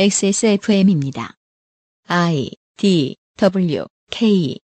[0.00, 1.34] XSFM입니다.
[2.06, 4.56] I D W K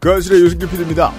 [0.00, 1.12] 그 아실의 유승규 PD입니다.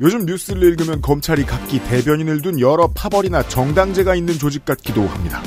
[0.00, 5.42] 요즘 뉴스를 읽으면 검찰이 각기 대변인을 둔 여러 파벌이나 정당제가 있는 조직 같기도 합니다.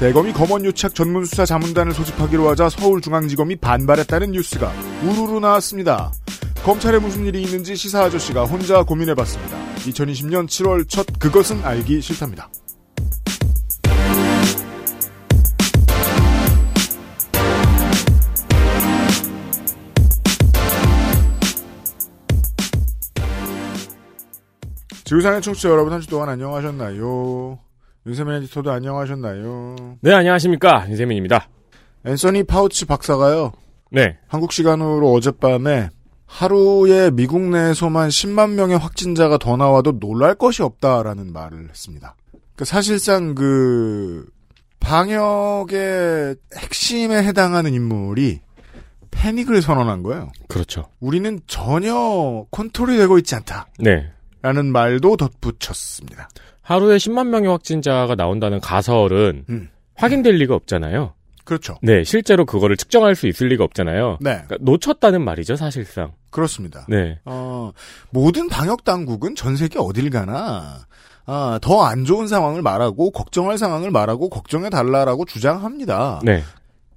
[0.00, 4.72] 대검이 검언유착 전문수사 자문단을 소집하기로 하자 서울중앙지검이 반발했다는 뉴스가
[5.02, 6.10] 우르르 나왔습니다.
[6.64, 9.58] 검찰에 무슨 일이 있는지 시사 아저씨가 혼자 고민해봤습니다.
[9.76, 12.48] 2020년 7월 첫 그것은 알기 싫답니다.
[25.12, 27.58] 지구상의 청취자 여러분 한 주 동안 안녕하셨나요?
[28.06, 29.76] 윤세민 에디터도 안녕하셨나요?
[30.00, 30.86] 네, 안녕하십니까.
[30.88, 31.48] 윤세민입니다.
[32.06, 33.52] 앤서니 파우치 박사가요.
[33.90, 34.16] 네.
[34.26, 35.90] 한국 시간으로 어젯밤에
[36.24, 42.16] 하루에 미국 내에서만 10만 명의 확진자가 더 나와도 놀랄 것이 없다라는 말을 했습니다.
[42.30, 44.26] 그러니까 사실상 그
[44.80, 48.40] 방역의 핵심에 해당하는 인물이
[49.10, 50.32] 패닉을 선언한 거예요.
[50.48, 50.86] 그렇죠.
[51.00, 53.66] 우리는 전혀 컨트롤이 되고 있지 않다.
[53.78, 54.10] 네.
[54.42, 56.28] 라는 말도 덧붙였습니다.
[56.62, 59.68] 하루에 10만 명의 확진자가 나온다는 가설은 음.
[59.94, 61.14] 확인될 리가 없잖아요.
[61.44, 61.76] 그렇죠.
[61.82, 64.18] 네, 실제로 그거를 측정할 수 있을 리가 없잖아요.
[64.20, 64.42] 네.
[64.46, 66.12] 그러니까 놓쳤다는 말이죠, 사실상.
[66.30, 66.86] 그렇습니다.
[66.88, 67.18] 네.
[67.24, 67.72] 어,
[68.10, 70.86] 모든 방역 당국은 전 세계 어딜 가나
[71.26, 76.20] 아, 더 안 좋은 상황을 말하고 걱정할 상황을 말하고 걱정해 달라라고 주장합니다.
[76.24, 76.42] 네.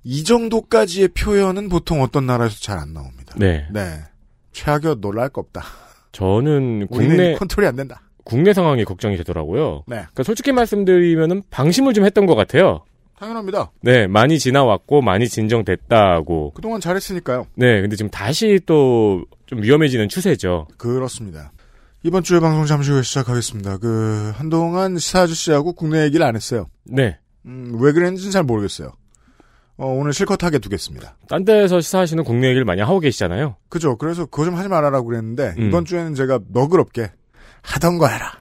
[0.04, 3.34] 이 정도까지의 표현은 보통 어떤 나라에서 잘 안 나옵니다.
[3.38, 3.68] 네.
[3.72, 4.04] 네.
[4.52, 5.64] 최악이어 놀랄 거 없다.
[6.16, 8.02] 저는 국내 컨트롤이 안 된다.
[8.24, 9.84] 국내 상황이 걱정이 되더라고요.
[9.88, 9.98] 네.
[9.98, 12.84] 그러니까 솔직히 말씀드리면은 방심을 좀 했던 것 같아요.
[13.20, 13.72] 당연합니다.
[13.82, 16.52] 네, 많이 지나왔고 많이 진정됐다고.
[16.56, 17.48] 그동안 잘했으니까요.
[17.56, 20.68] 네, 근데 지금 다시 또 좀 위험해지는 추세죠.
[20.78, 21.52] 그렇습니다.
[22.04, 23.78] 이번 주에 방송 잠시 후에 시작하겠습니다.
[23.78, 26.68] 그 한동안 시사 아저씨하고 국내 얘기를 안 했어요.
[26.84, 27.18] 네.
[27.46, 28.92] 음, 왜 그랬는지는 잘 모르겠어요.
[29.78, 31.18] 어, 오늘 실컷 하게 두겠습니다.
[31.28, 33.58] 딴 데서 시사하시는 국내 얘기를 많이 하고 계시잖아요.
[33.70, 33.98] 그죠.
[33.98, 35.68] 그래서 그거 좀 하지 말아라고 그랬는데, 음.
[35.68, 37.12] 이번 주에는 제가 너그럽게,
[37.62, 38.40] 하던 거 해라.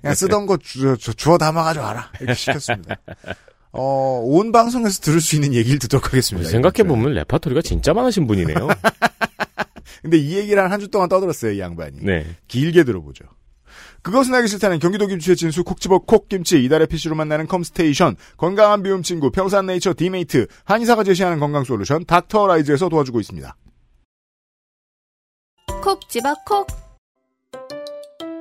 [0.00, 2.10] 그냥 쓰던 거 주, 주, 주워 담아가지고 와라.
[2.20, 2.96] 이렇게 시켰습니다.
[3.72, 6.48] 어, 온 방송에서 들을 수 있는 얘기를 듣도록 하겠습니다.
[6.48, 8.68] 생각해보면 레파토리가 진짜 많으신 분이네요.
[10.02, 11.98] 근데 이 얘기를 한주 동안 떠들었어요, 이 양반이.
[12.02, 12.26] 네.
[12.46, 13.24] 길게 들어보죠.
[14.04, 19.30] 그것은 알기 싫다는 경기도 김치의 진수 콕집어 콕김치 이달의 PC로 만나는 컴스테이션 건강한 비움 친구
[19.30, 23.56] 평산네이처 디메이트 한의사가 제시하는 건강솔루션 닥터라이즈에서 도와주고 있습니다.
[25.82, 26.66] 콕 집어 콕.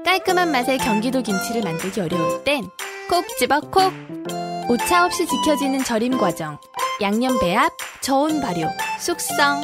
[0.03, 2.63] 깔끔한 맛의 경기도 김치를 만들기 어려울 땐
[3.09, 3.93] 콕 집어 콕.
[4.69, 6.57] 오차 없이 지켜지는 절임 과정
[7.01, 8.67] 양념 배합 저온 발효
[8.99, 9.61] 숙성.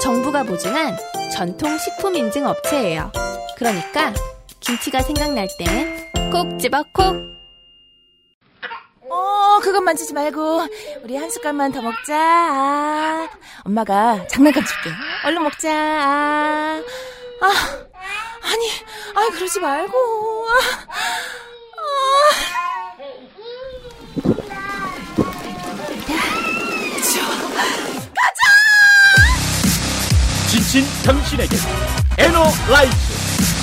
[0.00, 0.94] 정부가 보증한
[1.32, 3.10] 전통 식품 인증 업체예요.
[3.56, 4.12] 그러니까
[4.60, 7.38] 김치가 생각날 땐콕 집어 콕
[9.10, 10.66] 어, 그것 만지지 말고
[11.02, 12.14] 우리 한 숟갈만 더 먹자.
[12.14, 13.28] 아,
[13.64, 14.90] 엄마가 장난감 줄게.
[15.24, 15.72] 얼른 먹자.
[15.72, 16.82] 아,
[17.40, 17.46] 아
[18.42, 18.70] 아니,
[19.14, 20.46] 아니 그러지 말고.
[20.48, 20.52] 아,
[21.78, 22.38] 아.
[30.48, 31.56] 지친 당신에게
[32.18, 33.57] 에너라이즈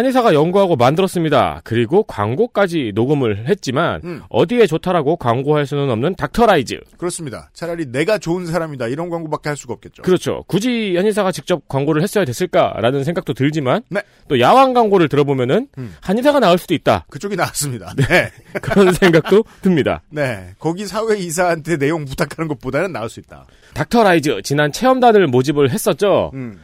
[0.00, 1.60] 한의사가 연구하고 만들었습니다.
[1.62, 4.22] 그리고 광고까지 녹음을 했지만 음.
[4.30, 6.80] 어디에 좋다라고 광고할 수는 없는 닥터라이즈.
[6.96, 7.50] 그렇습니다.
[7.52, 10.02] 차라리 내가 좋은 사람이다 이런 광고밖에 할 수가 없겠죠.
[10.02, 10.44] 그렇죠.
[10.46, 14.00] 굳이 한의사가 직접 광고를 했어야 됐을까라는 생각도 들지만 네.
[14.28, 15.94] 또 야왕 광고를 들어보면은 음.
[16.00, 17.04] 한의사가 나올 수도 있다.
[17.10, 17.92] 그쪽이 나왔습니다.
[17.96, 18.30] 네.
[18.62, 20.00] 그런 생각도 듭니다.
[20.08, 20.54] 네.
[20.58, 23.44] 거기 사회 이사한테 내용 부탁하는 것보다는 나을 수 있다.
[23.74, 26.30] 닥터라이즈 지난 체험단을 모집을 했었죠.
[26.32, 26.58] 음.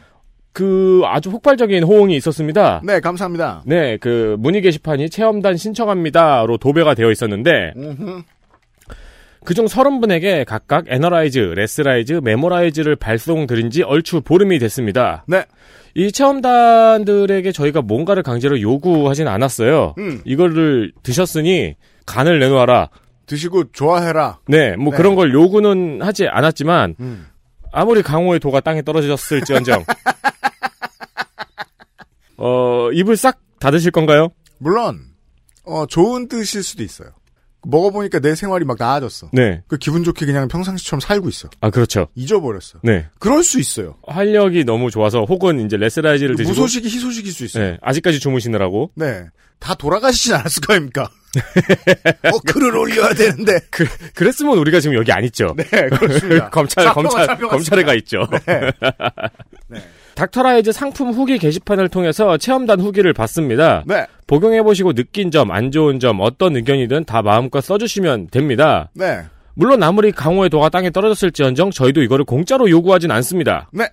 [0.57, 2.81] 그 아주 폭발적인 호응이 있었습니다.
[2.83, 3.61] 네, 감사합니다.
[3.67, 8.23] 네, 그 문의 게시판이 체험단 신청합니다로 도배가 되어 있었는데 음흠.
[9.45, 15.25] 그중 30분에게 각각 에너라이즈, 레스라이즈, 메모라이즈를 발송드린 지 얼추 보름이 됐습니다.
[15.27, 15.45] 네.
[15.93, 19.93] 이 체험단들에게 저희가 뭔가를 강제로 요구하진 않았어요.
[19.99, 20.21] 음.
[20.25, 21.75] 이거를 드셨으니
[22.07, 22.89] 간을 내놓아라.
[23.27, 24.39] 드시고 좋아해라.
[24.47, 24.97] 네, 뭐 네.
[24.97, 27.27] 그런 걸 요구는 하지 않았지만 음.
[27.71, 29.83] 아무리 강호의 도가 땅에 떨어졌을지언정
[32.37, 34.29] 어, 입을 싹 닫으실 건가요?
[34.59, 34.99] 물론
[35.63, 37.09] 어, 좋은 뜻일 수도 있어요.
[37.63, 39.29] 먹어보니까 내 생활이 막 나아졌어.
[39.33, 39.61] 네.
[39.67, 41.49] 그 기분 좋게 그냥 평상시처럼 살고 있어.
[41.59, 42.07] 아, 그렇죠.
[42.15, 42.79] 잊어버렸어.
[42.83, 43.07] 네.
[43.19, 43.97] 그럴 수 있어요.
[44.07, 47.63] 활력이 너무 좋아서 혹은 이제 레스라이즈를 드시고 무소식이 희소식일 수 있어요.
[47.71, 49.25] 네, 아직까지 주무시느라고 네.
[49.59, 51.09] 다 돌아가시진 않았을 거 아닙니까?
[52.31, 53.59] 어, 글을 올려야 되는데.
[53.69, 55.53] 그, 그랬으면 우리가 지금 여기 안 있죠.
[55.57, 56.49] 네, 그렇습니다.
[56.51, 57.37] 검찰 검찰.
[57.37, 58.19] 검찰에 가 있죠.
[58.45, 58.71] 네.
[60.17, 63.83] 닥터라이즈 상품 후기 게시판을 통해서 체험단 후기를 봤습니다.
[63.85, 64.07] 네.
[64.25, 68.89] 복용해보시고 느낀 점, 안 좋은 점, 어떤 의견이든 다 마음껏 써주시면 됩니다.
[68.93, 69.21] 네.
[69.53, 73.69] 물론 아무리 강호의 도가 땅에 떨어졌을지언정 저희도 이거를 공짜로 요구하진 않습니다.
[73.71, 73.85] 네.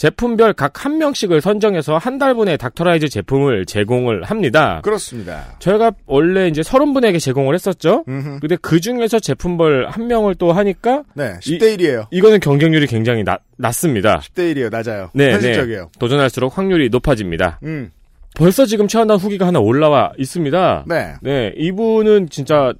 [0.00, 4.80] 제품별 각 한 명씩을 선정해서 한 달분의 닥터라이즈 제품을 제공을 합니다.
[4.82, 5.44] 그렇습니다.
[5.58, 8.04] 저희가 원래 이제 30분에게 제공을 했었죠?
[8.08, 8.38] 음흠.
[8.40, 11.34] 근데 그 중에서 제품별 한 명을 또 하니까 네.
[11.40, 12.06] 10대 1이에요.
[12.10, 14.20] 이 거는 경쟁률이 굉장히 낮, 낮습니다.
[14.20, 14.70] 10대 1이에요.
[14.70, 15.10] 낮아요.
[15.12, 15.90] 네, 현실적이에요.
[15.98, 17.60] 도전할수록 확률이 높아집니다.
[17.64, 17.90] 음.
[18.34, 20.84] 벌써 지금 체험단 후기가 하나 올라와 있습니다.
[20.88, 21.14] 네.
[21.20, 22.72] 네, 이분은 진짜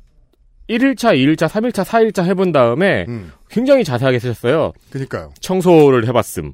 [0.70, 3.30] 1일차, 2일차, 3일차, 4일차 해본 다음에 음.
[3.50, 4.72] 굉장히 자세하게 쓰셨어요.
[4.90, 5.32] 그니까요.
[5.40, 6.52] 청소를 해봤음.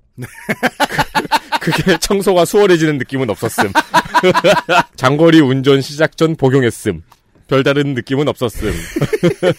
[1.60, 3.70] 그, 그게 청소가 수월해지는 느낌은 없었음.
[4.96, 7.02] 장거리 운전 시작 전 복용했음.
[7.48, 8.72] 별다른 느낌은 없었음.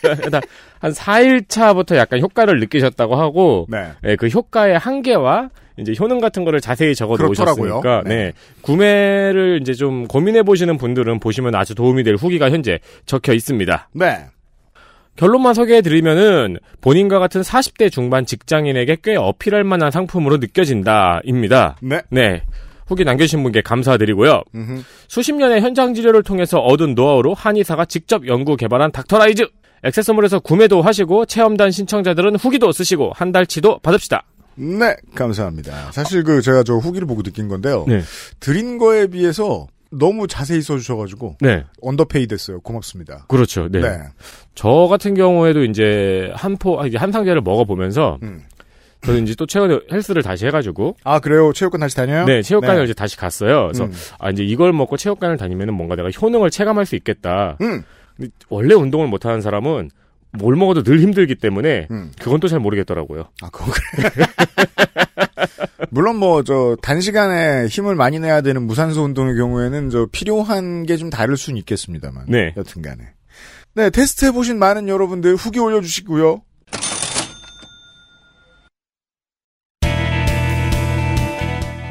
[0.03, 0.41] 일단
[0.79, 3.91] 한 4일차부터 약간 효과를 느끼셨다고 하고 네.
[4.03, 5.49] 예, 그 효과의 한계와
[5.79, 7.15] 이제 효능 같은 거를 자세히 적어.
[7.17, 8.15] 놓으셨으니까 네.
[8.15, 8.33] 네.
[8.61, 13.89] 구매를 이제 좀 고민해 보시는 분들은 보시면 아주 도움이 될 후기가 현재 적혀 있습니다.
[13.93, 14.25] 네.
[15.17, 21.77] 결론만 소개해 드리면은 본인과 같은 40대 중반 직장인에게 꽤 어필할 만한 상품으로 느껴진다입니다.
[21.81, 22.01] 네.
[22.09, 22.43] 네.
[22.87, 24.43] 후기 남겨주신 분께 감사드리고요.
[24.55, 24.83] 음흠.
[25.09, 29.45] 수십 년의 현장 진료를 통해서 얻은 노하우로 한의사가 직접 연구 개발한 닥터라이즈
[29.83, 34.23] 액세스몰에서 구매도 하시고 체험단 신청자들은 후기도 쓰시고 한 달치도 받읍시다.
[34.55, 34.95] 네.
[35.13, 35.91] 감사합니다.
[35.91, 37.85] 사실 그 제가 저 후기를 보고 느낀 건데요.
[37.87, 38.01] 네.
[38.39, 41.63] 드린 거에 비해서 너무 자세히 써주셔가지고 네.
[41.81, 42.59] 언더페이 됐어요.
[42.61, 43.25] 고맙습니다.
[43.27, 43.69] 그렇죠.
[43.69, 43.81] 네.
[43.81, 43.97] 네.
[44.55, 48.43] 저 같은 경우에도 이제 한 포, 아, 이제 한 상자를 먹어보면서 음.
[49.03, 51.53] 저는 이제 또 최근에 헬스를 다시 해가지고 아 그래요.
[51.53, 52.25] 체육관 다시 다녀요?
[52.25, 52.83] 네, 체육관을 네.
[52.85, 53.63] 이제 다시 갔어요.
[53.67, 53.93] 그래서 음.
[54.19, 57.57] 아 이제 이걸 먹고 체육관을 다니면은 뭔가 내가 효능을 체감할 수 있겠다.
[57.61, 57.83] 음.
[58.17, 59.91] 근데 원래 운동을 못하는 사람은
[60.31, 62.11] 뭘 먹어도 늘 힘들기 때문에 음.
[62.19, 63.25] 그건 또 잘 모르겠더라고요.
[63.41, 64.09] 아, 그거 그래.
[65.89, 71.09] 물론 뭐, 저, 단시간에 힘을 많이 내야 되는 무산소 운동의 경우에는 저 필요한 게 좀
[71.09, 72.25] 다를 수는 있겠습니다만.
[72.27, 72.53] 네.
[72.57, 73.03] 여튼 간에.
[73.75, 76.41] 네, 테스트 해보신 많은 여러분들 후기 올려주시고요.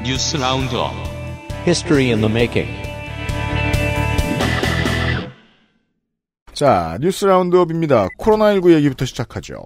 [0.05, 0.93] News Roundup
[1.67, 2.71] History in the making.
[6.53, 8.09] 자, 뉴스 라운드업입니다.
[8.19, 9.65] 코로나19 얘기부터 시작하죠.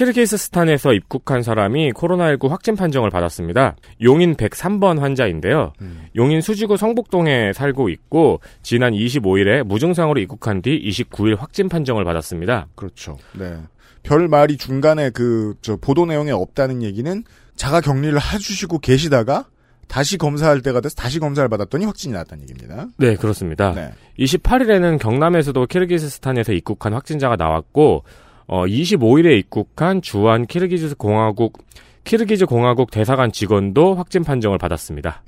[0.00, 3.76] 키르기스스탄에서 입국한 사람이 코로나19 확진 판정을 받았습니다.
[4.02, 5.74] 용인 103번 환자인데요.
[5.82, 6.06] 음.
[6.16, 12.68] 용인 수지구 성북동에 살고 있고 지난 25일에 무증상으로 입국한 뒤 29일 확진 판정을 받았습니다.
[12.74, 13.18] 그렇죠.
[13.38, 13.58] 네.
[14.02, 17.22] 별 말이 중간에 그, 저, 보도 내용에 없다는 얘기는
[17.56, 19.44] 자가 격리를 해주시고 계시다가
[19.86, 22.86] 다시 검사할 때가 돼서 다시 검사를 받았더니 확진이 났다는 얘기입니다.
[22.96, 23.74] 네, 그렇습니다.
[23.74, 23.92] 네.
[24.18, 28.04] 28일에는 경남에서도 키르기스스탄에서 입국한 확진자가 나왔고
[28.52, 31.64] 어, 25일에 입국한 주한 키르기즈 공화국
[32.02, 35.22] 키르기즈 공화국 대사관 직원도 확진 판정을 받았습니다.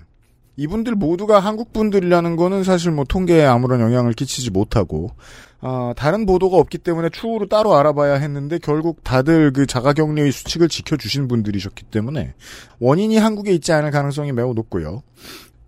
[0.57, 5.13] 이분들 모두가 한국 분들이라는 거는 사실 뭐 통계에 아무런 영향을 끼치지 못하고
[5.61, 11.29] 아, 다른 보도가 없기 때문에 추후로 따로 알아봐야 했는데 결국 다들 그 자가격리의 수칙을 지켜주신
[11.29, 12.35] 분들이셨기 때문에
[12.81, 15.05] 원인이 한국에 있지 않을 가능성이 매우 높고요.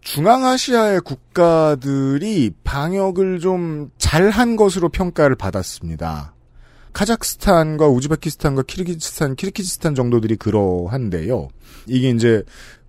[0.00, 6.33] 중앙아시아의 국가들이 방역을 좀 잘한 것으로 평가를 받았습니다.
[6.94, 11.48] 카자흐스탄과 우즈베키스탄과 키르기스탄, 키르키스탄 정도들이 그러한데요.
[11.86, 12.42] 이게 이제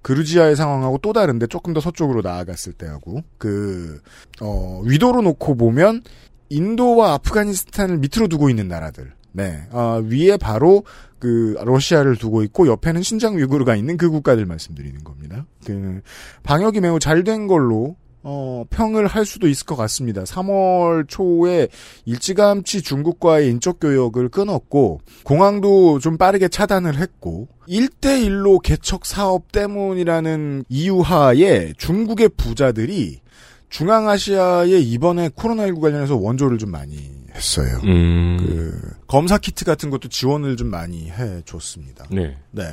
[0.04, 4.00] 그루지아의 상황하고 또 다른데 조금 더 서쪽으로 나아갔을 때하고 그
[4.40, 6.04] 어, 위도로 놓고 보면
[6.50, 9.12] 인도와 아프가니스탄을 밑으로 두고 있는 나라들.
[9.32, 9.68] 네.
[9.72, 10.84] 아, 위에 바로
[11.20, 15.46] 그 러시아를 두고 있고 옆에는 신장 위구르가 있는 그 국가들 말씀드리는 겁니다.
[15.66, 16.02] 그
[16.44, 20.24] 방역이 매우 잘 된 걸로 어, 평을 할 수도 있을 것 같습니다.
[20.24, 21.68] 3월 초에
[22.06, 31.02] 일찌감치 중국과의 인적 교역을 끊었고 공항도 좀 빠르게 차단을 했고 1대1로 개척 사업 때문이라는 이유
[31.02, 33.20] 하에 중국의 부자들이
[33.70, 37.80] 중앙아시아에 이번에 코로나19 관련해서 원조를 좀 많이 했어요.
[37.84, 38.38] 음.
[38.40, 42.06] 그 검사 키트 같은 것도 지원을 좀 많이 해 줬습니다.
[42.10, 42.38] 네.
[42.52, 42.64] 네.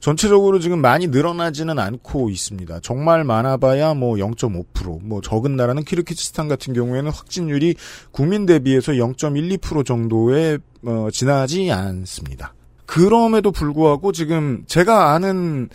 [0.00, 2.80] 전체적으로 지금 많이 늘어나지는 않고 있습니다.
[2.80, 7.74] 정말 많아봐야 뭐 0.5%, 뭐 적은 나라는 키르키스탄 같은 경우에는 확진율이
[8.10, 12.54] 국민 대비해서 0.12% 정도에 어, 지나지 않습니다.
[12.86, 15.68] 그럼에도 불구하고 지금 제가 아는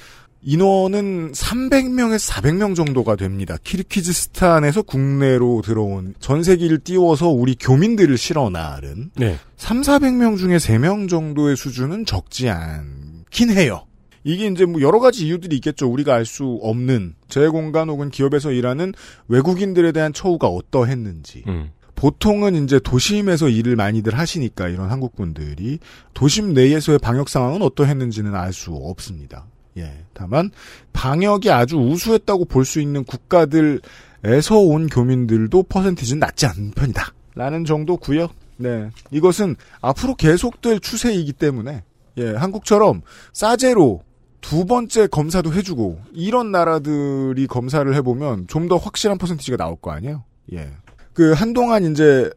[0.48, 3.58] 인원은 300명에서 400명 정도가 됩니다.
[3.64, 9.38] 키르키즈스탄에서 국내로 들어온 전 세기를 띄워서 우리 교민들을 실어 나른 네.
[9.58, 13.88] 3, 400명 중에 3명 정도의 수준은 적지 않긴 해요.
[14.24, 15.88] 이게 이제 뭐 여러 가지 이유들이 있겠죠.
[15.92, 18.94] 우리가 알 수 없는 재공간 혹은 기업에서 일하는
[19.28, 21.44] 외국인들에 대한 처우가 어떠했는지.
[21.48, 21.72] 음.
[21.96, 25.80] 보통은 이제 도심에서 일을 많이들 하시니까 이런 한국 분들이
[26.14, 29.48] 도심 내에서의 방역 상황은 어떠했는지는 알 수 없습니다.
[29.78, 30.06] 예.
[30.14, 30.52] 다만
[30.94, 37.14] 방역이 아주 우수했다고 볼 수 있는 국가들에서 온 교민들도 퍼센티지는 낮지 않은 편이다.
[37.36, 38.30] 라는 정도고요.
[38.58, 38.90] 네.
[39.12, 41.84] 이것은 앞으로 계속될 추세이기 때문에
[42.18, 43.02] 예, 한국처럼
[43.34, 44.04] 싸제로
[44.40, 50.24] 두 번째 검사도 해주고 이런 나라들이 검사를 해보면 좀 더 확실한 퍼센티지가 나올 거 아니에요.
[50.54, 50.72] 예.
[51.14, 52.30] 그 한동안 이제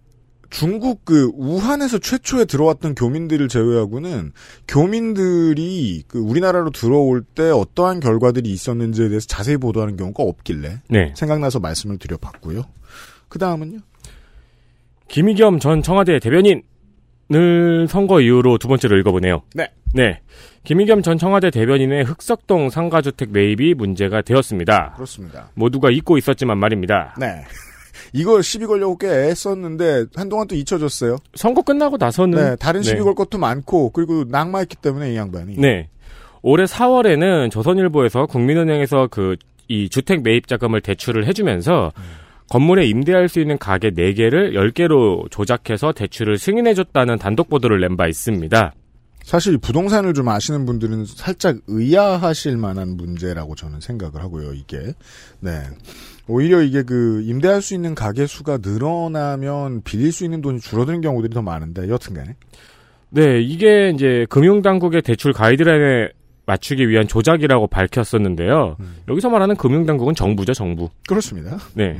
[0.50, 4.32] 중국 그 우한에서 최초에 들어왔던 교민들을 제외하고는
[4.66, 11.12] 교민들이 그 우리나라로 들어올 때 어떠한 결과들이 있었는지에 대해서 자세히 보도하는 경우가 없길래 네.
[11.16, 12.62] 생각나서 말씀을 드려봤고요.
[13.28, 13.78] 그 다음은요.
[15.08, 16.62] 김희겸 전 청와대 대변인을
[17.88, 19.42] 선거 이후로 두 번째로 읽어보네요.
[19.54, 19.70] 네.
[19.94, 20.20] 네.
[20.64, 24.94] 김희겸 전 청와대 대변인의 흑석동 상가주택 매입이 문제가 되었습니다.
[24.96, 25.50] 그렇습니다.
[25.54, 27.14] 모두가 잊고 있었지만 말입니다.
[27.18, 27.44] 네.
[28.12, 31.16] 이거 시비 걸려고 꽤 애썼는데 한동안 또 잊혀졌어요.
[31.34, 33.02] 선거 끝나고 나서는 네, 다른 시비 네.
[33.02, 35.56] 걸 것도 많고 그리고 낙마했기 때문에 이 양반이.
[35.56, 35.88] 네.
[36.42, 39.36] 올해 4월에는 조선일보에서 국민은행에서 그
[39.68, 41.92] 이 주택 매입 자금을 대출을 해주면서
[42.48, 48.72] 건물에 임대할 수 있는 가게 4개를 10개로 조작해서 대출을 승인해줬다는 단독 보도를 낸 바 있습니다.
[49.22, 54.54] 사실 부동산을 좀 아시는 분들은 살짝 의아하실 만한 문제라고 저는 생각을 하고요.
[54.54, 54.94] 이게
[55.40, 55.60] 네
[56.28, 61.32] 오히려 이게 그 임대할 수 있는 가게 수가 늘어나면 빌릴 수 있는 돈이 줄어드는 경우들이
[61.32, 62.36] 더 많은데 여튼간에
[63.10, 66.10] 네, 이게 이제 금융당국의 대출 가이드라인에
[66.48, 68.76] 맞추기 위한 조작이라고 밝혔었는데요.
[69.08, 70.88] 여기서 말하는 금융당국은 정부죠, 정부.
[71.06, 71.58] 그렇습니다.
[71.74, 71.98] 네.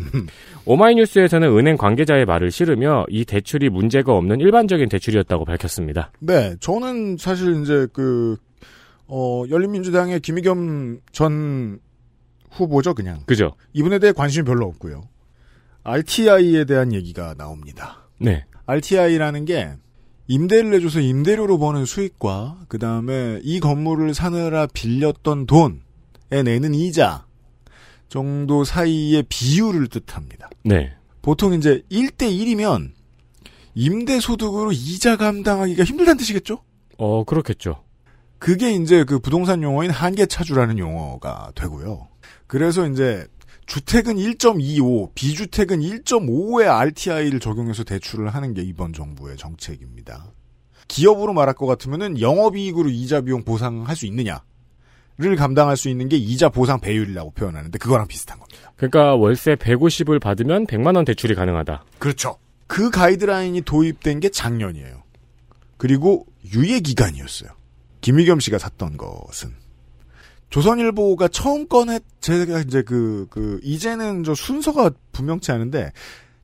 [0.65, 6.13] 오마이뉴스에서는 은행 관계자의 말을 실으며 이 대출이 문제가 없는 일반적인 대출이었다고 밝혔습니다.
[6.21, 8.37] 네, 저는 사실 이제 그
[9.07, 11.79] 어, 열린민주당의 김의겸 전
[12.51, 13.55] 후보죠, 그냥 그죠?
[13.73, 15.09] 이분에 대해 관심이 별로 없고요.
[15.85, 18.09] RTI에 대한 얘기가 나옵니다.
[18.19, 18.45] 네.
[18.67, 19.73] RTI라는 게
[20.27, 27.27] 임대를 내줘서 임대료로 버는 수익과 그 다음에 이 건물을 사느라 빌렸던 돈에 내는 이자
[28.09, 30.51] 정도 사이의 비율을 뜻합니다.
[30.65, 30.93] 네.
[31.23, 32.93] 보통 이제 1대1이면
[33.75, 36.63] 임대 소득으로 이자 감당하기가 힘들다는 뜻이겠죠?
[36.99, 37.85] 어, 그렇겠죠.
[38.39, 42.09] 그게 이제 그 부동산 용어인 한계차주라는 용어가 되고요.
[42.49, 43.29] 그래서 이제
[43.67, 50.33] 주택은 1.25, 비주택은 1.5의 RTI를 적용해서 대출을 하는 게 이번 정부의 정책입니다.
[50.89, 54.43] 기업으로 말할 것 같으면은 영업이익으로 이자 비용 보상할 수 있느냐
[55.19, 58.73] 를 감당할 수 있는 게 이자 보상 배율이라고 표현하는데 그거랑 비슷한 겁니다.
[58.77, 61.85] 그러니까 월세 150을 받으면 100만 원 대출이 가능하다.
[61.99, 62.39] 그렇죠.
[62.69, 65.03] 그 가이드라인이 도입된 게 작년이에요.
[65.77, 66.25] 그리고
[66.55, 67.51] 유예 기간이었어요.
[68.01, 69.53] 김희겸 씨가 샀던 것은
[70.51, 75.93] 조선일보가 처음 꺼냈 제가 이제 그 그 이제는 저 순서가 분명치 않은데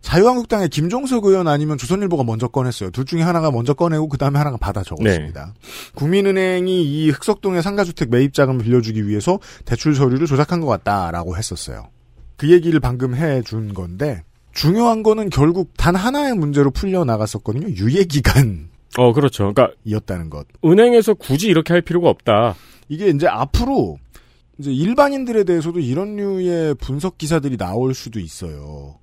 [0.01, 2.91] 자유한국당의 김종석 의원 아니면 조선일보가 먼저 꺼냈어요.
[2.91, 5.55] 둘 중에 하나가 먼저 꺼내고 그 다음에 하나가 받아 적었습니다.
[5.95, 11.89] 국민은행이 이 흑석동의 상가주택 매입 자금을 빌려주기 위해서 대출 서류를 조작한 것 같다라고 했었어요.
[12.37, 17.69] 그 얘기를 방금 해준 건데 중요한 거는 결국 단 하나의 문제로 풀려 나갔었거든요.
[17.69, 18.69] 유예 기간이었다는
[18.99, 19.53] 어, 그렇죠.
[19.55, 20.47] 그러니까 것.
[20.65, 22.55] 은행에서 굳이 이렇게 할 필요가 없다.
[22.89, 23.99] 이게 이제 앞으로
[24.59, 28.99] 이제 일반인들에 대해서도 이런 류의 분석 기사들이 나올 수도 있어요.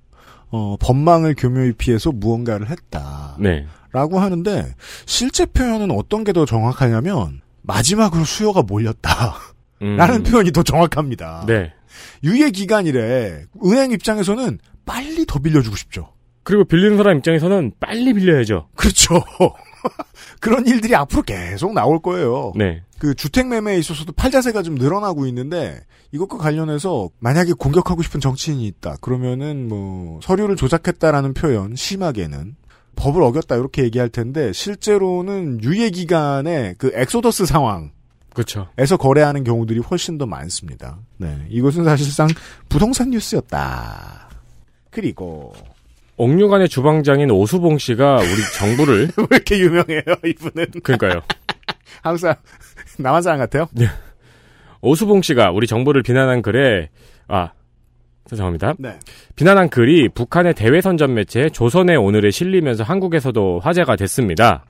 [0.50, 3.36] 어, 법망을 교묘히 피해서 무언가를 했다.
[3.38, 3.66] 네.
[3.92, 4.74] 라고 하는데
[5.06, 9.34] 실제 표현은 어떤 게 더 정확하냐면 마지막으로 수요가 몰렸다.
[9.82, 9.96] 음.
[9.96, 11.44] 라는 표현이 더 정확합니다.
[11.46, 11.72] 네.
[12.24, 13.44] 유예 기간이래.
[13.64, 16.12] 은행 입장에서는 빨리 더 빌려주고 싶죠.
[16.42, 18.68] 그리고 빌리는 사람 입장에서는 빨리 빌려야죠.
[18.74, 19.14] 그렇죠.
[20.40, 22.52] 그런 일들이 앞으로 계속 나올 거예요.
[22.56, 22.82] 네.
[22.98, 25.80] 그 주택 매매에 있어서도 팔자세가 좀 늘어나고 있는데
[26.12, 28.96] 이것과 관련해서 만약에 공격하고 싶은 정치인이 있다.
[29.00, 32.56] 그러면은 뭐 서류를 조작했다라는 표현 심하게는
[32.96, 37.90] 법을 어겼다 이렇게 얘기할 텐데 실제로는 유예 기간에 그 엑소더스 상황
[38.34, 38.68] 그렇죠.
[38.78, 40.98] 에서 거래하는 경우들이 훨씬 더 많습니다.
[41.18, 41.46] 네.
[41.50, 42.28] 이것은 사실상
[42.68, 44.28] 부동산 뉴스였다.
[44.90, 45.52] 그리고
[46.22, 50.66] 옥류관의 주방장인 오수봉 씨가 우리 정부를 왜 이렇게 유명해요, 이분은?
[50.84, 51.20] 그러니까요.
[52.00, 52.36] 항상
[52.98, 53.66] 남한 사람 같아요?
[54.82, 56.90] 오수봉 씨가 우리 정부를 비난한 글에
[57.26, 57.50] 아
[58.26, 58.74] 죄송합니다.
[58.78, 59.00] 네.
[59.34, 64.64] 비난한 글이 북한의 대외 선전 매체 조선의 오늘에 실리면서 한국에서도 화제가 됐습니다.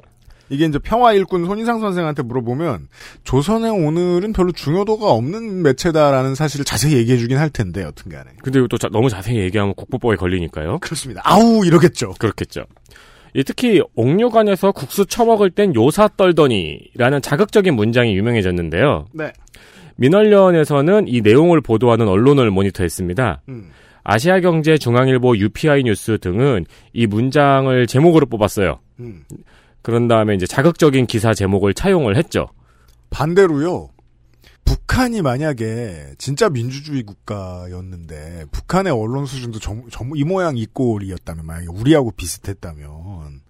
[0.52, 2.88] 이게 이제 평화 일꾼 손희상 선생한테 물어보면
[3.24, 8.68] 조선의 오늘은 별로 중요도가 없는 매체다라는 사실을 자세히 얘기해 주긴 할 텐데 여튼간에 근데 이거
[8.68, 10.78] 또 자- 너무 자세히 얘기하면 국보법에 걸리니까요.
[10.80, 11.22] 그렇습니다.
[11.24, 12.12] 아우 이러겠죠.
[12.18, 12.64] 그렇겠죠.
[13.34, 19.06] 이 특히 옥류관에서 국수 처먹을 땐 요사 떨더니라는 자극적인 문장이 유명해졌는데요.
[19.14, 19.32] 네.
[19.96, 23.40] 민원련에서는 이 내용을 보도하는 언론을 모니터했습니다.
[23.48, 23.70] 음.
[24.04, 28.80] 아시아경제, 중앙일보, UPI 뉴스 등은 이 문장을 제목으로 뽑았어요.
[29.00, 29.22] 음.
[29.82, 32.48] 그런 다음에 이제 자극적인 기사 제목을 차용을 했죠.
[33.10, 33.90] 반대로요.
[34.64, 41.66] 북한이 만약에 진짜 민주주의 국가였는데 북한의 언론 수준도 점, 점, 이 모양 이 꼴이었다면 만약에
[41.66, 43.42] 우리하고 비슷했다면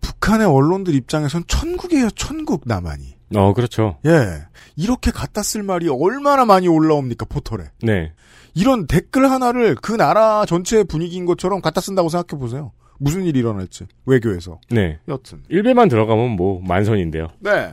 [0.00, 3.98] 북한의 언론들 입장에선 천국이에요 천국 남한이 어, 그렇죠.
[4.06, 4.44] 예
[4.76, 8.12] 이렇게 갖다 쓸 말이 얼마나 많이 올라옵니까 포털에 네.
[8.54, 13.86] 이런 댓글 하나를 그 나라 전체의 분위기인 것처럼 갖다 쓴다고 생각해 보세요 무슨 일이 일어날지
[14.06, 14.98] 외교에서 네.
[15.08, 17.28] 여튼 1배만 들어가면 뭐 만선인데요.
[17.40, 17.72] 네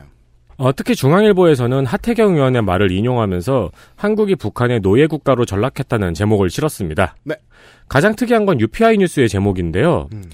[0.56, 7.16] 어, 특히 중앙일보에서는 하태경 의원의 말을 인용하면서 한국이 북한의 노예 국가로 전락했다는 제목을 실었습니다.
[7.24, 7.34] 네.
[7.88, 10.08] 가장 특이한 건 UPI 뉴스의 제목인데요.
[10.12, 10.24] 음.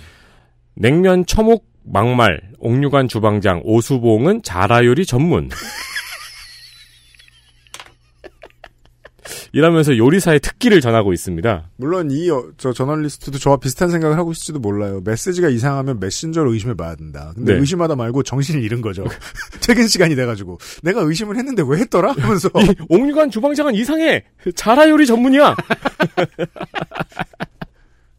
[0.74, 5.48] 냉면 처묵 막말 옥류관 주방장 오수봉은 자라요리 전문.
[9.52, 11.70] 이라면서 요리사의 특기를 전하고 있습니다.
[11.76, 15.00] 물론 이 저 저널리스트도 저와 비슷한 생각을 하고 있을지도 몰라요.
[15.04, 17.32] 메시지가 이상하면 메신저로 의심해 봐야 된다.
[17.34, 17.60] 근데 네.
[17.60, 19.04] 의심하다 말고 정신을 잃은 거죠.
[19.66, 22.12] 퇴근 시간이 돼가지고 내가 의심을 했는데 왜 했더라?
[22.12, 24.24] 하면서 이 옥류관 주방장은 이상해.
[24.54, 25.56] 자라 요리 전문이야.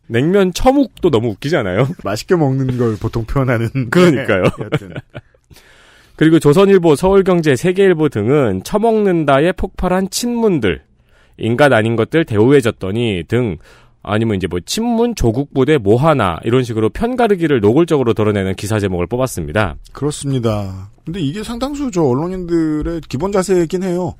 [0.07, 1.87] 냉면 처묵도 너무 웃기지 않아요?
[2.03, 3.89] 맛있게 먹는 걸 보통 표현하는.
[3.91, 4.43] 그러니까요.
[4.43, 4.87] 네.
[6.15, 10.81] 그리고 조선일보, 서울경제, 세계일보 등은 처먹는다에 폭발한 친문들,
[11.39, 13.57] 인간 아닌 것들 대우해졌더니 등
[14.01, 19.07] 아니면 이제 뭐 친문 조국 부대 뭐 하나 이런 식으로 편가르기를 노골적으로 드러내는 기사 제목을
[19.07, 19.75] 뽑았습니다.
[19.91, 20.89] 그렇습니다.
[21.05, 24.15] 근데 이게 상당수 저 언론인들의 기본 자세이긴 해요.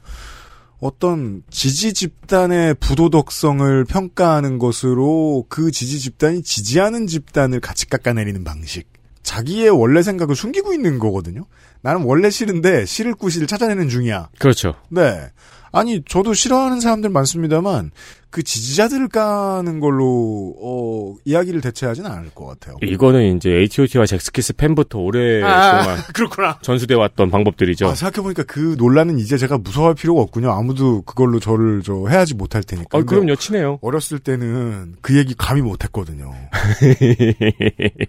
[0.80, 8.88] 어떤 지지 집단의 부도덕성을 평가하는 것으로 그 지지 집단이 지지하는 집단을 같이 깎아내리는 방식.
[9.22, 11.46] 자기의 원래 생각을 숨기고 있는 거거든요.
[11.82, 14.30] 나는 원래 싫은데 싫을 구실을 찾아내는 중이야.
[14.40, 14.76] 그렇죠.
[14.90, 15.28] 네.
[15.72, 17.92] 아니, 저도 싫어하는 사람들 많습니다만,
[18.32, 22.76] 그 지지자들을 까는 걸로, 어, 이야기를 대체하지는 않을 것 같아요.
[22.84, 26.60] 이거는 이제 H.O.T와 잭스키스 팬부터 오랫동안 그렇구나.
[26.62, 27.88] 전수돼 왔던 방법들이죠.
[27.88, 30.52] 아, 생각해 보니까 그 논란은 이제 제가 무서워할 필요가 없군요.
[30.52, 32.96] 아무도 그걸로 저를 저 해하지 못할 테니까.
[32.96, 33.80] 어, 근데 그럼요, 친해요.
[33.82, 36.32] 어렸을 때는 그 얘기 감히 못했거든요.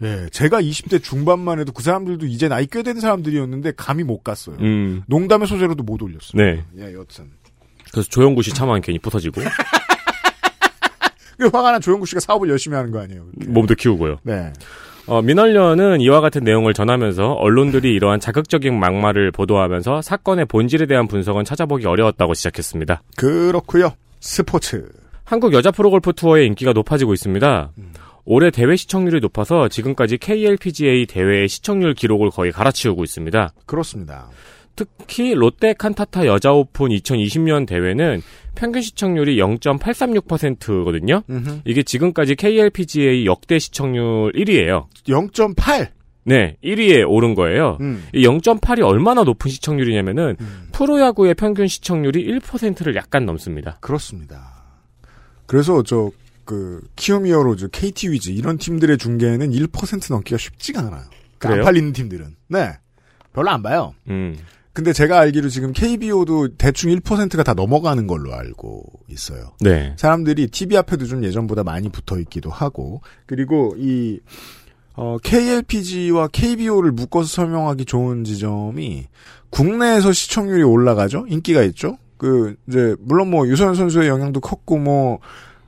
[0.03, 4.57] 예, 제가 20대 중반만 해도 그 사람들도 이제 나이 꽤 된 사람들이었는데 감히 못 갔어요.
[4.61, 6.33] 음, 농담의 소재로도 못 올렸어요.
[6.43, 6.63] 네.
[6.79, 7.27] 예, 여튼.
[7.93, 9.41] 그래서 조영구 씨 차만 괜히 부서지고
[11.39, 13.25] 그 화가 난 조영구 씨가 사업을 열심히 하는 거 아니에요.
[13.35, 13.51] 그렇게.
[13.51, 14.19] 몸도 키우고요.
[14.23, 14.53] 네.
[15.07, 21.45] 어, 민원련은 이와 같은 내용을 전하면서 언론들이 이러한 자극적인 막말을 보도하면서 사건의 본질에 대한 분석은
[21.45, 23.03] 찾아보기 어려웠다고 시작했습니다.
[23.17, 24.87] 그렇고요 스포츠.
[25.25, 27.71] 한국 여자 프로골프 투어의 인기가 높아지고 있습니다.
[28.25, 33.53] 올해 대회 시청률이 높아서 지금까지 KLPGA 대회의 시청률 기록을 거의 갈아치우고 있습니다.
[33.67, 34.29] 그렇습니다.
[34.77, 38.23] 특히 롯데 칸타타 여자 오픈 2020년 대회는
[38.55, 41.23] 평균 시청률이 0.836%거든요.
[41.65, 44.87] 이게 지금까지 KLPGA 역대 시청률 1위예요.
[45.07, 45.89] 0.8.
[46.25, 47.79] 네, 1위에 오른 거예요.
[47.81, 48.05] 음.
[48.15, 50.69] 이 0.8이 얼마나 높은 시청률이냐면은 음.
[50.73, 53.79] 프로야구의 평균 시청률이 1%를 약간 넘습니다.
[53.81, 54.65] 그렇습니다.
[55.47, 56.11] 그래서 저
[56.51, 61.05] 그 키움히어로즈, KT 위즈 이런 팀들의 중계는 1% 넘기가 쉽지가 않아요.
[61.39, 61.65] 그안 그래요?
[61.65, 62.35] 팔리는 팀들은.
[62.49, 62.73] 네.
[63.33, 63.95] 별로 안 봐요.
[64.09, 64.37] 음.
[64.81, 69.53] 근데 제가 알기로 지금 KBO도 대충 1%가 다 넘어가는 걸로 알고 있어요.
[69.61, 69.93] 네.
[69.99, 74.21] 사람들이 TV 앞에도 좀 예전보다 많이 붙어 있기도 하고, 그리고 이,
[74.95, 79.09] 어, KLPG와 KBO를 묶어서 설명하기 좋은 지점이
[79.51, 81.27] 국내에서 시청률이 올라가죠?
[81.29, 81.99] 인기가 있죠?
[82.17, 85.19] 그, 이제, 물론 뭐 유소연 선수의 영향도 컸고, 뭐,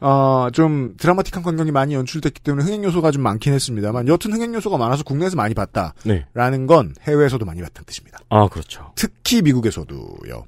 [0.02, 4.76] 어, 좀 드라마틱한 광경이 많이 연출됐기 때문에 흥행 요소가 좀 많긴 했습니다만, 여튼 흥행 요소가
[4.76, 5.94] 많아서 국내에서 많이 봤다.
[6.04, 6.26] 네.
[6.34, 8.18] 라는 건 해외에서도 많이 봤다는 뜻입니다.
[8.28, 8.92] 아, 그렇죠.
[8.96, 10.44] 특히 미국에서도요.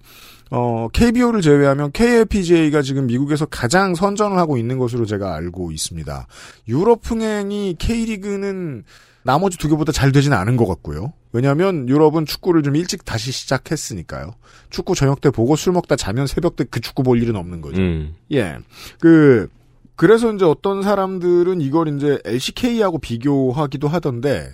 [0.51, 6.27] 어, KBO를 제외하면 KLPGA가 지금 미국에서 가장 선전을 하고 있는 것으로 제가 알고 있습니다.
[6.69, 8.83] 유럽 흥행이 K리그는
[9.23, 11.13] 나머지 두 개보다 잘 되지는 않은 것 같고요.
[11.35, 14.35] 왜냐하면 유럽은 축구를 좀 일찍 다시 시작했으니까요.
[14.71, 17.83] 축구 저녁 때 보고 술 먹다 자면 새벽 때 그 축구 볼 일은 없는 거죠.
[17.83, 18.15] 음.
[18.33, 18.57] 예.
[19.01, 19.49] 그,
[19.97, 24.51] 그래서 이제 어떤 사람들은 이걸 이제 LCK하고 비교하기도 하던데,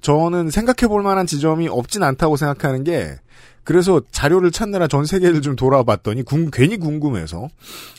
[0.00, 3.16] 저는 생각해 볼 만한 지점이 없진 않다고 생각하는 게,
[3.62, 7.48] 그래서 자료를 찾느라 전 세계를 좀 돌아봤더니, 궁- 괜히 궁금해서,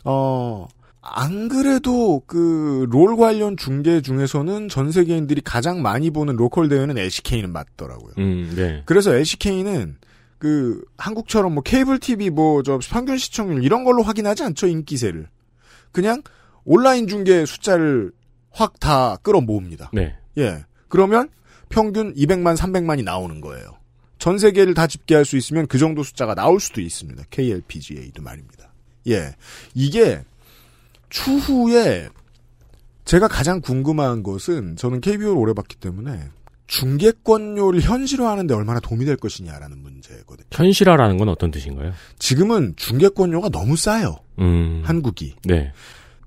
[0.03, 0.67] 어,
[1.07, 7.51] 안 그래도 그 롤 관련 중계 중에서는 전 세계인들이 가장 많이 보는 로컬 대회는 LCK는
[7.51, 8.13] 맞더라고요.
[8.17, 8.81] 음, 네.
[8.85, 9.97] 그래서 LCK는
[10.37, 15.27] 그 한국처럼 뭐 케이블 TV 뭐저 평균 시청률 이런 걸로 확인하지 않죠 인기세를
[15.91, 16.21] 그냥
[16.65, 18.11] 온라인 중계 숫자를
[18.51, 19.91] 확 다 끌어 모읍니다.
[19.93, 20.15] 네.
[20.37, 20.65] 예.
[20.87, 21.29] 그러면
[21.69, 23.77] 평균 200만 300만이 나오는 거예요.
[24.17, 27.23] 전 세계를 다 집계할 수 있으면 그 정도 숫자가 나올 수도 있습니다.
[27.29, 28.73] KLPGA도 말입니다.
[29.07, 29.35] 예.
[29.73, 30.23] 이게
[31.09, 32.09] 추후에
[33.05, 36.19] 제가 가장 궁금한 것은 저는 KBO를 오래 봤기 때문에
[36.67, 40.47] 중개권료를 현실화하는데 얼마나 도움이 될 것이냐라는 문제거든요.
[40.51, 41.93] 현실화라는 건 어떤 뜻인가요?
[42.17, 44.17] 지금은 중개권료가 너무 싸요.
[44.39, 44.81] 음.
[44.83, 45.35] 한국이.
[45.43, 45.71] 네.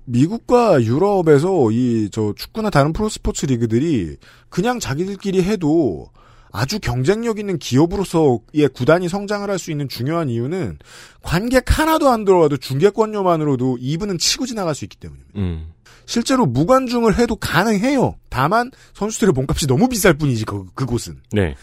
[0.05, 4.15] 미국과 유럽에서 이 저 축구나 다른 프로스포츠 리그들이
[4.49, 6.09] 그냥 자기들끼리 해도
[6.51, 10.79] 아주 경쟁력 있는 기업으로서의 구단이 성장을 할 수 있는 중요한 이유는
[11.21, 15.31] 관객 하나도 안 들어와도 중개권료만으로도 2분은 치고 지나갈 수 있기 때문입니다.
[15.37, 15.73] 음.
[16.05, 18.15] 실제로 무관중을 해도 가능해요.
[18.29, 21.21] 다만 선수들의 몸값이 너무 비쌀 뿐이지 그, 그곳은.
[21.33, 21.55] 네.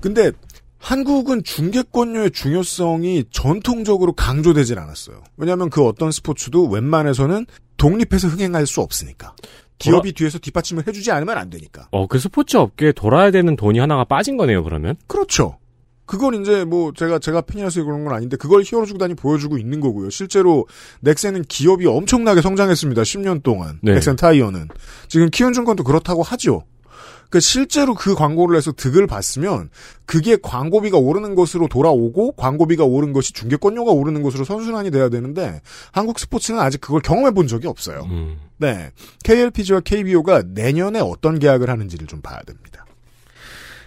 [0.00, 0.32] 근데
[0.78, 5.22] 한국은 중개권료의 중요성이 전통적으로 강조되질 않았어요.
[5.36, 9.34] 왜냐하면 그 어떤 스포츠도 웬만해서는 독립해서 흥행할 수 없으니까.
[9.80, 11.88] 기업이 뒤에서 뒷받침을 해주지 않으면 안 되니까.
[11.90, 14.96] 어, 그 스포츠 업계에 돌아야 되는 돈이 하나가 빠진 거네요, 그러면?
[15.08, 15.58] 그렇죠.
[16.10, 20.10] 그건 이제 뭐 제가 제가 팬이라서 그런 건 아닌데 그걸 히어로즈 구단이 보여주고 있는 거고요.
[20.10, 20.66] 실제로
[21.02, 23.02] 넥센은 기업이 엄청나게 성장했습니다.
[23.02, 23.78] 10년 동안.
[23.80, 23.94] 네.
[23.94, 24.68] 넥센 타이어는
[25.06, 26.64] 지금 키움증권도 그렇다고 하죠.
[27.30, 29.70] 그 실제로 그 광고를 해서 득을 봤으면
[30.04, 35.60] 그게 광고비가 오르는 것으로 돌아오고 광고비가 오른 것이 중개권료가 오르는 것으로 선순환이 돼야 되는데
[35.92, 38.02] 한국 스포츠는 아직 그걸 경험해 본 적이 없어요.
[38.10, 38.36] 음.
[38.60, 38.90] 네.
[39.24, 42.84] KLPG와 KBO가 내년에 어떤 계약을 하는지를 좀 봐야 됩니다.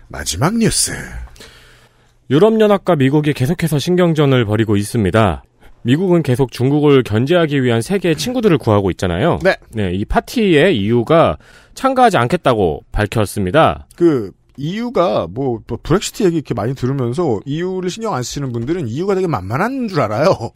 [0.07, 0.91] 마지막 뉴스.
[2.29, 5.43] 유럽연합과 미국이 계속해서 신경전을 벌이고 있습니다.
[5.83, 9.39] 미국은 계속 중국을 견제하기 위한 세계의 친구들을 구하고 있잖아요.
[9.43, 9.91] 네.
[9.93, 11.37] 이 파티의 이유가
[11.75, 13.87] 참가하지 않겠다고 밝혔습니다.
[13.95, 19.13] 그 이유가 뭐, 뭐 브렉시트 얘기 이렇게 많이 들으면서 이유를 신경 안 쓰시는 분들은 이유가
[19.13, 20.51] 되게 만만한 줄 알아요.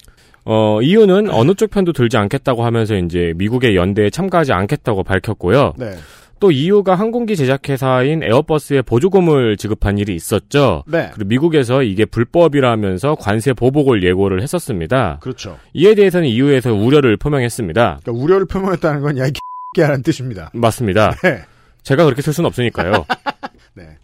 [0.50, 5.74] 어, 이유는 어느 쪽 편도 들지 않겠다고 하면서 이제 미국의 연대에 참가하지 않겠다고 밝혔고요.
[5.78, 5.92] 네.
[6.40, 10.84] 또 이유가 항공기 제작회사인 에어버스에 보조금을 지급한 일이 있었죠.
[10.88, 11.10] 네.
[11.14, 15.18] 그리고 미국에서 이게 불법이라면서 관세 보복을 예고를 했었습니다.
[15.22, 15.58] 그렇죠.
[15.74, 18.00] 이에 대해서는 이유에서 우려를 표명했습니다.
[18.04, 19.32] 그러니까 우려를 표명했다는 건 야, 이
[19.76, 20.50] 개라는 뜻입니다.
[20.54, 21.12] 맞습니다.
[21.24, 21.42] 네.
[21.84, 23.06] 제가 그렇게 쓸 수는 없으니까요.
[23.76, 23.98] 네.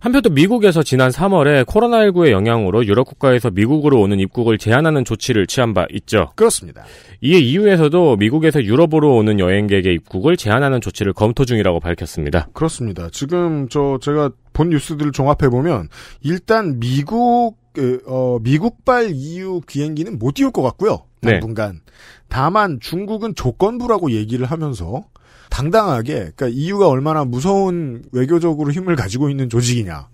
[0.00, 5.74] 한편 또 미국에서 지난 3월에 코로나19의 영향으로 유럽 국가에서 미국으로 오는 입국을 제한하는 조치를 취한
[5.74, 6.30] 바 있죠.
[6.36, 6.84] 그렇습니다.
[7.20, 12.48] 이에 이후에서도 미국에서 유럽으로 오는 여행객의 입국을 제한하는 조치를 검토 중이라고 밝혔습니다.
[12.54, 13.08] 그렇습니다.
[13.12, 15.88] 지금 저 제가 본 뉴스들을 종합해 보면
[16.22, 21.04] 일단 미국 그, 어, 미국발 EU 비행기는 못 띄울 것 같고요.
[21.20, 21.32] 네.
[21.32, 21.80] 당분간.
[22.28, 25.04] 다만 중국은 조건부라고 얘기를 하면서
[25.50, 30.08] 당당하게 그러니까 EU가 얼마나 무서운 외교적으로 힘을 가지고 있는 조직이냐.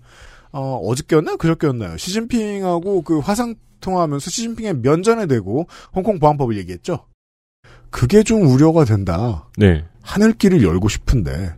[0.51, 1.37] 어, 어저께였나요?
[1.37, 1.97] 그저께였나요?
[1.97, 7.05] 시진핑하고 그 화상 통화하면서 시진핑의 면전에 대고 홍콩 보안법을 얘기했죠.
[7.89, 9.47] 그게 좀 우려가 된다.
[9.57, 9.85] 네.
[10.01, 11.53] 하늘길을 열고 싶은데.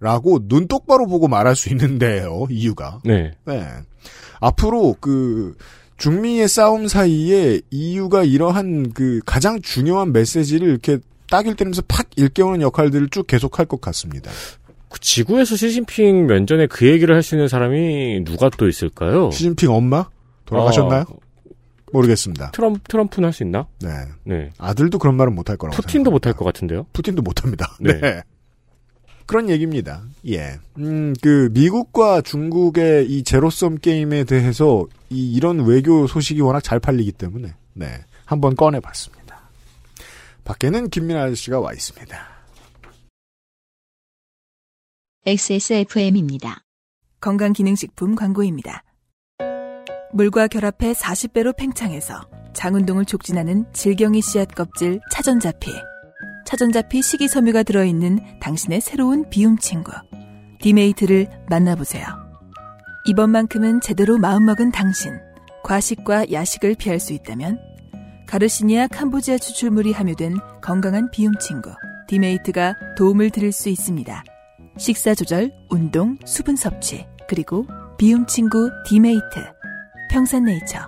[0.00, 3.00] 라고 눈 똑바로 보고 말할 수 있는데요, 이유가.
[3.04, 3.32] 네.
[3.46, 3.66] 네.
[4.40, 5.56] 앞으로 그
[5.96, 10.98] 중미의 싸움 사이에 EU가 이러한 그 가장 중요한 메시지를 이렇게
[11.34, 14.30] 딱일 때면서 팍 일깨우는 역할들을 쭉 계속할 것 같습니다.
[14.88, 19.32] 그 지구에서 시진핑 면전에 그 얘기를 할 수 있는 사람이 누가 또 있을까요?
[19.32, 20.06] 시진핑 엄마
[20.44, 21.04] 돌아가셨나요?
[21.08, 21.16] 어,
[21.92, 22.52] 모르겠습니다.
[22.52, 23.66] 트럼프, 트럼프는 할 수 있나?
[23.80, 23.88] 네.
[24.22, 24.50] 네.
[24.58, 26.12] 아들도 그런 말은 못할 거라고 푸틴도.
[26.12, 26.86] 못할 것 같은데요?
[26.92, 27.76] 푸틴도 못합니다.
[27.80, 27.98] 네.
[28.00, 28.22] 네.
[29.26, 30.02] 그런 얘기입니다.
[30.28, 30.58] 예.
[30.78, 37.10] 음, 그, 미국과 중국의 이 제로섬 게임에 대해서 이, 이런 외교 소식이 워낙 잘 팔리기
[37.12, 37.86] 때문에, 네.
[38.26, 39.23] 한번 꺼내봤습니다.
[40.44, 42.34] 밖에는 김민아 아저씨가 와 있습니다.
[45.26, 46.62] XSFM입니다.
[47.20, 48.84] 건강기능식품 광고입니다.
[50.12, 55.72] 물과 결합해 40배로 팽창해서 장운동을 촉진하는 질경이 씨앗 껍질 차전자피.
[56.46, 59.92] 차전자피 식이섬유가 들어있는 당신의 새로운 비움 친구.
[60.60, 62.06] 디메이트를 만나보세요.
[63.06, 65.18] 이번만큼은 제대로 마음먹은 당신.
[65.64, 67.58] 과식과 야식을 피할 수 있다면
[68.34, 71.70] 가르시니아 캄보지아 추출물이 함유된 건강한 비움 친구.
[72.08, 74.24] 디메이트가 도움을 드릴 수 있습니다.
[74.76, 77.64] 식사 조절, 운동, 수분 섭취, 그리고
[77.96, 79.22] 비움 친구 디메이트.
[80.10, 80.80] 평산네이처.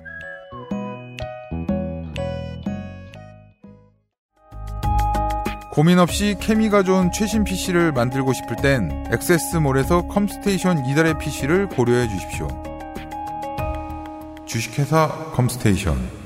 [5.70, 12.48] 고민 없이 케미가 좋은 최신 PC를 만들고 싶을 땐 액세스몰에서 컴스테이션 이달의 PC를 고려해 주십시오.
[14.46, 16.25] 주식회사 컴스테이션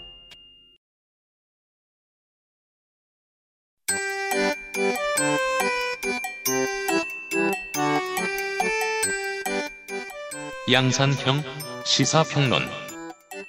[10.71, 11.43] 양산형
[11.83, 12.61] 시사평론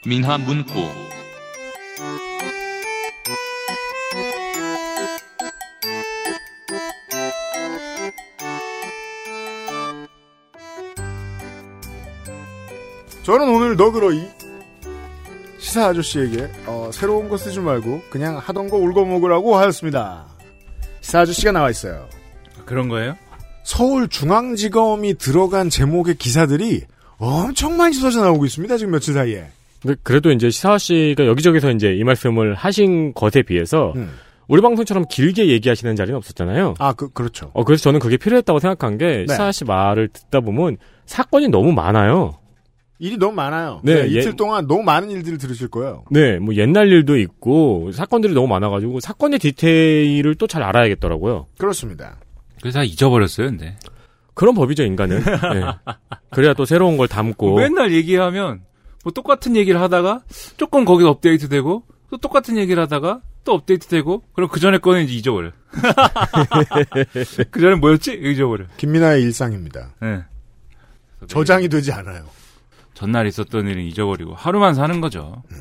[0.05, 0.89] 민화문구
[13.23, 14.27] 저는 오늘 너그러이
[15.59, 20.27] 시사 아저씨에게 어, 새로운 거 쓰지 말고 그냥 하던 거 울고 먹으라고 하였습니다.
[21.01, 22.09] 시사 아저씨가 나와 있어요.
[22.67, 23.17] 그런 거예요?
[23.63, 26.83] 서울중앙지검이 들어간 제목의 기사들이
[27.23, 28.77] 엄청 많이 쏟아져 나오고 있습니다.
[28.77, 29.47] 지금 며칠 사이에.
[29.81, 34.11] 근데 그래도 이제 시사 씨가 여기저기서 이제 이 말씀을 하신 것에 비해서 음.
[34.49, 36.75] 우리 방송처럼 길게 얘기하시는 자리는 없었잖아요.
[36.79, 37.51] 아, 그, 그렇죠.
[37.55, 39.27] 어, 그래서 저는 그게 필요했다고 생각한 게, 네.
[39.29, 42.39] 시사 씨 말을 듣다 보면 사건이 너무 많아요.
[42.99, 43.81] 일이 너무 많아요.
[43.83, 44.21] 네, 네, 예.
[44.21, 46.05] 이틀 동안 너무 많은 일들을 들으실 거예요.
[46.11, 51.47] 네, 뭐 옛날 일도 있고, 사건들이 너무 많아가지고, 사건의 디테일을 또 잘 알아야겠더라고요.
[51.59, 52.17] 그렇습니다.
[52.61, 53.77] 그래서 다 잊어버렸어요, 근데.
[54.35, 55.23] 그런 법이죠, 인간은.
[55.23, 55.63] 네.
[56.31, 57.57] 그래야 또 새로운 걸 담고.
[57.57, 58.63] 맨날 얘기하면
[59.05, 60.23] 뭐 똑같은 얘기를 하다가
[60.57, 65.51] 조금 거기서 업데이트되고 또 똑같은 얘기를 하다가 또 업데이트되고 그럼 그 전에 거는 이제 잊어버려.
[67.51, 68.13] 그 전에 뭐였지?
[68.13, 68.67] 잊어버려.
[68.77, 69.95] 김민아의 일상입니다.
[70.01, 70.23] 네.
[71.27, 72.25] 저장이 되지 않아요.
[72.95, 75.43] 전날 있었던 일은 잊어버리고 하루만 사는 거죠.
[75.51, 75.59] 네.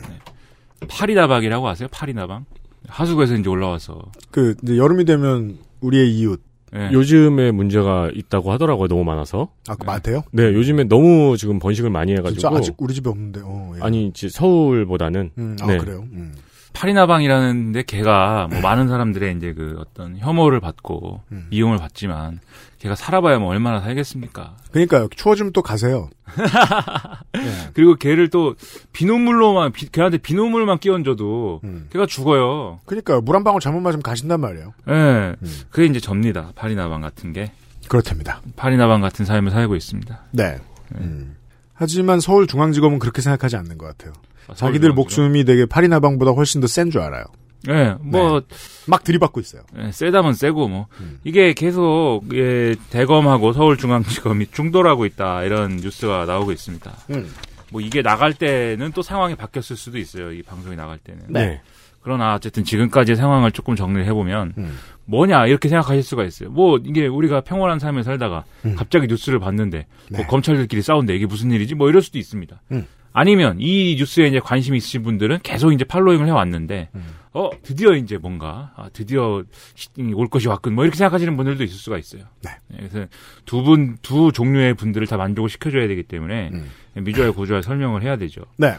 [0.87, 1.87] 파리다방이라고 아세요?
[1.91, 2.45] 파리다방?
[2.87, 4.01] 하수구에서 이제 올라와서.
[4.31, 6.41] 그, 이제 여름이 되면 우리의 이웃.
[6.73, 6.89] 네.
[6.91, 9.49] 요즘에 문제가 있다고 하더라고요, 너무 많아서.
[9.67, 10.23] 아, 그 많대요?
[10.31, 12.39] 네, 요즘에 너무 지금 번식을 많이 해가지고.
[12.39, 13.81] 진짜 아직 우리 집에 없는데, 어, 예.
[13.81, 15.31] 아니, 이제 서울보다는.
[15.37, 15.77] 음, 아, 네.
[15.77, 16.05] 그래요?
[16.13, 16.33] 음.
[16.73, 21.47] 파리나방이라는데 걔가 뭐 많은 사람들의 이제 그 어떤 혐오를 받고 음.
[21.51, 22.39] 이용을 받지만
[22.81, 24.55] 걔가 살아봐야 뭐 얼마나 살겠습니까?
[24.71, 25.07] 그러니까요.
[25.15, 26.09] 추워지면 또 가세요.
[27.73, 28.55] 그리고 걔를 또
[28.93, 31.87] 비눗물로만 비- 걔한테 비눗물만 끼얹어도 음.
[31.91, 32.79] 걔가 죽어요.
[32.85, 33.21] 그러니까요.
[33.21, 34.73] 물 한 방울 잘못 맞으면 가신단 말이에요.
[34.89, 34.93] 예.
[34.93, 35.35] 음.
[35.69, 36.51] 그게 이제 접니다.
[36.55, 37.51] 파리나방 같은 게.
[37.87, 38.41] 그렇답니다.
[38.55, 40.19] 파리나방 같은 삶을 살고 있습니다.
[40.31, 40.57] 네.
[40.95, 41.35] 음.
[41.73, 44.13] 하지만 서울중앙지검은 그렇게 생각하지 않는 것 같아요.
[44.55, 44.95] 자기들 서울중앙지검.
[44.95, 47.23] 목숨이 되게 파리나방보다 훨씬 더 센 줄 알아요.
[47.69, 48.41] 예, 뭐,
[48.87, 49.61] 막 들이받고 있어요.
[49.77, 50.87] 예, 세다면 세고, 뭐.
[50.99, 51.19] 음.
[51.23, 56.91] 이게 계속, 예, 대검하고 서울중앙지검이 충돌하고 있다, 이런 뉴스가 나오고 있습니다.
[57.11, 57.29] 음.
[57.71, 61.21] 뭐, 이게 나갈 때는 또 상황이 바뀌었을 수도 있어요, 이 방송이 나갈 때는.
[61.29, 61.61] 네.
[62.01, 64.77] 그러나, 어쨌든 지금까지의 상황을 조금 정리를 해보면, 음.
[65.05, 66.49] 뭐냐, 이렇게 생각하실 수가 있어요.
[66.49, 68.75] 뭐, 이게 우리가 평온한 삶을 살다가, 음.
[68.75, 70.25] 갑자기 뉴스를 봤는데, 뭐 네.
[70.25, 71.75] 검찰들끼리 싸운데 이게 무슨 일이지?
[71.75, 72.61] 뭐 이럴 수도 있습니다.
[72.71, 72.87] 음.
[73.13, 77.03] 아니면 이 뉴스에 이제 관심 이 있으신 분들은 계속 이제 팔로잉을 해왔는데, 음.
[77.33, 81.75] 어, 드디어 이제 뭔가, 아, 드디어 시- 올 것이 왔군, 뭐 이렇게 생각하시는 분들도 있을
[81.77, 82.23] 수가 있어요.
[82.43, 82.51] 네.
[82.75, 83.05] 그래서
[83.45, 86.69] 두 분, 두 종류의 분들을 다 만족을 시켜줘야 되기 때문에, 음.
[86.95, 88.41] 미주알 고주알 설명을 해야 되죠.
[88.57, 88.73] 네.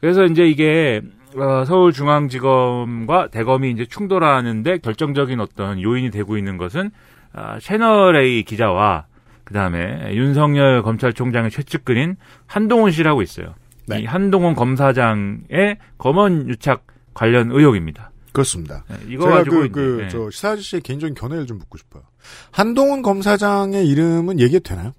[0.00, 1.00] 그래서 이제 이게
[1.36, 6.90] 어, 서울중앙지검과 대검이 이제 충돌하는데 결정적인 어떤 요인이 되고 있는 것은
[7.32, 9.06] 아, 채널 A 기자와
[9.44, 12.16] 그 다음에 윤석열 검찰총장의 최측근인
[12.46, 13.54] 한동훈 씨라고 있어요.
[13.88, 14.00] 네.
[14.00, 18.10] 이 한동훈 검사장의 검언 유착 관련 의혹입니다.
[18.32, 18.84] 그렇습니다.
[18.90, 20.08] 네, 이거 제가 그, 그, 네.
[20.10, 22.02] 저, 시사 아저씨의 개인적인 견해를 좀 묻고 싶어요.
[22.50, 24.92] 한동훈 검사장의 이름은 얘기해도 되나요?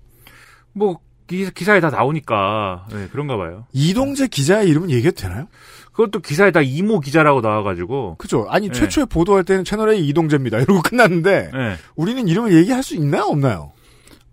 [0.74, 3.68] 뭐 기, 기사 에 다 나오니까 네, 그런가 봐요.
[3.74, 5.48] 이동재 기자의 이름은 얘기해도 되나요?
[5.92, 8.48] 그것도 기사에 다 이모 기자라고 나와가지고 그죠?
[8.50, 8.74] 아니, 네.
[8.74, 10.58] 최초에 보도할 때는 채널A 이동재입니다.
[10.62, 11.76] 이러고 끝났는데, 네.
[11.96, 13.24] 우리는 이름을 얘기할 수 있나요?
[13.26, 13.72] 없나요?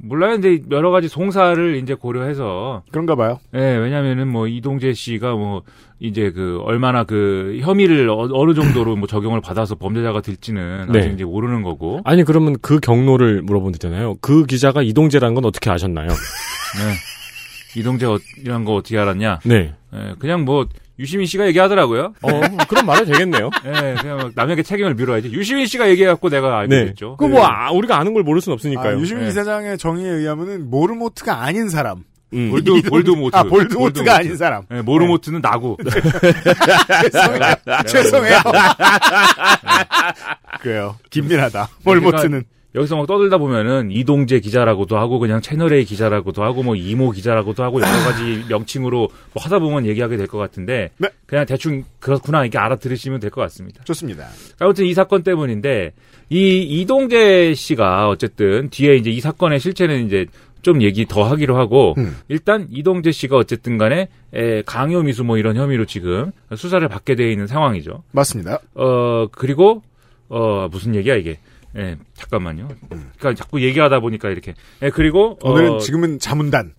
[0.06, 0.38] 몰라요.
[0.40, 3.40] 근데 여러 가지 송사를 이제 고려해서 그런가 봐요.
[3.54, 5.62] 예, 왜냐면은 뭐 이동재 씨가 뭐
[5.98, 10.98] 이제 그 얼마나 그 혐의를 어- 어느 정도로 뭐 적용을 받아서 범죄자가 될지는 네.
[11.00, 12.00] 아직 이제 모르는 거고.
[12.04, 14.16] 아니, 그러면 그 경로를 물어보면 되잖아요.
[14.20, 16.08] 그 기자가 이동재라는 건 어떻게 아셨나요?
[16.08, 17.80] 네.
[17.80, 19.40] 이동재 어, 이란 거 어떻게 알았냐?
[19.44, 19.72] 네.
[19.94, 20.66] 예, 그냥 뭐
[20.98, 22.14] 유시민 씨가 얘기하더라고요.
[22.22, 23.50] 어, 그럼 말해도 되겠네요.
[23.66, 25.32] 예, 그냥 막 남에게 책임을 밀어야지.
[25.32, 26.84] 유시민 씨가 얘기해갖고 내가 알게 네.
[26.86, 27.16] 됐죠.
[27.16, 29.00] 그 뭐, 아, 우리가 아는 걸 모를 순 아, 없으니까요.
[29.00, 29.30] 유시민 네.
[29.30, 32.04] 이사장의 정의에 의하면은, 모르모트가 아닌 사람.
[32.32, 32.50] 음.
[32.50, 33.36] 볼드, 볼드모트.
[33.36, 34.10] 아, 볼드모트가 볼드모트.
[34.10, 34.62] 아닌 사람.
[34.72, 35.78] 예, 모르모트는 나고.
[37.12, 37.54] 죄송해요.
[37.86, 38.38] 죄송해요.
[40.60, 40.96] 그래요.
[41.10, 41.68] 김민하다.
[41.84, 42.44] 볼모트는.
[42.74, 47.80] 여기서 막 떠들다 보면은 이동재 기자라고도 하고 그냥 채널A 기자라고도 하고 뭐 이모 기자라고도 하고
[47.80, 48.98] 여러 가지 명칭으로
[49.32, 51.08] 뭐 하다 보면 얘기하게 될 것 같은데 네.
[51.26, 53.84] 그냥 대충 그렇구나 이렇게 알아들으시면 될 것 같습니다.
[53.84, 54.26] 좋습니다.
[54.58, 55.92] 아무튼 이 사건 때문인데
[56.30, 60.26] 이 이동재 씨가 어쨌든 뒤에 이제 이 사건의 실체는 이제
[60.62, 62.16] 좀 얘기 더 하기로 하고 음.
[62.28, 67.30] 일단 이동재 씨가 어쨌든 간에 에, 강요 미수 뭐 이런 혐의로 지금 수사를 받게 돼
[67.30, 68.02] 있는 상황이죠.
[68.12, 68.58] 맞습니다.
[68.74, 69.82] 어, 그리고,
[70.28, 71.38] 어, 무슨 얘기야, 이게.
[71.76, 72.68] 예, 잠깐만요.
[73.18, 74.54] 그러니까 자꾸 얘기하다 보니까 이렇게.
[74.82, 76.72] 예, 그리고, 오늘은 어, 지금은 자문단.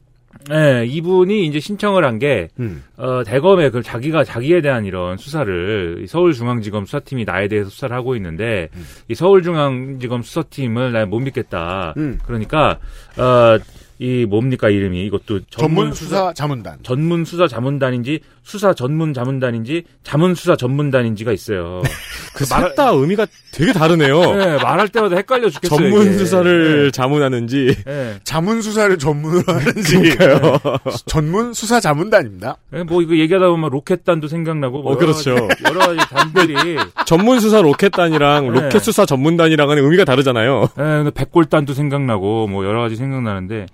[0.51, 2.83] 예, 이분이 이제 신청을 한 게, 음.
[2.97, 8.15] 어, 대검에 그 자기가 자기에 대한 이런 수사를 이 서울중앙지검 수사팀이 나에 대해서 수사를 하고
[8.15, 8.69] 있는데
[9.07, 11.93] 이 서울중앙지검 수사팀을 나 못 믿겠다.
[11.97, 12.19] 음.
[12.25, 12.79] 그러니까
[13.17, 13.57] 어
[13.97, 16.79] 이 뭡니까 이름이 이것도 전문 수사 자문단.
[16.83, 21.81] 전문 수사 자문단인지 수사 전문 자문단인지 자문 수사 전문단인지가 있어요.
[22.35, 24.19] 그셋다 의미가 되게 다르네요.
[24.35, 25.79] 네, 말할 때마다 헷갈려 죽겠어요.
[25.79, 26.17] 전문 이게.
[26.19, 27.75] 수사를 자문하는지.
[27.85, 28.19] 네.
[28.23, 29.97] 자문 수사를 전문으로 하는지.
[30.15, 30.59] 그러니까요.
[31.07, 32.57] 전문 수사 자문단입니다.
[32.69, 35.31] 네, 뭐 이거 얘기하다 보면 로켓단도 생각나고 뭐 어, 그렇죠.
[35.67, 36.77] 여러 가지, 단들이
[37.07, 38.61] 전문 수사 로켓단이랑 네.
[38.61, 40.69] 로켓 수사 전문단이랑은 의미가 다르잖아요.
[40.77, 43.65] 예, 백골단도 생각나고 뭐 여러 가지 생각나는데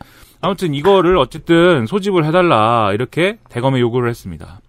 [0.41, 4.59] 아무튼 이거를 어쨌든 소집을 해달라 이렇게 대검에 요구를 했습니다.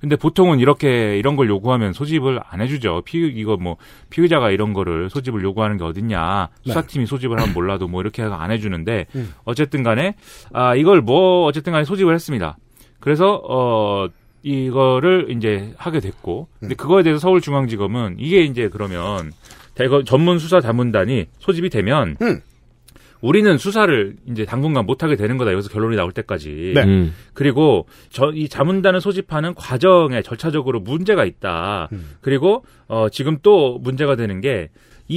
[0.00, 3.02] 근데 보통은 이렇게 이런 걸 요구하면 소집을 안 해주죠.
[3.04, 3.76] 피 이거 뭐
[4.08, 9.06] 피의자가 이런 거를 소집을 요구하는 게 어딨냐 수사팀이 소집을 하면 몰라도 뭐 이렇게 안 해주는데
[9.14, 9.34] 음.
[9.44, 10.14] 어쨌든간에
[10.52, 12.56] 아 이걸 뭐 어쨌든간에 소집을 했습니다.
[12.98, 14.08] 그래서 어
[14.42, 19.32] 이거를 이제 하게 됐고 근데 그거에 대해서 서울중앙지검은 이게 이제 그러면
[19.74, 22.40] 대검 전문 수사 자문단이 소집이 되면 음.
[23.20, 25.52] 우리는 수사를 이제 당분간 못하게 되는 거다.
[25.52, 26.72] 여기서 결론이 나올 때까지.
[26.74, 26.82] 네.
[26.84, 27.14] 음.
[27.34, 31.88] 그리고 저 이 자문단을 소집하는 과정에 절차적으로 문제가 있다.
[31.92, 32.10] 음.
[32.20, 34.70] 그리고 어 지금 또 문제가 되는 게
[35.08, 35.16] 이,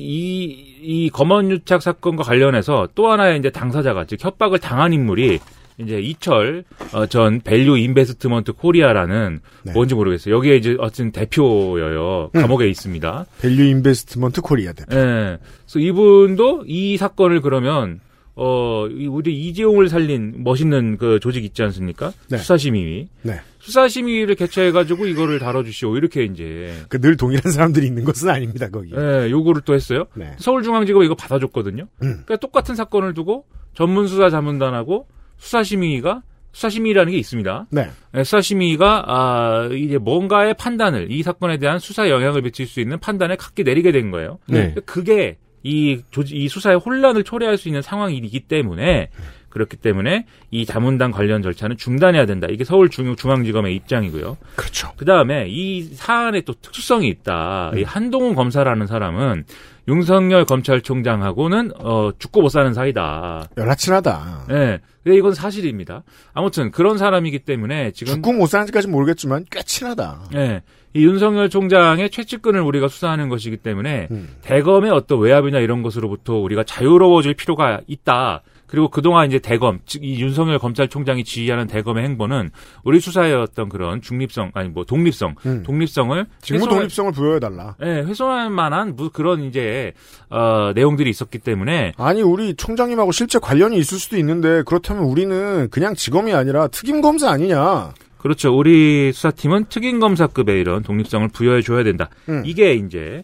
[0.00, 5.40] 이, 이 검언유착 사건과 관련해서 또 하나의 이제 당사자가, 즉 협박을 당한 인물이
[5.78, 9.72] 이제 이철 어, 전 밸류 인베스트먼트 코리아라는 네.
[9.72, 10.34] 뭔지 모르겠어요.
[10.34, 12.30] 여기에 이제 어쨌든 대표여요.
[12.34, 12.40] 음.
[12.40, 13.26] 감옥에 있습니다.
[13.42, 14.96] 밸류 인베스트먼트 코리아 대표.
[14.96, 15.38] 예.
[15.66, 18.00] 그래서 이분도 이 사건을 그러면
[18.38, 22.12] 어, 이 우리 이재용을 살린 멋있는 그 조직 있지 않습니까?
[22.28, 22.36] 네.
[22.38, 23.08] 수사심의위.
[23.22, 23.40] 네.
[23.60, 25.96] 수사심의위를 개최해가지고 이거를 다뤄주시오.
[25.96, 28.92] 이렇게 이제, 그 늘 동일한 사람들이 있는 것은 아닙니다, 거기.
[28.94, 30.04] 예, 요구를 또 했어요.
[30.14, 30.32] 네.
[30.38, 31.84] 서울중앙지검이 이거 받아줬거든요.
[32.02, 32.08] 음.
[32.26, 35.06] 그러니까 똑같은 사건을 두고 전문수사 자문단하고
[35.38, 36.22] 수사심의위가
[36.52, 37.66] 수사심의라는 게 있습니다.
[37.70, 37.90] 네.
[38.14, 43.36] 예, 수사심의가 아 이제 뭔가의 판단을 이 사건에 대한 수사 영향을 미칠 수 있는 판단을
[43.36, 44.38] 각기 내리게 된 거예요.
[44.48, 44.74] 네.
[44.86, 49.10] 그게 이 조지 이 수사의 혼란을 초래할 수 있는 상황이기 때문에
[49.56, 52.46] 그렇기 때문에 이 자문단 관련 절차는 중단해야 된다.
[52.50, 54.36] 이게 서울 중, 중앙지검의 입장이고요.
[54.54, 54.92] 그렇죠.
[54.98, 57.72] 그 다음에 이 사안에 또 특수성이 있다.
[57.74, 59.44] 이 한동훈 검사라는 사람은
[59.88, 63.48] 윤석열 검찰총장하고는 어 죽고 못 사는 사이다.
[63.56, 64.46] 연하친하다.
[64.50, 64.80] 예.
[65.02, 66.02] 근데 이건 사실입니다.
[66.34, 70.24] 아무튼 그런 사람이기 때문에 지금 죽고 못 사는지까지 모르겠지만 꽤 친하다.
[70.34, 70.62] 예.
[70.92, 74.28] 이 윤석열 총장의 최측근을 우리가 수사하는 것이기 때문에 음.
[74.42, 78.42] 대검의 어떤 외압이나 이런 것으로부터 우리가 자유로워질 필요가 있다.
[78.66, 82.50] 그리고 그동안 이제 대검, 즉 이 윤석열 검찰총장이 지휘하는 대검의 행보는
[82.84, 85.62] 우리 수사의 어떤 그런 중립성, 아니 뭐 독립성, 음.
[85.64, 87.74] 독립성을 직무 훼손할- 독립성을 부여해 달라.
[87.82, 89.92] 예, 훼손할 만한 무 그런 이제
[90.30, 95.94] 어 내용들이 있었기 때문에 아니, 우리 총장님하고 실제 관련이 있을 수도 있는데, 그렇다면 우리는 그냥
[95.94, 97.92] 직검이 아니라 특임 검사 아니냐.
[98.18, 98.56] 그렇죠.
[98.56, 102.08] 우리 수사팀은 특임 검사급의 이런 독립성을 부여해 줘야 된다.
[102.28, 102.42] 음.
[102.44, 103.22] 이게 이제 에,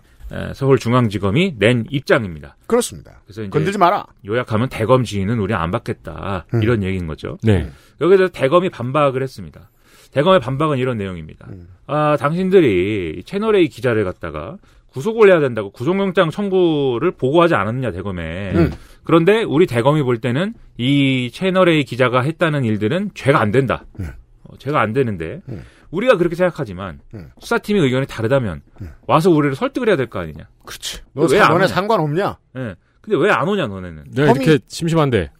[0.54, 2.56] 서울중앙지검이 낸 입장입니다.
[2.66, 3.20] 그렇습니다.
[3.24, 4.06] 그래서 이제 건들지 마라.
[4.26, 6.46] 요약하면 대검 지휘는 우리 안 받겠다.
[6.54, 6.62] 음.
[6.62, 7.38] 이런 얘기인 거죠.
[7.42, 7.70] 네.
[8.00, 9.70] 여기에 대해서 대검이 반박을 했습니다.
[10.12, 11.46] 대검의 반박은 이런 내용입니다.
[11.50, 11.68] 음.
[11.86, 14.56] 아, 당신들이 채널A 기자를 갖다가
[14.88, 18.52] 구속을 해야 된다고 구속영장 청구를 보고하지 않았느냐, 대검에.
[18.54, 18.70] 음.
[19.04, 23.84] 그런데 우리 대검이 볼 때는 이 채널A 기자가 했다는 일들은 죄가 안 된다.
[24.00, 24.08] 음.
[24.44, 25.62] 어, 죄가 안 되는데 음.
[25.92, 27.30] 우리가 그렇게 생각하지만 음.
[27.40, 28.62] 수사팀의 의견이 다르다면
[29.06, 30.48] 와서 우리를 설득을 해야 될 거 아니냐.
[30.66, 31.00] 그렇지.
[31.12, 31.66] 너왜 사- 안 너네 오냐?
[31.68, 32.38] 상관없냐?
[32.56, 32.74] 예.
[33.00, 34.04] 근데 왜 안 오냐, 너네는.
[34.14, 35.30] 내가 혐의- 이렇게 심심한데.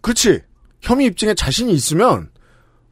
[0.00, 0.40] 그렇지.
[0.80, 2.30] 혐의 입증에 자신이 있으면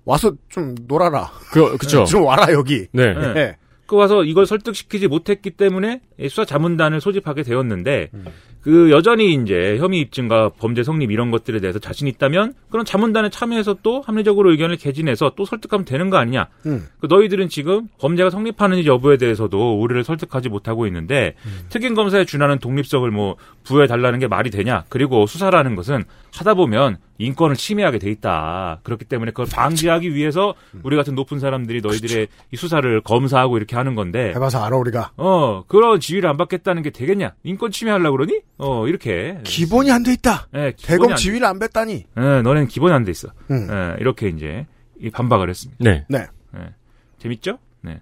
[0.04, 1.30] 와서 좀 놀아라.
[1.52, 2.04] 그, 그쵸.
[2.06, 2.86] 좀 와라 여기.
[2.92, 3.14] 네.
[3.14, 3.32] 네.
[3.32, 3.56] 네.
[3.86, 8.24] 그 와서 이걸 설득시키지 못했기 때문에 수사 자문단을 소집하게 되었는데 음.
[8.62, 13.78] 그 여전히 이제 혐의 입증과 범죄 성립 이런 것들에 대해서 자신 있다면 그런 자문단에 참여해서
[13.82, 16.46] 또 합리적으로 의견을 개진해서 또 설득하면 되는 거 아니냐?
[16.66, 16.86] 음.
[17.00, 21.66] 그 너희들은 지금 범죄가 성립하는지 여부에 대해서도 우리를 설득하지 못하고 있는데 음.
[21.70, 24.84] 특임 검사에 준하는 독립성을 뭐 부여해 달라는 게 말이 되냐?
[24.88, 28.80] 그리고 수사라는 것은 하다 보면 인권을 침해하게 돼 있다.
[28.82, 30.80] 그렇기 때문에 그걸 방지하기 위해서 음.
[30.82, 35.12] 우리 같은 높은 사람들이 너희들의 이 수사를 검사하고 이렇게 하는 건데 해봐서 알아 우리가.
[35.16, 37.34] 어 그런 지위를 안 받겠다는 게 되겠냐?
[37.44, 38.40] 인권 침해하려고 그러니?
[38.64, 40.46] 어 이렇게 기본이 안 돼 있다.
[40.54, 41.94] 예, 기본이 대검 안 지위를 안 뺐다니.
[42.04, 42.06] 돼.
[42.16, 43.28] 예, 너네는 기본이 안 돼 있어.
[43.50, 43.68] 음.
[43.70, 44.66] 예, 이렇게 이제
[45.00, 45.82] 이 반박을 했습니다.
[45.82, 46.04] 네.
[46.08, 46.26] 네.
[46.56, 46.74] 예.
[47.18, 47.58] 재밌죠?
[47.82, 48.00] 네.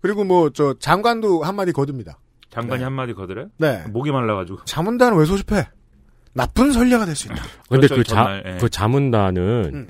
[0.00, 2.18] 그리고 뭐 저 장관도 한마디 거둡니다.
[2.50, 2.84] 장관이 네.
[2.84, 3.48] 한마디 거들어요?
[3.58, 3.84] 네.
[3.88, 4.64] 목이 말라가지고.
[4.64, 5.68] 자문단을 왜 소집해?
[6.34, 7.36] 나쁜 선례가 될 수 있다.
[7.68, 8.56] 근데 그렇죠, 그 자, 정말, 예.
[8.58, 9.88] 그 자문단은 음.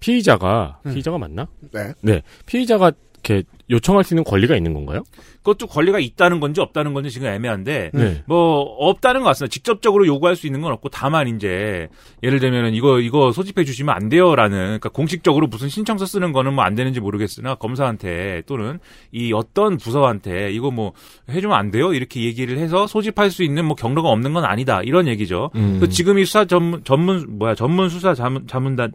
[0.00, 0.90] 피의자가, 음.
[0.92, 1.46] 피의자가 맞나?
[1.72, 1.94] 네.
[2.02, 2.22] 네.
[2.44, 2.92] 피의자가
[3.24, 5.02] 이렇게 요청할 수 있는 권리가 있는 건가요?
[5.38, 8.22] 그것도 권리가 있다는 건지 없다는 건지 지금 애매한데 네.
[8.26, 9.52] 뭐 없다는 것 같습니다.
[9.52, 11.88] 직접적으로 요구할 수 있는 건 없고 다만 이제
[12.22, 16.64] 예를 들면은 이거 이거 소집해 주시면 안 돼요라는 그러니까 공식적으로 무슨 신청서 쓰는 거는 뭐
[16.64, 18.78] 안 되는지 모르겠으나 검사한테 또는
[19.12, 20.92] 이 어떤 부서한테 이거 뭐
[21.30, 25.06] 해주면 안 돼요 이렇게 얘기를 해서 소집할 수 있는 뭐 경로가 없는 건 아니다 이런
[25.08, 25.50] 얘기죠.
[25.56, 25.78] 음.
[25.80, 28.92] 그 지금 이 수사 전문 전문 뭐야 전문 수사 자문 자문단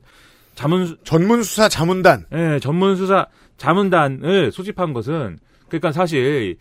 [0.56, 2.26] 자문 수- 전문 수사 자문단.
[2.34, 3.28] 예, 전문 수사
[3.62, 5.38] 자문단을 소집한 것은
[5.68, 6.58] 그러니까 사실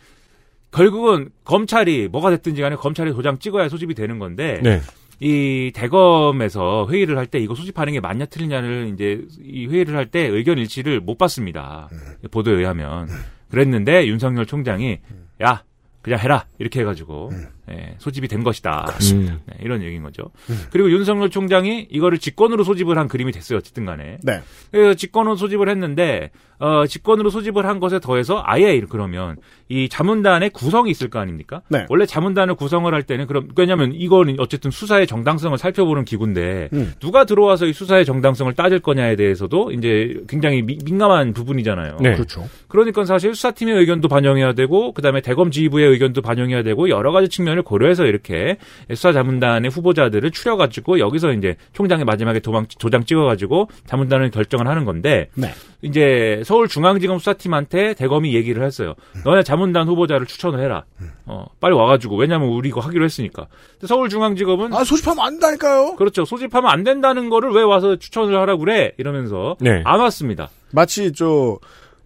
[0.70, 4.80] 결국은 검찰이 뭐가 됐든지 간에 검찰이 도장 찍어야 소집이 되는 건데 네.
[5.18, 10.20] 이 대검에서 회의를 할 때 이거 소집하는 게 맞냐 틀리냐를 이제 이 회의를 할 때
[10.26, 11.88] 의견 일치를 못 봤습니다.
[12.30, 13.08] 보도에 의하면
[13.50, 14.98] 그랬는데 윤석열 총장이
[15.42, 15.64] 야
[16.02, 17.30] 그냥 해라 이렇게 해가지고
[17.72, 18.86] 예, 소집이 된 것이다.
[19.12, 19.38] 음.
[19.46, 20.24] 네, 이런 얘기인 거죠.
[20.72, 23.58] 그리고 윤석열 총장이 이거를 직권으로 소집을 한 그림이 됐어요.
[23.58, 24.18] 어쨌든 간에.
[24.22, 24.40] 네.
[24.70, 29.36] 그래서 직권으로 소집을 했는데 어, 직권으로 소집을 한 것에 더해서 아예 이- 그러면
[29.70, 31.62] 이 자문단의 구성이 있을 거 아닙니까?
[31.68, 31.86] 네.
[31.88, 36.92] 원래 자문단을 구성을 할 때는 그럼 왜냐하면 이거는 어쨌든 수사의 정당성을 살펴보는 기구인데 음.
[37.00, 41.96] 누가 들어와서 이 수사의 정당성을 따질 거냐에 대해서도 이제 굉장히 미- 민감한 부분이잖아요.
[42.02, 42.12] 네.
[42.14, 42.46] 그렇죠.
[42.68, 47.59] 그러니까 사실 수사팀의 의견도 반영해야 되고 그다음에 대검 지휘부의 의견도 반영해야 되고 여러 가지 측면을
[47.62, 48.56] 고려해서 이렇게
[48.88, 55.52] 수사자문단의 후보자들을 추려가지고 여기서 이제 총장이 마지막에 도망, 도장 찍어가지고 자문단을 결정을 하는 건데 네.
[55.82, 58.94] 이제 서울중앙지검 수사팀한테 대검이 얘기를 했어요.
[59.24, 60.84] 너네 자문단 후보자를 추천을 해라.
[61.26, 63.46] 어, 빨리 와가지고 왜냐면 우리 이거 하기로 했으니까.
[63.84, 65.96] 서울중앙지검은 아, 소집하면 안 된다니까요.
[65.96, 66.24] 그렇죠.
[66.24, 68.92] 소집하면 안 된다는 거를 왜 와서 추천을 하라고 그래?
[68.98, 69.82] 이러면서 네.
[69.84, 70.50] 안 왔습니다.
[70.72, 71.58] 마치 저,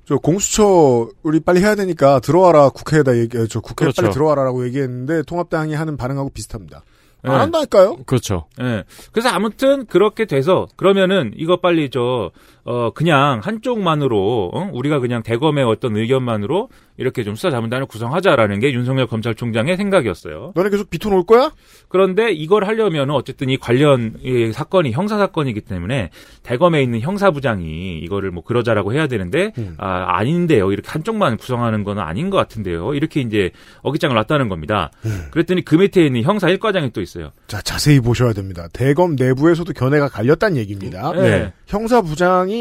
[0.06, 4.02] 저 공수처 우리 빨리 해야 되니까 들어와라 국회에다 얘기, 저 국회 에 그렇죠.
[4.02, 6.82] 빨리 들어와라라고 얘기했는데 통합당이 하는 반응하고 비슷합니다.
[7.22, 7.30] 네.
[7.30, 7.96] 안 한다니까요.
[8.04, 8.44] 그렇죠.
[8.60, 8.84] 예.
[9.12, 12.30] 그래서 아무튼 그렇게 돼서 그러면은 이거 빨리 저
[12.64, 14.70] 어 그냥 한쪽만으로 어?
[14.72, 20.52] 우리가 그냥 대검의 어떤 의견만으로 이렇게 좀 수사 자문단을 구성하자라는 게 윤석열 검찰총장의 생각이었어요.
[20.54, 21.52] 너네 계속 비토 놓을 거야?
[21.88, 26.10] 그런데 이걸 하려면 어쨌든 이 관련 이 사건이 형사 사건이기 때문에
[26.42, 29.74] 대검에 있는 형사부장이 이거를 뭐 그러자라고 해야 되는데 음.
[29.78, 33.50] 아 아닌데요 이렇게 한쪽만 구성하는 건 아닌 것 같은데요 이렇게 이제
[33.82, 34.90] 어깃장을 놨다는 겁니다.
[35.04, 35.26] 음.
[35.32, 37.30] 그랬더니 그 밑에 있는 형사 1과장이 또 있어요.
[37.46, 38.68] 자, 자세히 보셔야 됩니다.
[38.72, 41.12] 대검 내부에서도 견해가 갈렸다는 얘기입니다.
[41.12, 41.52] 네.
[41.66, 42.53] 형사부장이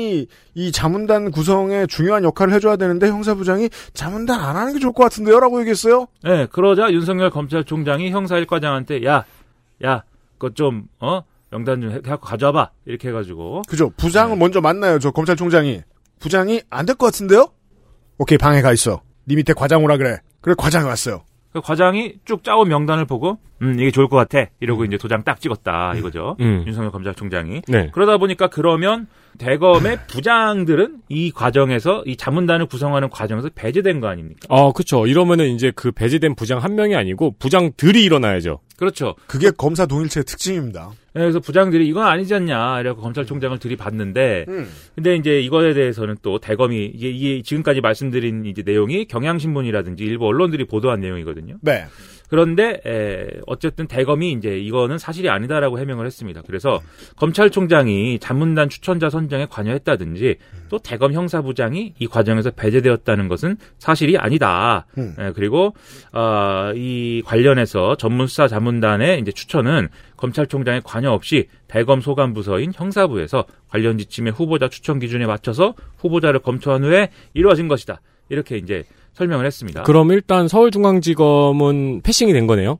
[0.55, 5.39] 이 자문단 구성에 중요한 역할을 해줘야 되는데 형사부장이 자문단 안 하는 게 좋을 것 같은데요?
[5.39, 6.07] 라고 얘기했어요.
[6.23, 9.25] 네, 그러자 윤석열 검찰총장이 형사 1과장한테 야,
[9.85, 10.03] 야,
[10.37, 11.21] 그거 좀, 어?
[11.51, 12.71] 명단 좀 해- 해갖고 가져와봐.
[12.85, 13.61] 이렇게 해가지고.
[13.67, 13.85] 그죠?
[13.89, 13.91] 네.
[13.97, 14.97] 부장을 먼저 만나요.
[14.99, 15.81] 저 검찰총장이.
[16.19, 17.47] 부장이 안 될 것 같은데요?
[18.17, 19.01] 오케이, 방에 가 있어.
[19.25, 20.17] 네 밑에 과장 오라 그래.
[20.41, 21.23] 그래, 과장이 왔어요.
[21.53, 24.49] 그 과장이 쭉 짜온 명단을 보고, 음, 이게 좋을 것 같아.
[24.59, 25.93] 이러고 이제 도장 딱 찍었다.
[25.95, 26.35] 이거죠.
[26.39, 26.63] 음.
[26.67, 27.61] 윤석열 검찰총장이.
[27.67, 27.89] 네.
[27.93, 34.39] 그러다 보니까 그러면 대검의 부장들은 이 과정에서, 이 자문단을 구성하는 과정에서 배제된 거 아닙니까?
[34.49, 35.07] 어, 그쵸.
[35.07, 38.59] 이러면은 이제 그 배제된 부장 한 명이 아니고 부장들이 일어나야죠.
[38.77, 39.15] 그렇죠.
[39.27, 40.91] 그게 검사 동일체의 특징입니다.
[41.15, 42.79] 네, 그래서 부장들이 이건 아니지 않냐.
[42.79, 44.67] 이래고 검찰총장을 들이받는데, 음.
[44.95, 50.65] 근데 이제 이거에 대해서는 또 대검이 이게, 이게 지금까지 말씀드린 이제 내용이 경향신문이라든지 일부 언론들이
[50.65, 51.57] 보도한 내용이거든요.
[51.61, 51.85] 네.
[52.29, 56.41] 그런데 에, 어쨌든 대검이 이제 이거는 사실이 아니다라고 해명을 했습니다.
[56.47, 56.81] 그래서
[57.17, 60.37] 검찰총장이 자문단 추천자 선정에 관여했다든지
[60.69, 64.85] 또 대검 형사부장이 이 과정에서 배제되었다는 것은 사실이 아니다.
[64.97, 65.15] 음.
[65.19, 65.75] 에, 그리고
[66.11, 73.97] 어, 이 관련해서 전문수사 자문단의 이제 추천은 검찰총장의 관여 없이 대검 소관 부서인 형사부에서 관련
[73.97, 78.01] 지침의 후보자 추천 기준에 맞춰서 후보자를 검토한 후에 이루어진 것이다.
[78.29, 78.83] 이렇게 이제
[79.13, 79.83] 설명을 했습니다.
[79.83, 82.79] 그럼 일단 서울중앙지검은 패싱이 된 거네요.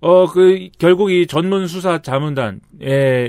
[0.00, 2.60] 어, 그, 결국 이 전문 수사 자문단의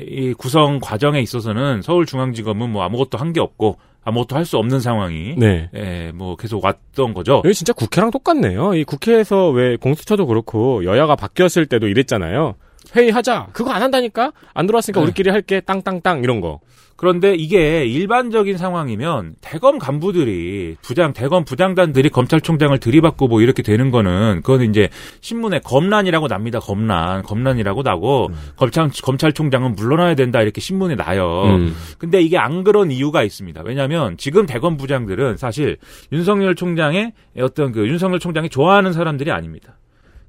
[0.08, 5.36] 이 구성 과정에 있어서는 서울중앙지검은 뭐 아무것도 한 게 없고 아무것도 할 수 없는 상황이
[5.38, 5.70] 네.
[5.76, 7.42] 예, 뭐 계속 왔던 거죠.
[7.44, 8.74] 여기 진짜 국회랑 똑같네요.
[8.76, 12.56] 이 국회에서 왜 공수처도 그렇고 여야가 바뀌었을 때도 이랬잖아요.
[12.96, 13.50] 회의하자.
[13.54, 14.32] 그거 안 한다니까?
[14.54, 15.04] 안 들어왔으니까 네.
[15.06, 15.62] 우리끼리 할게.
[15.62, 16.60] 땅땅땅 이런 거.
[16.98, 24.42] 그런데 이게 일반적인 상황이면 대검 간부들이 부장 대검 부장단들이 검찰총장을 들이받고 뭐 이렇게 되는 거는
[24.42, 24.90] 그거는 이제
[25.22, 26.60] 신문에 검란이라고 납니다.
[26.60, 31.44] 검란 검란이라고 나고 검찰 검찰총장은 물러나야 된다 이렇게 신문에 나요.
[31.46, 31.76] 음.
[32.00, 33.62] 근데 이게 안 그런 이유가 있습니다.
[33.64, 35.78] 왜냐하면 지금 대검 부장들은 사실
[36.12, 39.77] 윤석열 총장의 어떤 그 윤석열 총장이 좋아하는 사람들이 아닙니다.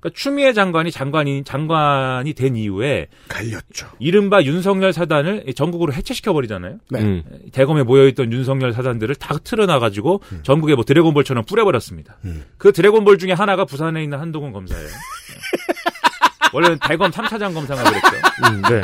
[0.01, 3.89] 그러니까 추미애 장관이 장관이 장관이 된 이후에 갈렸죠.
[3.99, 6.79] 이른바 윤석열 사단을 전국으로 해체시켜 버리잖아요.
[6.91, 7.01] 네.
[7.01, 7.23] 음.
[7.53, 12.19] 대검에 모여있던 윤석열 사단들을 다 틀어놔가지고 전국에 뭐 드래곤볼처럼 뿌려버렸습니다.
[12.25, 12.45] 음.
[12.59, 14.87] 그 드래곤볼 중에 하나가 부산에 있는 한동훈 검사예요.
[14.87, 14.93] 네.
[16.53, 18.09] 원래 는 대검 3차장 검사가 그랬죠.
[18.51, 18.83] 음, 네.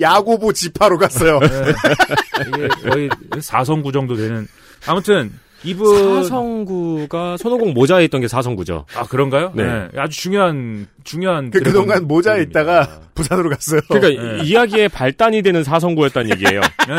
[0.00, 1.38] 야고보 지파로 갔어요.
[1.42, 4.46] 이게 거의 4성구 정도 되는.
[4.86, 5.32] 아무튼
[5.64, 8.86] 이분 사성구가 손오공 모자에 있던 게 사성구죠.
[8.94, 9.52] 아 그런가요?
[9.54, 9.88] 네.
[9.96, 12.60] 아주 중요한 중요한 그, 그동안 모자에 드래곤입니다.
[12.60, 13.80] 있다가 부산으로 갔어요.
[13.88, 14.38] 그러니까 네.
[14.44, 16.60] 이- 이야기의 발단이 되는 사성구였다는 얘기예요.
[16.88, 16.96] 네,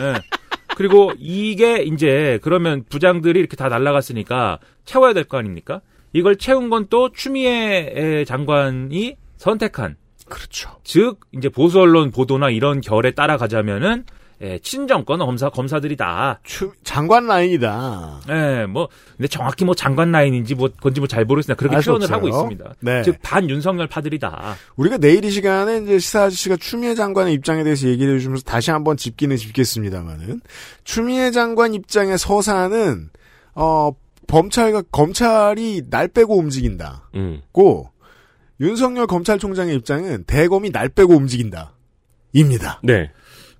[0.00, 0.18] 네.
[0.76, 5.80] 그리고 이게 이제 그러면 부장들이 이렇게 다 날라갔으니까 채워야 될 거 아닙니까?
[6.12, 9.96] 이걸 채운 건 또 추미애 장관이 선택한
[10.28, 10.70] 그렇죠.
[10.84, 14.04] 즉 이제 보수 언론 보도나 이런 결에 따라가자면은
[14.42, 16.40] 예, 친정권 검사 검사들이다.
[16.42, 18.20] 추- 장관 라인이다.
[18.28, 22.16] 예, 뭐 근데 정확히 뭐 장관 라인인지 뭐 건지 뭐 잘 모르겠으나 그렇게 표현을 없어요.
[22.16, 22.74] 하고 있습니다.
[22.80, 23.02] 네.
[23.02, 24.56] 즉 반 윤석열 파들이다.
[24.76, 28.96] 우리가 내일 이 시간에 이제 시사 아저씨가 추미애 장관의 입장에 대해서 얘기를 해주면서 다시 한번
[28.96, 30.40] 짚기는 짚겠습니다만은
[30.82, 33.10] 추미애 장관 입장의 서사는
[33.54, 33.92] 어
[34.26, 37.08] 범찰과 검찰이 날 빼고 움직인다.
[37.14, 37.42] 음.
[37.52, 37.90] 고
[38.60, 41.74] 윤석열 검찰총장의 입장은 대검이 날 빼고 움직인다.
[42.32, 42.80] 입니다.
[42.82, 43.10] 네.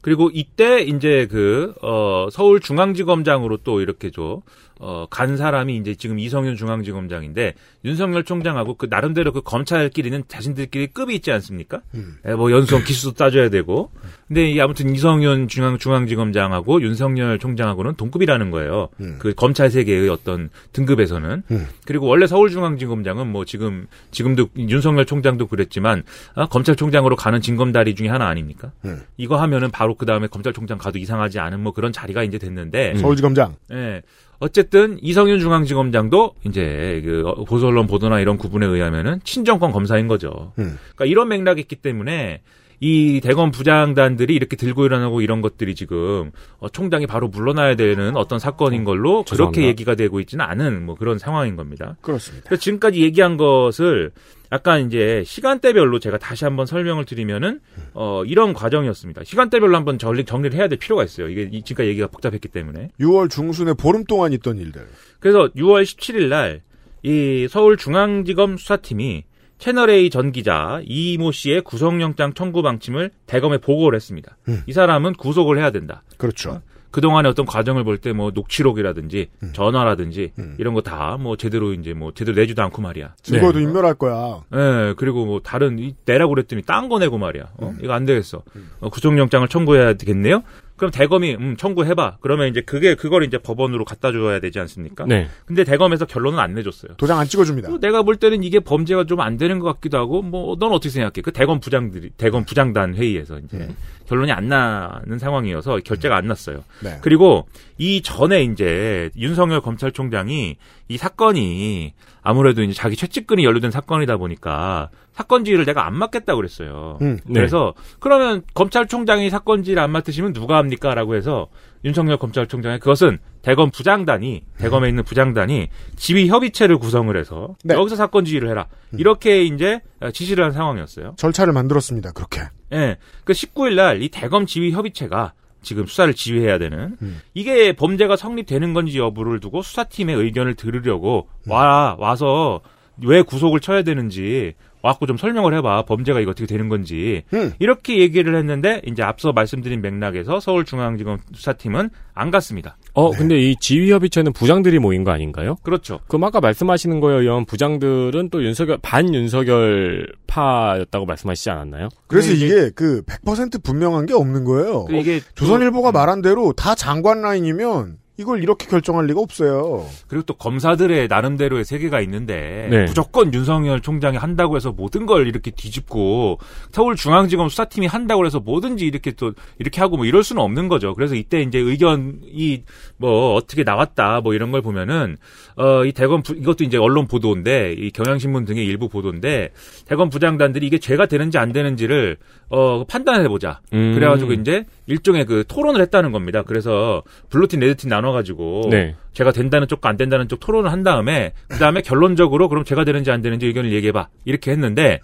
[0.03, 4.43] 그리고 이때 이제 그, 어, 서울중앙지검장으로 또 이렇게 저,
[4.81, 11.15] 어, 간 사람이 이제 지금 이성윤 중앙지검장인데 윤석열 총장하고 그 나름대로 그 검찰끼리는 자신들끼리 급이
[11.15, 11.83] 있지 않습니까?
[11.95, 12.19] 음.
[12.27, 13.93] 예, 뭐 연수원 기수도 따져야 되고.
[14.33, 18.89] 근데 이 아무튼 이성윤 중앙, 중앙지검장하고 윤석열 총장하고는 동급이라는 거예요.
[18.99, 19.17] 음.
[19.19, 21.43] 그 검찰 세계의 어떤 등급에서는.
[21.51, 21.67] 음.
[21.85, 26.03] 그리고 원래 서울중앙지검장은 뭐 지금, 지금도 윤석열 총장도 그랬지만,
[26.35, 28.73] 아, 검찰총장으로 가는 징검다리 중에 하나 아닙니까?
[28.87, 29.03] 음.
[29.19, 33.57] 이거 하면은 바로 그 다음에 검찰총장 가도 이상하지 않은 뭐 그런 자리가 이제 됐는데, 서울지검장.
[33.73, 34.01] 예.
[34.39, 40.55] 어쨌든 이성윤 중앙지검장도 이제 그 보수 언론 보도나 이런 구분에 의하면은 친정권 검사인 거죠.
[40.59, 40.79] 음.
[40.97, 42.41] 그러니까 이런 맥락이 있기 때문에
[42.85, 48.41] 이 대검 부장단들이 이렇게 들고 일어나고 이런 것들이 지금 어, 총장이 바로 물러나야 되는 어떤
[48.41, 49.63] 사건인 걸로 그렇게 죄송합니다.
[49.69, 51.97] 얘기가 되고 있지는 않은 뭐 그런 상황인 겁니다.
[52.01, 52.45] 그렇습니다.
[52.49, 54.11] 그래서 지금까지 얘기한 것을
[54.51, 57.61] 약간 이제 시간대별로 제가 다시 한번 설명을 드리면은
[57.95, 59.23] 어 이런 과정이었습니다.
[59.25, 61.29] 시간대별로 한번 정리, 정리를 해야 될 필요가 있어요.
[61.29, 62.91] 이게 이- 지금까지 얘기가 복잡했기 때문에.
[62.99, 64.89] 6월 중순에 보름 동안 있던 일들.
[65.21, 66.61] 그래서 6월 17일 날
[67.05, 69.25] 이 서울중앙지검 수사팀이
[69.67, 74.37] 채널A 전 기자 이모 씨의 구속영장 청구 방침을 대검에 보고를 했습니다.
[74.49, 74.63] 음.
[74.67, 76.03] 이 사람은 구속을 해야 된다.
[76.17, 76.63] 그렇죠.
[76.91, 80.57] 그동안의 어떤 과정을 볼 때 뭐 녹취록이라든지 전화라든지 음.
[80.59, 83.15] 이런 거 다 뭐 제대로 이제 뭐 제대로 내지도 않고 말이야.
[83.23, 84.43] 증거도 인멸할 거야.
[84.53, 87.45] 예, 그리고 뭐 다른 이 내라고 그랬더니 딴 거 내고 말이야.
[87.59, 87.69] 어?
[87.69, 87.79] 음.
[87.83, 88.43] 이거 안 되겠어.
[88.81, 90.43] 어, 구속영장을 청구해야 되겠네요.
[90.77, 92.19] 그럼 대검이 음 청구해봐.
[92.21, 95.05] 그러면 이제 그게 그걸 이제 법원으로 갖다 줘야 되지 않습니까?
[95.07, 95.29] 네.
[95.47, 96.95] 근데 대검에서 결론은 안 내줬어요.
[96.97, 97.69] 도장 안 찍어줍니다.
[97.69, 100.89] 또 내가 볼 때는 이게 범죄가 좀 안 되는 것 같기도 하고 뭐 넌 어떻게
[100.91, 101.23] 생각해?
[101.23, 103.77] 그 대검 부장들이 대검 부장단 회의에서 이제 음.
[104.13, 106.65] 결론이 안 나는 상황이어서 결재가 안 났어요.
[106.83, 106.99] 네.
[107.01, 107.47] 그리고
[107.79, 110.57] 이 전에 이제 윤석열 검찰총장이
[110.89, 116.99] 이 사건이 아무래도 이제 자기 최측근이 연루된 사건이다 보니까 사건 지휘를 내가 안 맡겠다고 그랬어요.
[117.01, 117.21] 음.
[117.25, 117.33] 네.
[117.33, 121.49] 그래서 그러면 검찰총장이 사건 지휘를 안 맡으시면 누가 합니까?라고 해서
[121.85, 127.75] 윤석열 검찰총장이 그것은 대검 부장단이 대검에 있는 부장단이 지휘 협의체를 구성을 해서 네.
[127.75, 128.67] 여기서 사건 지휘를 해라
[128.97, 129.81] 이렇게 이제
[130.13, 131.15] 지시를 한 상황이었어요.
[131.17, 132.13] 절차를 만들었습니다.
[132.13, 132.43] 그렇게.
[132.73, 132.97] 예.
[133.25, 137.21] 그 19일 날 이 대검 지휘 협의체가 지금 수사를 지휘해야 되는 음.
[137.35, 142.61] 이게 범죄가 성립되는 건지 여부를 두고 수사팀의 의견을 들으려고 와 와서
[143.05, 147.53] 왜 구속을 쳐야 되는지 와갖고 좀 설명을 해봐 범죄가 이거 어떻게 되는 건지 음.
[147.59, 152.77] 이렇게 얘기를 했는데 이제 앞서 말씀드린 맥락에서 서울중앙지검 수사팀은 안 갔습니다.
[152.95, 153.19] 어, 네.
[153.19, 155.57] 근데 이 지휘협의체는 부장들이 모인 거 아닌가요?
[155.63, 156.01] 그렇죠.
[156.09, 161.89] 그럼 아까 말씀하시는 거에 의하면 부장들은 또 윤석열, 반 윤석열 파였다고 말씀하시지 않았나요?
[162.07, 164.85] 그래서 이게 그 100% 분명한 게 없는 거예요.
[164.87, 169.87] 그 이게 조선일보가 말한 대로 다 장관 라인이면 이걸 이렇게 결정할 리가 없어요.
[170.09, 172.85] 그리고 또 검사들의 나름대로의 세계가 있는데 네.
[172.87, 176.39] 무조건 윤석열 총장이 한다고 해서 모든 걸 이렇게 뒤집고
[176.71, 180.95] 서울중앙지검 수사팀이 한다고 해서 뭐든지 이렇게 또 이렇게 하고 뭐 이럴 수는 없는 거죠.
[180.95, 182.65] 그래서 이때 이제 의견이
[182.97, 185.19] 뭐 어떻게 나왔다 뭐 이런 걸 보면은
[185.57, 189.51] 어 이 대검 부, 이것도 이제 언론 보도인데 이 경향신문 등의 일부 보도인데
[189.87, 192.17] 대검 부장단들이 이게 죄가 되는지 안 되는지를
[192.55, 193.61] 어 판단해 보자.
[193.73, 193.95] 음.
[193.95, 196.43] 그래가지고 이제 일종의 그 토론을 했다는 겁니다.
[196.43, 198.95] 그래서 블루팀 레드팀 나눠가지고 네.
[199.15, 203.11] 제가 된다는 쪽과 안 된다는 쪽 토론을 한 다음에 그 다음에 결론적으로 그럼 제가 되는지
[203.11, 205.01] 안 되는지 의견을 얘기해봐 이렇게 했는데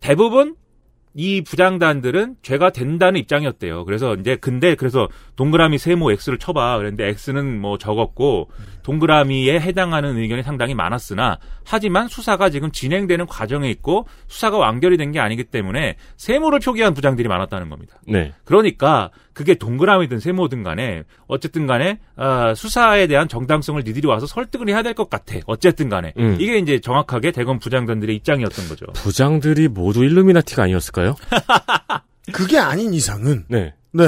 [0.00, 0.54] 대부분
[1.14, 3.84] 이 부장단들은 죄가 된다는 입장이었대요.
[3.84, 6.78] 그래서 이제 근데 그래서 동그라미 세모 X를 쳐봐.
[6.78, 8.50] 그랬는데 X는 뭐 적었고
[8.82, 15.20] 동그라미에 해당하는 의견이 상당히 많았으나 하지만 수사가 지금 진행되는 과정에 있고 수사가 완결이 된 게
[15.20, 17.98] 아니기 때문에 세모를 표기한 부장들이 많았다는 겁니다.
[18.06, 18.34] 네.
[18.44, 24.82] 그러니까 그게 동그라미든 세모든 간에 어쨌든 간에 아, 수사에 대한 정당성을 니들이 와서 설득을 해야
[24.82, 25.36] 될 것 같아.
[25.46, 26.36] 어쨌든 간에 음.
[26.40, 28.84] 이게 이제 정확하게 대검 부장단들의 입장이었던 거죠.
[28.94, 31.16] 부장들이 모두 일루미나티가 아니었을까 요?
[32.32, 33.74] 그게 아닌 이상은 네.
[33.92, 34.04] 네.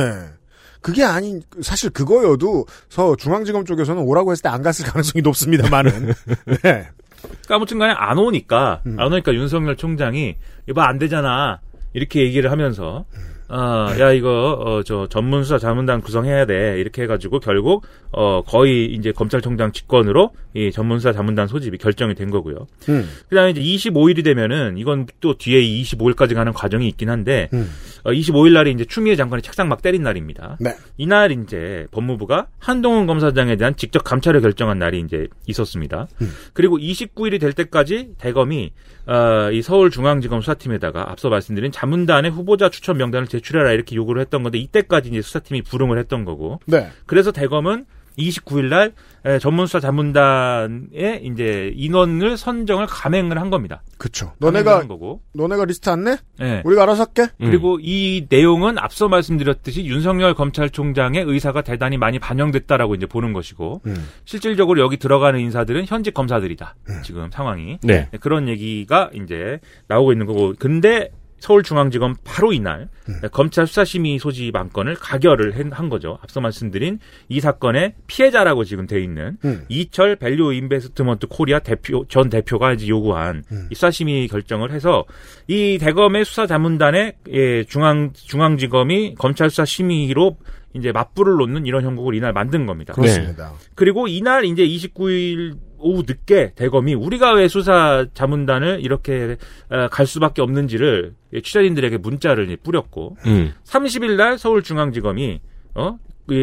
[0.82, 6.14] 그게 아닌 사실 그거여도 서 중앙지검 쪽에서는 오라고 했을 때 안 갔을 가능성이 높습니다만은.
[6.62, 6.88] 네.
[7.20, 8.98] 그러니까 아무튼간에 안 오니까 음.
[8.98, 10.36] 안 오니까 윤석열 총장이
[10.68, 11.60] 이거 안 되잖아
[11.92, 13.04] 이렇게 얘기를 하면서
[13.50, 18.86] 어, 야 이거 어, 저 전문 수사 자문단 구성해야 돼 이렇게 해가지고 결국 어 거의
[18.94, 22.66] 이제 검찰총장 직권으로 이 전문 수사 자문단 소집이 결정이 된 거고요.
[22.88, 23.08] 음.
[23.28, 27.68] 그다음에 이제 25일이 되면은 이건 또 뒤에 25일까지 가는 과정이 있긴 한데 음.
[28.04, 30.56] 어, 25일 날이 이제 추미애 장관이 책상 막 때린 날입니다.
[30.60, 30.76] 네.
[30.96, 36.06] 이날 이제 법무부가 한동훈 검사장에 대한 직접 감찰을 결정한 날이 이제 있었습니다.
[36.22, 36.32] 음.
[36.52, 38.72] 그리고 29일이 될 때까지 대검이
[39.06, 44.42] 어, 이 서울중앙지검 수사팀에다가 앞서 말씀드린 자문단의 후보자 추천 명단을 제 출해라 이렇게 요구를 했던
[44.42, 46.88] 건데 이때까지 이제 수사팀이 불응을 했던 거고 네.
[47.06, 47.86] 그래서 대검은
[48.18, 48.92] 29일 날
[49.24, 53.82] 에, 전문 수사 자문단의 이제 인원을 선정을 감행을 한 겁니다.
[53.98, 55.20] 감행을 너네가 한 거고.
[55.34, 56.16] 너네가 리스트 안 내?
[56.40, 56.62] 예.
[56.64, 57.30] 우리가 알아서 할게.
[57.38, 64.08] 그리고 이 내용은 앞서 말씀드렸듯이 윤석열 검찰총장의 의사가 대단히 많이 반영됐다라고 이제 보는 것이고 음.
[64.24, 66.76] 실질적으로 여기 들어가는 인사들은 현직 검사들이다.
[67.04, 68.08] 지금 상황이 네.
[68.10, 71.10] 네, 그런 얘기가 이제 나오고 있는 거고 근데
[71.40, 76.18] 서울중앙지검 바로 이날 네, 검찰 수사심의 소집 안 건을 가결을 한- 한 거죠.
[76.22, 79.64] 앞서 말씀드린 이 사건의 피해자라고 지금 돼 있는 음.
[79.68, 85.04] 이철 밸류 인베스트먼트 코리아 대표 전 대표가 이제 요구한 이 수사심의 결정을 해서
[85.48, 90.36] 이 대검의 수사자문단에 예, 중앙 중앙지검이 검찰 수사심의로
[90.74, 92.92] 이제 맞불을 놓는 이런 형국을 이날 만든 겁니다.
[92.94, 93.54] 그렇습니다.
[93.74, 99.36] 그리고 이날 이제 29일 오후 늦게 대검이 우리가 왜 수사 자문단을 이렇게
[99.70, 103.52] 어, 갈 수밖에 없는지를 취재진들에게 문자를 뿌렸고 음.
[103.64, 105.40] 30일 날 서울중앙지검이
[105.74, 105.98] 어
[106.30, 106.34] 이,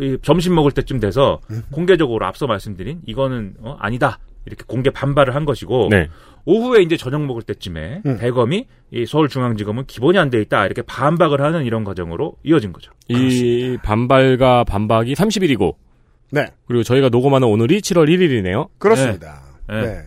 [0.00, 1.40] 이 점심 먹을 때쯤 돼서
[1.72, 6.08] 공개적으로 앞서 말씀드린 이거는 어, 아니다 이렇게 공개 반발을 한 것이고 네.
[6.44, 8.18] 오후에 이제 저녁 먹을 때쯤에 음.
[8.18, 12.92] 대검이 이 서울중앙지검은 기본이 안 돼 있다 이렇게 반박을 하는 이런 과정으로 이어진 거죠.
[13.08, 15.74] 이 반발과 반박이 30일이고
[16.34, 16.48] 네.
[16.66, 18.68] 그리고 저희가 녹음하는 오늘이 7월 1일이네요.
[18.78, 19.42] 그렇습니다.
[19.68, 19.80] 네.
[19.80, 20.02] 네.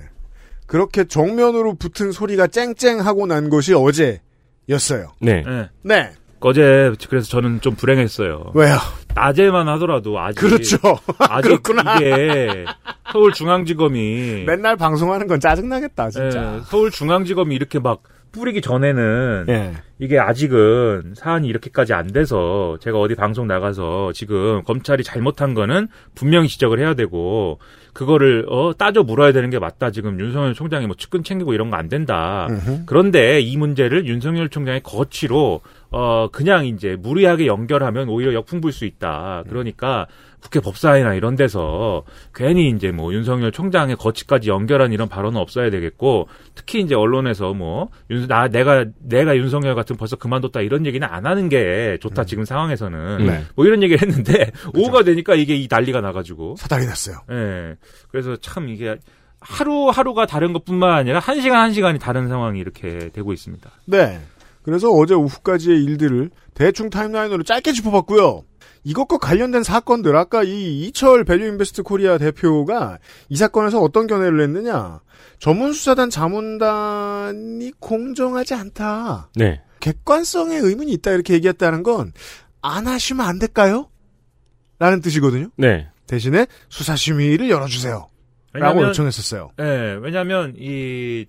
[0.65, 5.13] 그렇게 정면으로 붙은 소리가 쨍쨍하고 난 것이 어제였어요.
[5.21, 5.41] 네.
[5.45, 5.69] 네.
[5.82, 6.11] 네.
[6.39, 8.51] 어제 그래서 저는 좀 불행했어요.
[8.53, 8.75] 왜요?
[9.15, 10.78] 낮에만 하더라도 아직 그렇죠.
[11.17, 11.95] 아직 그렇구나.
[11.97, 12.65] 이게
[13.11, 16.57] 서울중앙지검이 맨날 방송하는 건 짜증나겠다, 진짜.
[16.57, 19.73] 예, 서울중앙지검이 이렇게 막 뿌리기 전에는 예.
[19.99, 26.47] 이게 아직은 사안이 이렇게까지 안 돼서 제가 어디 방송 나가서 지금 검찰이 잘못한 거는 분명히
[26.47, 27.59] 지적을 해야 되고
[27.93, 29.89] 그거를 어 따져 물어야 되는 게 맞다.
[29.89, 32.47] 지금 윤석열 총장이 뭐 측근 챙기고 이런 거 안 된다.
[32.49, 32.84] 음흠.
[32.86, 35.61] 그런데 이 문제를 윤석열 총장의 거취로
[35.99, 39.43] 어 그냥 이제 무리하게 연결하면 오히려 역풍 불 수 있다.
[39.49, 40.05] 그러니까
[40.39, 42.03] 국회 법사위나 이런 데서
[42.35, 47.89] 괜히 이제 뭐 윤석열 총장의 거취까지 연결한 이런 발언은 없어야 되겠고 특히 이제 언론에서 뭐
[48.11, 52.45] 윤, 나 내가 내가 윤석열 같은 벌써 그만뒀다 이런 얘기는 안 하는 게 좋다 지금
[52.45, 53.43] 상황에서는 네.
[53.55, 57.17] 뭐 이런 얘기를 했는데 오후가 되니까 이게 이 난리가 나가지고 사달이 났어요.
[57.31, 57.75] 예
[58.11, 58.97] 그래서 참 이게
[59.39, 63.71] 하루 하루가 다른 것 뿐만 아니라 한 시간 한 시간이 다른 상황이 이렇게 되고 있습니다.
[63.85, 64.19] 네.
[64.68, 68.43] 그래서 어제 오후까지의 일들을 대충 타임라인으로 짧게 짚어봤고요.
[68.84, 72.99] 이것과 관련된 사건들, 아까 이 이철 밸류 인베스트 코리아 대표가
[73.30, 74.99] 이 사건에서 어떤 견해를 냈느냐.
[75.39, 79.30] 전문 수사단 자문단이 공정하지 않다.
[79.36, 79.61] 네.
[79.80, 82.11] 객관성에 의문이 있다 이렇게 얘기했다는 건
[82.61, 83.89] 안 하시면 안 될까요?
[84.80, 85.49] 라는 뜻이거든요.
[85.55, 85.88] 네.
[86.05, 88.07] 대신에 수사 심의를 열어주세요.
[88.53, 89.51] 라고 요청했었어요.
[89.59, 91.26] 예, 왜냐하면 이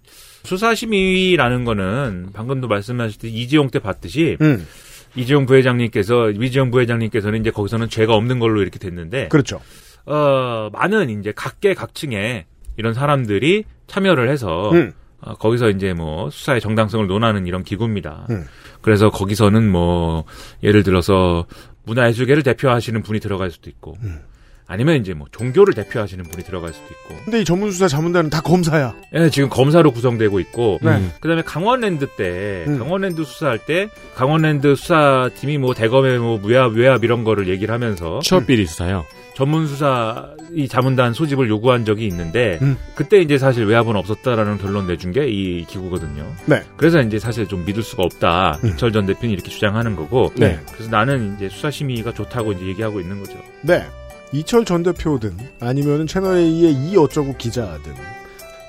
[0.48, 4.66] 수사심의라는 거는 방금도 말씀하셨듯이 이지용 때 봤듯이 음,
[5.14, 9.60] 이지용 부회장님께서 이지용 부회장님께서는 이제 거기서는 죄가 없는 걸로 이렇게 됐는데 그렇죠.
[10.06, 12.46] 어 많은 이제 각계 각층의
[12.78, 18.26] 이런 사람들이 참여를 해서 음, 어, 거기서 이제 뭐 수사의 정당성을 논하는 이런 기구입니다.
[18.30, 18.44] 음.
[18.80, 20.24] 그래서 거기서는 뭐
[20.62, 21.46] 예를 들어서
[21.84, 24.20] 문화예술계를 대표하시는 분이 들어갈 수도 있고 음.
[24.68, 28.94] 아니면 이제 뭐 종교를 대표하시는 분이 들어갈 수도 있고 근데 이 전문수사 자문단은 다 검사야.
[29.14, 30.90] 예, 지금 검사로 구성되고 있고 네.
[30.96, 31.10] 음.
[31.20, 32.78] 그다음에 강원랜드 때 음.
[32.78, 38.46] 강원랜드 수사할 때 강원랜드 수사팀이 뭐 대검의 뭐 무합 외압 이런 거를 얘기를 하면서 취업
[38.46, 39.04] 비리 수사요.
[39.34, 42.76] 전문 수사 이 자문단 소집을 요구한 적이 있는데 음.
[42.96, 46.26] 그때 이제 사실 외압은 없었다라는 결론 내준 게 이 기구거든요.
[46.46, 46.62] 네.
[46.76, 48.58] 그래서 이제 사실 좀 믿을 수가 없다.
[48.64, 48.70] 음.
[48.70, 50.32] 이철 전 대표는 이렇게 주장하는 거고.
[50.36, 50.58] 네.
[50.72, 53.38] 그래서 나는 이제 수사 심의가 좋다고 이제 얘기하고 있는 거죠.
[53.62, 53.84] 네.
[54.32, 57.94] 이철 전 대표든 아니면은 채널A의 이 어쩌고 기자든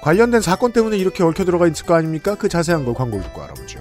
[0.01, 2.35] 관련된 사건 때문에 이렇게 얽혀 들어가 있을 거 아닙니까?
[2.35, 3.79] 그 자세한 걸 광고를 듣고 알아보죠.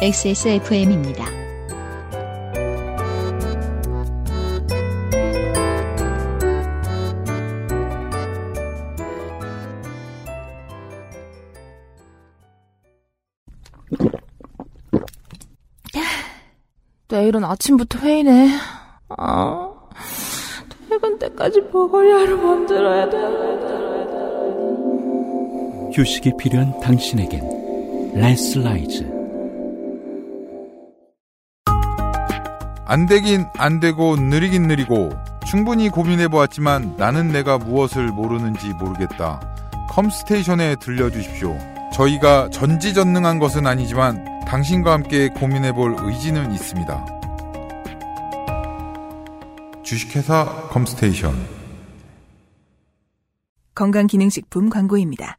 [0.00, 1.51] XSFM입니다.
[17.12, 18.48] 내일은 아침부터 회의네.
[19.18, 19.70] 아,
[20.88, 23.18] 퇴근 때까지 보고자료를 만들어야 돼.
[25.94, 29.06] 휴식이 필요한 당신에겐 레슬라이즈
[32.86, 35.10] 안 되긴 안 되고 느리긴 느리고
[35.46, 39.40] 충분히 고민해 보았지만 나는 내가 무엇을 모르는지 모르겠다.
[39.90, 41.71] 컴스테이션에 들려주십시오.
[41.92, 47.20] 저희가 전지전능한 것은 아니지만 당신과 함께 고민해 볼 의지는 있습니다.
[49.82, 51.34] 주식회사 컴스테이션
[53.74, 55.38] 건강기능식품 광고입니다.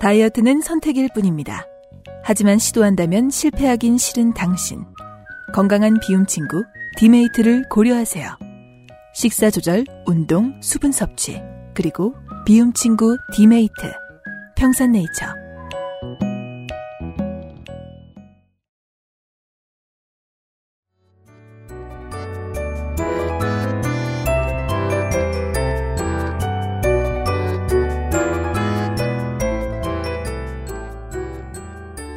[0.00, 1.66] 다이어트는 선택일 뿐입니다.
[2.22, 4.84] 하지만 시도한다면 실패하긴 싫은 당신.
[5.52, 6.64] 건강한 비움 친구
[6.98, 8.36] 디메이트를 고려하세요.
[9.14, 11.40] 식사 조절, 운동, 수분 섭취,
[11.74, 12.14] 그리고
[12.44, 14.05] 비움 친구 디메이트.
[14.56, 15.26] 평산네이처.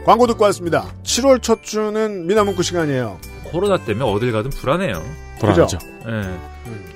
[0.06, 0.86] 광고 듣고 왔습니다.
[1.04, 3.20] 7월 첫 주는 미나문구 시간이에요.
[3.52, 5.04] 코로나 때문에 어딜 가든 불안해요.
[5.40, 5.78] 불안하죠.
[6.08, 6.40] 예.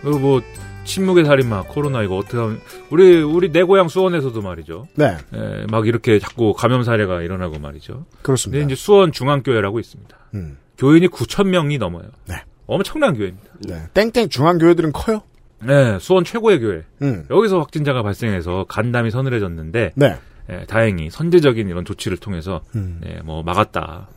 [0.01, 0.41] 그리고 뭐
[0.83, 2.59] 침묵의 살인마 코로나 이거 어떻게 하면
[2.89, 4.87] 우리 우리 내 고향 수원에서도 말이죠.
[4.95, 5.17] 네.
[5.33, 8.05] 예, 막 이렇게 자꾸 감염 사례가 일어나고 말이죠.
[8.21, 8.59] 그렇습니다.
[8.59, 10.17] 근데 이제 수원 중앙교회라고 있습니다.
[10.35, 10.57] 음.
[10.77, 12.05] 교인이 9천 명이 넘어요.
[12.27, 12.35] 네.
[12.67, 13.49] 엄청난 교회입니다.
[13.67, 13.83] 네.
[13.93, 15.21] 땡땡 중앙교회들은 커요?
[15.63, 16.83] 네, 수원 최고의 교회.
[17.01, 17.25] 음.
[17.29, 20.17] 여기서 확진자가 발생해서 간담이 서늘해졌는데 네.
[20.49, 22.99] 예, 다행히 선제적인 이런 조치를 통해서 음.
[23.05, 24.09] 예, 뭐 막았다.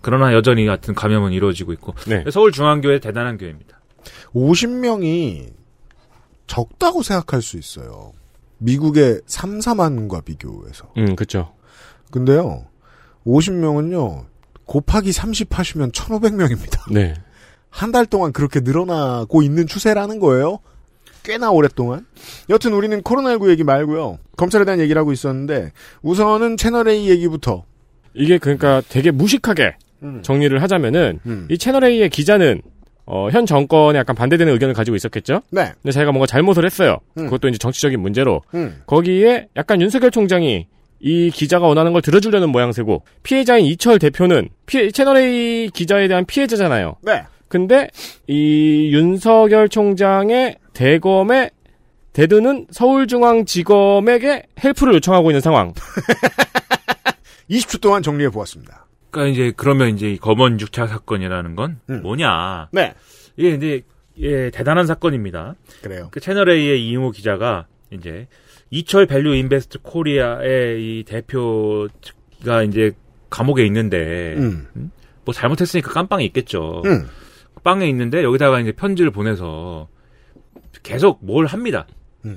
[0.00, 2.24] 그러나 여전히 같은 감염은 이루어지고 있고 네.
[2.30, 3.80] 서울 중앙교회 대단한 교회입니다.
[4.34, 5.63] 50명이
[6.46, 8.12] 적다고 생각할 수 있어요.
[8.58, 10.90] 미국의 3, 4만과 비교해서.
[10.96, 11.52] 음, 그쵸.
[12.10, 12.66] 근데요,
[13.26, 14.24] 50명은요,
[14.64, 16.92] 곱하기 30 하시면 1,500명입니다.
[16.92, 17.14] 네.
[17.70, 20.60] 한 달 동안 그렇게 늘어나고 있는 추세라는 거예요.
[21.24, 22.06] 꽤나 오랫동안.
[22.48, 24.18] 여튼 우리는 코로나19 얘기 말고요.
[24.36, 25.72] 검찰에 대한 얘기를 하고 있었는데,
[26.02, 27.64] 우선은 채널A 얘기부터.
[28.14, 30.22] 이게 그러니까 되게 무식하게 음.
[30.22, 31.48] 정리를 하자면은 음.
[31.50, 32.62] 이 채널 A의 기자는
[33.06, 35.42] 어, 현 정권에 약간 반대되는 의견을 가지고 있었겠죠.
[35.50, 35.72] 네.
[35.82, 36.98] 근데 자기가 뭔가 잘못을 했어요.
[37.18, 37.24] 음.
[37.24, 38.82] 그것도 이제 정치적인 문제로 음.
[38.86, 40.66] 거기에 약간 윤석열 총장이
[41.00, 46.96] 이 기자가 원하는 걸 들어주려는 모양새고 피해자인 이철 대표는 피해, 채널 A 기자에 대한 피해자잖아요.
[47.02, 47.24] 네.
[47.48, 47.88] 근데
[48.26, 51.50] 이 윤석열 총장의 대검에
[52.14, 55.74] 대드는 서울중앙지검에게 help를 요청하고 있는 상황.
[57.50, 58.86] 20초 동안 정리해 보았습니다.
[59.14, 62.02] 그러니까 이제 그러면 이제 이 검언 유착 사건이라는 건 음.
[62.02, 62.68] 뭐냐?
[62.72, 62.94] 네.
[63.36, 63.82] 이게 이제
[64.18, 65.54] 예, 대단한 사건입니다.
[65.82, 66.08] 그래요.
[66.10, 68.26] 그 채널 A의 이용호 기자가 이제
[68.70, 72.92] 이철 밸류 인베스트 코리아의 이 대표가 이제
[73.30, 74.90] 감옥에 있는데 음.
[75.24, 76.82] 뭐 잘못했으니까 깜빵에 있겠죠.
[76.84, 77.08] 음.
[77.62, 79.88] 빵에 있는데 여기다가 이제 편지를 보내서
[80.82, 81.86] 계속 뭘 합니다.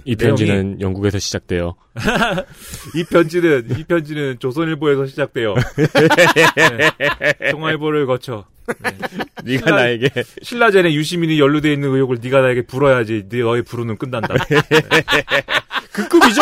[0.05, 1.75] 이 편지는 영국에서 시작돼요.
[2.95, 5.55] 이 편지는 이 편지는 조선일보에서 시작돼요.
[5.55, 7.51] 네.
[7.51, 8.45] 동아일보를 거쳐.
[9.45, 10.09] 네 가 신라- 나에게
[10.41, 14.33] 신라젠에 유시민이 연루돼 있는 의혹을 네가 나에게 불어야지 네 너의 부르는 끝난다.
[15.93, 16.41] 그 급이죠.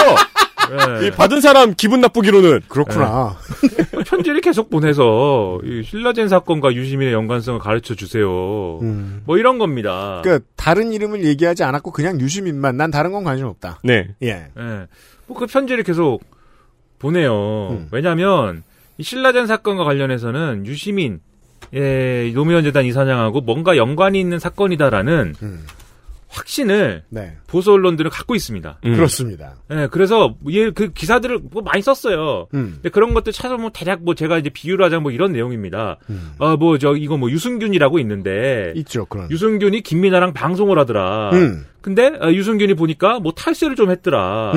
[0.69, 1.07] 네.
[1.07, 3.35] 이 받은 사람 기분 나쁘기로는 그렇구나.
[4.05, 8.79] 편지를 계속 보내서 이 신라젠 사건과 유시민의 연관성을 가르쳐 주세요.
[8.81, 9.21] 음.
[9.25, 10.21] 뭐 이런 겁니다.
[10.23, 13.79] 그러니까 다른 이름을 얘기하지 않았고 그냥 유시민만 난 다른 건 관심 없다.
[13.83, 14.09] 네.
[14.23, 14.47] 예.
[14.57, 14.87] 예.
[15.27, 16.21] 뭐그 편지를 계속
[16.99, 17.69] 보내요.
[17.71, 17.87] 음.
[17.91, 18.63] 왜냐하면
[18.97, 21.19] 이 신라젠 사건과 관련해서는 유시민
[21.73, 25.65] 예, 노무현 재단 이사장하고 뭔가 연관이 있는 사건이다라는 음.
[26.35, 27.37] 확신을 네.
[27.47, 28.79] 보수 언론들은 갖고 있습니다.
[28.85, 28.95] 음.
[28.95, 29.55] 그렇습니다.
[29.71, 32.47] 예, 그래서 얘 그 기사들을 뭐 많이 썼어요.
[32.53, 32.73] 음.
[32.75, 35.97] 근데 그런 것들 찾아 보면 대략 뭐 제가 이제 비유를 하자면 뭐 이런 내용입니다.
[36.09, 36.33] 음.
[36.37, 39.29] 어, 뭐저 이거 뭐 유승균이라고 있는데 있죠, 그런.
[39.31, 41.29] 유승균이 김민아랑 방송을 하더라.
[41.33, 41.65] 음.
[41.81, 44.53] 근데 어, 유승균이 보니까 뭐 탈세를 좀 했더라.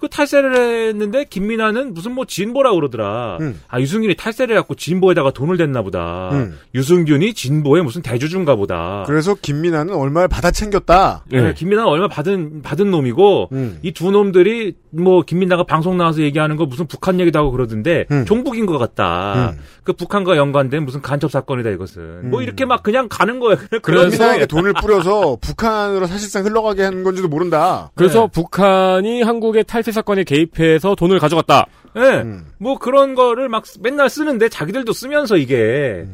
[0.00, 0.02] 음.
[0.02, 3.36] 그 탈세를 했는데 김민아는 무슨 뭐 진보라 그러더라.
[3.40, 3.60] 음.
[3.68, 6.30] 아 유승균이 탈세를 해갖고 진보에다가 돈을 댔나 보다.
[6.32, 6.58] 음.
[6.74, 9.04] 유승균이 진보의 무슨 대주주인가 보다.
[9.06, 11.24] 그래서 김민아는 얼마를 받아 챙겼다.
[11.28, 13.78] 네, 김민아는 얼마 받은 받은 놈이고 음.
[13.82, 18.24] 이두 놈들이 뭐 김민아가 방송 나와서 얘기하는 거 무슨 북한 얘기도 하고 그러던데 음.
[18.24, 19.50] 종북인 것 같다.
[19.50, 19.58] 음.
[19.84, 22.30] 그 북한과 연관된 무슨 간첩 사건이다 이것은.
[22.30, 22.42] 뭐 음.
[22.42, 23.56] 이렇게 막 그냥 가는 거야.
[23.82, 27.90] 그래서 김민아에게 돈을 뿌려서 북한으로 사실상 흘러가게 하는 건지도 모른다.
[27.94, 28.28] 그래서 네.
[28.32, 31.66] 북한이 한국의 탈세 사건에 개입해서 돈을 가져갔다.
[31.96, 32.00] 예.
[32.22, 32.46] 음.
[32.58, 36.06] 뭐 그런 거를 막 맨날 쓰는데 자기들도 쓰면서 이게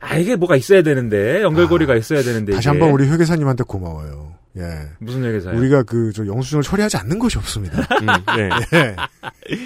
[0.00, 2.54] 아 이게 뭐가 있어야 되는데 연결고리가 있어야 되는데 음.
[2.56, 2.68] 다시.
[2.68, 4.30] 한번 우리 회계사님한테 고마워요.
[4.56, 4.62] 예.
[4.98, 5.56] 무슨 얘기사요?
[5.56, 7.78] 우리가 그 저 영수증을 처리하지 않는 것이 없습니다.
[8.02, 8.06] 음,
[8.36, 8.48] 네.
[8.78, 8.96] 예.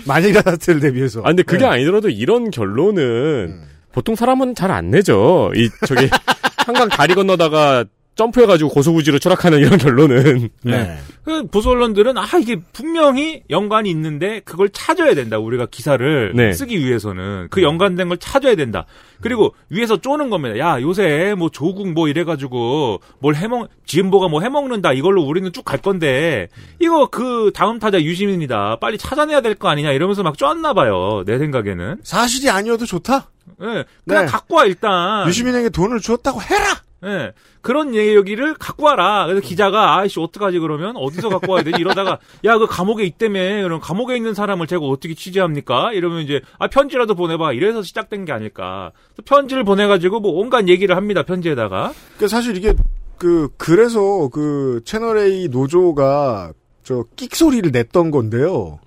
[0.07, 1.21] 만일 사태를 대비해서.
[1.21, 1.69] 아, 근데 그게 예.
[1.69, 3.03] 아니더라도 이런 결론은
[3.49, 3.69] 음.
[3.93, 5.53] 보통 사람은 잘 안 내죠.
[5.55, 6.09] 이, 저기,
[6.67, 7.85] 한강 다리 건너다가
[8.17, 10.99] 점프해가지고 고소부지로 추락하는 이런 결론은 네.
[11.25, 15.39] 그 보수 언론들은 아 이게 분명히 연관이 있는데 그걸 찾아야 된다.
[15.39, 16.53] 우리가 기사를 네.
[16.53, 18.87] 쓰기 위해서는 그 연관된 걸 찾아야 된다.
[19.21, 20.59] 그리고 위에서 쪼는 겁니다.
[20.59, 24.93] 야 요새 뭐 조국 뭐 이래가지고 뭘 해먹 지은보가 뭐 해먹는다.
[24.93, 26.49] 이걸로 우리는 쭉 갈 건데
[26.79, 28.77] 이거 그 다음 타자 유시민이다.
[28.81, 31.23] 빨리 찾아내야 될 거 아니냐 이러면서 막 쪼았나 봐요.
[31.27, 31.99] 내 생각에는.
[32.03, 33.31] 사실이 아니어도 좋다.
[33.63, 34.27] 예, 그냥 네.
[34.27, 35.27] 갖고 와 일단.
[35.29, 36.83] 유시민에게 돈을 주었다고 해라.
[37.05, 37.33] 예.
[37.61, 39.27] 그런 얘기를 갖고 와라.
[39.27, 43.81] 그래서 기자가 아이씨 어떡하지 그러면 어디서 갖고 와야 되지 이러다가 야 그 감옥에 있다며 그럼
[43.81, 45.93] 감옥에 있는 사람을 제가 어떻게 취재합니까?
[45.93, 48.93] 이러면 이제 아 편지라도 보내봐 이래서 시작된 게 아닐까.
[49.17, 51.93] 또 편지를 보내가지고 뭐 온갖 얘기를 합니다 편지에다가.
[52.19, 52.75] 그 사실 이게
[53.19, 56.53] 그 그래서 그 채널 A 노조가
[56.83, 58.79] 저 끽 소리를 냈던 건데요.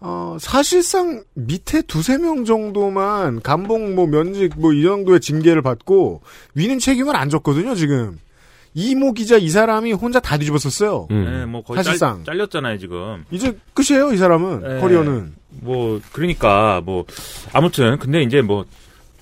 [0.00, 6.22] 어, 사실상 밑에 두세 명 정도만 감봉 뭐 면직 뭐 이 정도의 징계를 받고
[6.54, 8.18] 위는 책임을 안 졌거든요, 지금.
[8.74, 11.08] 이모 기자 이 사람이 혼자 다 뒤집었었어요.
[11.10, 12.22] 예, 뭐 거의 사실상.
[12.24, 13.24] 짤, 잘렸잖아요 지금.
[13.32, 14.76] 이제 끝이에요, 이 사람은.
[14.76, 14.80] 예.
[14.80, 15.34] 커리어는.
[15.62, 17.04] 뭐 그러니까 뭐
[17.52, 18.66] 아무튼 근데 이제 뭐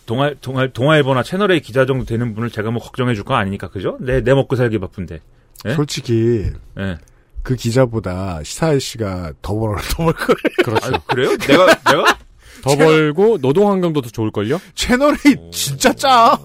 [0.04, 3.96] 동아 동아 동아일보나 채널A 기자 정도 되는 분을 제가 뭐 걱정해 줄 거 아니니까 그죠?
[4.00, 5.20] 내 내 먹고 살기 바쁜데.
[5.68, 5.74] 예?
[5.74, 6.98] 솔직히 예.
[7.46, 10.36] 그 기자보다 시사일 씨가 더 벌어 더벌 거예요.
[10.64, 10.94] 그렇죠.
[10.96, 11.36] 아, 그래요?
[11.36, 12.18] 내가 내가
[12.60, 14.60] 더 벌고 노동 환경도 더 좋을걸요?
[14.74, 16.36] 채널 A 진짜 짜.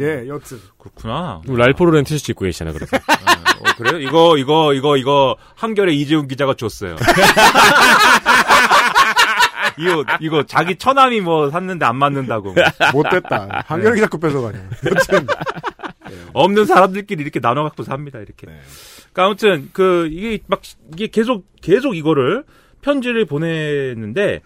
[0.00, 0.60] 예, 여튼.
[0.76, 1.40] 그렇구나.
[1.46, 2.96] 랄포르렌 티셔츠 입고 계시잖아요, 그래서.
[2.96, 4.00] 어, 그래요?
[4.00, 6.96] 이거, 이거, 이거, 이거, 한결에 이재훈 기자가 줬어요.
[9.78, 12.54] 이거, 이거, 자기 처남이 뭐 샀는데 안 맞는다고.
[12.92, 13.62] 못됐다.
[13.66, 14.58] 한겨레 기자 거 뺏어가네.
[14.86, 15.26] 여튼.
[16.32, 18.46] 없는 사람들끼리 이렇게 나눠 갖고 삽니다, 이렇게.
[18.46, 22.44] 그러니까 아무튼, 그, 이게 막, 이게 계속, 계속 이거를
[22.82, 24.40] 편지를 보냈는데,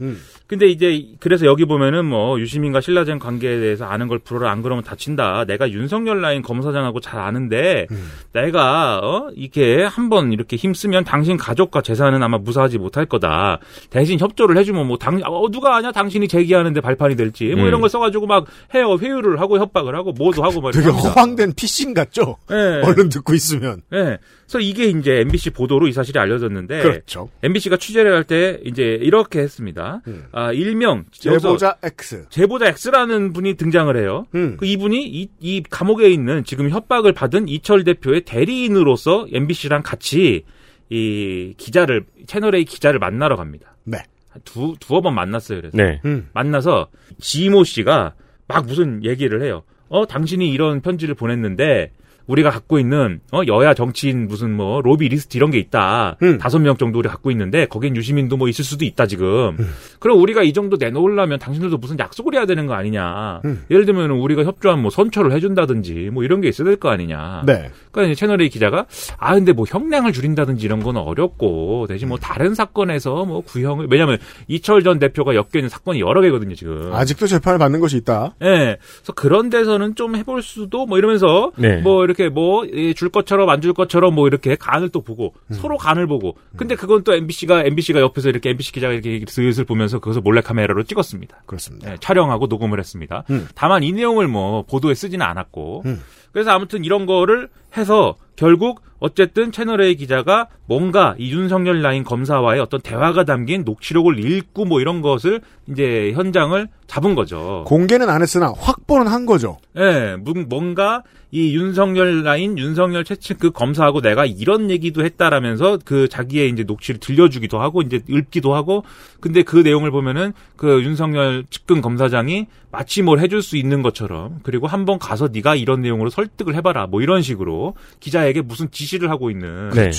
[0.46, 4.84] 근데 이제, 그래서 여기 보면은 뭐, 유시민과 신라젠 관계에 대해서 아는 걸 풀어라, 안 그러면
[4.84, 5.44] 다친다.
[5.46, 7.86] 내가 윤석열 라인 검사장하고 잘 아는데,
[8.32, 13.58] 내가, 어, 이렇게 한번 이렇게 힘쓰면 당신 가족과 재산은 아마 무사하지 못할 거다.
[13.90, 15.92] 대신 협조를 해주면 뭐, 당, 어, 누가 아냐?
[15.92, 17.46] 당신이 제기하는데 발판이 될지.
[17.54, 17.68] 뭐 음.
[17.68, 18.96] 이런 걸 써가지고 막 해요.
[19.00, 21.10] 회유를 하고 협박을 하고, 뭐도 하고 막 되게 합니다.
[21.10, 22.36] 허황된 피싱 같죠?
[22.50, 22.82] 네.
[22.82, 23.82] 얼른 듣고 있으면.
[23.92, 24.18] 예.
[24.46, 27.30] 그래서 이게 이제 MBC 보도로 이 사실이 알려졌는데 그렇죠.
[27.42, 30.00] MBC가 취재를 할 때 이제 이렇게 했습니다.
[30.32, 32.26] 아, 일명 제보자 X.
[32.30, 34.26] 제보자 X라는 분이 등장을 해요.
[34.34, 34.56] 음.
[34.58, 40.44] 그 이분이 이, 이 감옥에 있는 지금 협박을 받은 이철 대표의 대리인으로서 MBC랑 같이
[40.90, 43.76] 이 기자를 채널 A 기자를 만나러 갑니다.
[43.84, 43.98] 네.
[44.44, 45.60] 두 두어 번 만났어요.
[45.60, 46.00] 그래서 네.
[46.04, 46.28] 음.
[46.32, 46.88] 만나서
[47.20, 48.14] 지모 씨가
[48.48, 49.62] 막 무슨 얘기를 해요.
[49.88, 51.92] 어, 당신이 이런 편지를 보냈는데
[52.26, 56.16] 우리가 갖고 있는 어 여야 정치인 무슨 뭐 로비 리스트 이런 게 있다.
[56.22, 56.38] 음.
[56.38, 59.56] 다섯 명 정도 우리 갖고 있는데 거긴 유시민도 뭐 있을 수도 있다 지금.
[59.98, 63.40] 그럼 우리가 이 정도 내놓으려면 당신들도 무슨 약속을 해야 되는 거 아니냐.
[63.44, 63.64] 음.
[63.70, 67.42] 예를 들면 우리가 협조한 뭐 선처를 해준다든지 뭐 이런 게 있어야 될 거 아니냐.
[67.46, 67.70] 네.
[67.92, 68.86] 그러니까 채널A 기자가
[69.18, 74.18] 아 근데 뭐 형량을 줄인다든지 이런 건 어렵고 대신 뭐 다른 사건에서 뭐 구형을 왜냐면
[74.48, 76.92] 이철 전 대표가 엮여 있는 사건이 여러 개거든요 지금.
[76.94, 78.34] 아직도 재판을 받는 것이 있다.
[78.42, 78.78] 예.
[78.98, 81.80] 그래서 그런 데서는 좀 해볼 수도 뭐 이러면서 네.
[81.80, 85.54] 뭐 이렇게 뭐 줄 것처럼 안 줄 것처럼 뭐 이렇게 간을 또 보고 음.
[85.54, 89.98] 서로 간을 보고 근데 그건 또 MBC가 MBC가 옆에서 이렇게 MBC 기자가 이렇게 슬슬 보면서
[89.98, 91.42] 그것을 몰래 카메라로 찍었습니다.
[91.46, 91.92] 그렇습니다.
[91.92, 93.24] 예, 촬영하고 녹음을 했습니다.
[93.30, 93.48] 음.
[93.54, 96.00] 다만 이 내용을 뭐 보도에 쓰지는 않았고 음.
[96.34, 102.80] 그래서 아무튼 이런 거를 해서 결국 어쨌든 채널A 기자가 뭔가 이 윤석열 라인 검사와의 어떤
[102.80, 107.64] 대화가 담긴 녹취록을 읽고 뭐 이런 것을 이제 현장을 잡은 거죠.
[107.66, 109.58] 공개는 안 했으나 확보는 한 거죠.
[109.76, 116.08] 예, 문- 뭔가 이 윤석열 라인, 윤석열 최측 그 검사하고 내가 이런 얘기도 했다라면서 그
[116.08, 118.84] 자기의 이제 녹취를 들려주기도 하고 이제 읊기도 하고
[119.20, 124.66] 근데 그 내용을 보면은 그 윤석열 측근 검사장이 마치 뭘 해줄 수 있는 것처럼 그리고
[124.66, 129.70] 한번 가서 네가 이런 내용으로 설득을 해봐라 뭐 이런 식으로 기자에게 무슨 지시를 하고 있는
[129.70, 129.92] 네.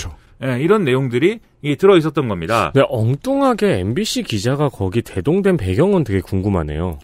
[0.44, 2.72] 예, 이런 내용들이 이 들어 있었던 겁니다.
[2.74, 7.00] 근데 엉뚱하게 MBC 기자가 거기 대동된 배경은 되게 궁금하네요.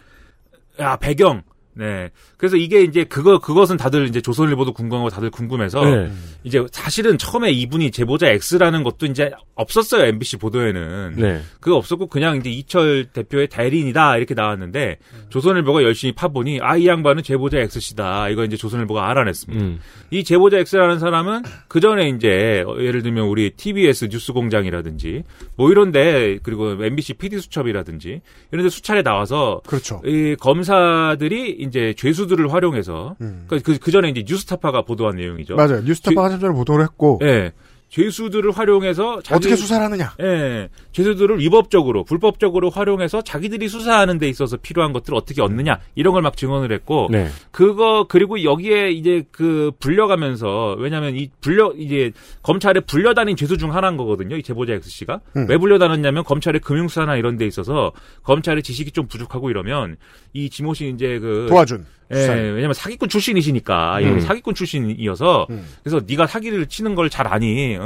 [0.78, 1.42] 야 배경.
[1.74, 2.10] 네.
[2.36, 6.12] 그래서 이게 이제 그거 그것은 다들 이제 조선일보도 궁금하고 다들 궁금해서 네.
[6.44, 11.14] 이제 사실은 처음에 이분이 제보자 X라는 것도 이제 없었어요 MBC 보도에는.
[11.16, 11.40] 네.
[11.60, 14.98] 그거 없었고 그냥 이제 이철 대표의 대리인이다 이렇게 나왔는데
[15.30, 19.64] 조선일보가 열심히 파보니 아 이 양반은 제보자 X씨다 이거 이제 조선일보가 알아냈습니다.
[19.64, 19.78] 음.
[20.10, 25.22] 이 제보자 X라는 사람은 그 전에 이제 어, 예를 들면 우리 TBS 뉴스 공장이라든지
[25.56, 28.20] 뭐 이런 데 그리고 MBC PD 수첩이라든지
[28.50, 30.02] 이런 데 수차례 나와서 그렇죠.
[30.04, 35.56] 이 검사들이 이제 죄수들을 활용해서 그, 그, 그 전에 이제 뉴스타파가 보도한 내용이죠.
[35.56, 35.82] 맞아요.
[35.82, 37.18] 뉴스타파 한참 전에 보도를 했고.
[37.22, 37.52] 예.
[37.92, 40.14] 죄수들을 활용해서 자기- 어떻게 수사를 하느냐?
[40.20, 46.22] 예, 죄수들을 위법적으로 불법적으로 활용해서 자기들이 수사하는 데 있어서 필요한 것들을 어떻게 얻느냐 이런 걸
[46.22, 47.28] 막 증언을 했고 네.
[47.50, 52.12] 그거 그리고 여기에 이제 그 불려가면서 왜냐하면 이 불려 이제
[52.42, 55.46] 검찰에 불려다닌 죄수 중 하나인 거거든요 이 제보자 X 씨가 음.
[55.50, 59.96] 왜 불려다녔냐면 검찰의 금융수사나 이런 데 있어서 검찰의 지식이 좀 부족하고 이러면
[60.32, 61.84] 이 지모 씨 이제 그 도와준.
[62.12, 62.26] 예.
[62.50, 64.20] 왜냐면 사기꾼 출신이시니까 이 음.
[64.20, 65.66] 사기꾼 출신이어서 음.
[65.82, 67.76] 그래서 네가 사기를 치는 걸 잘 아니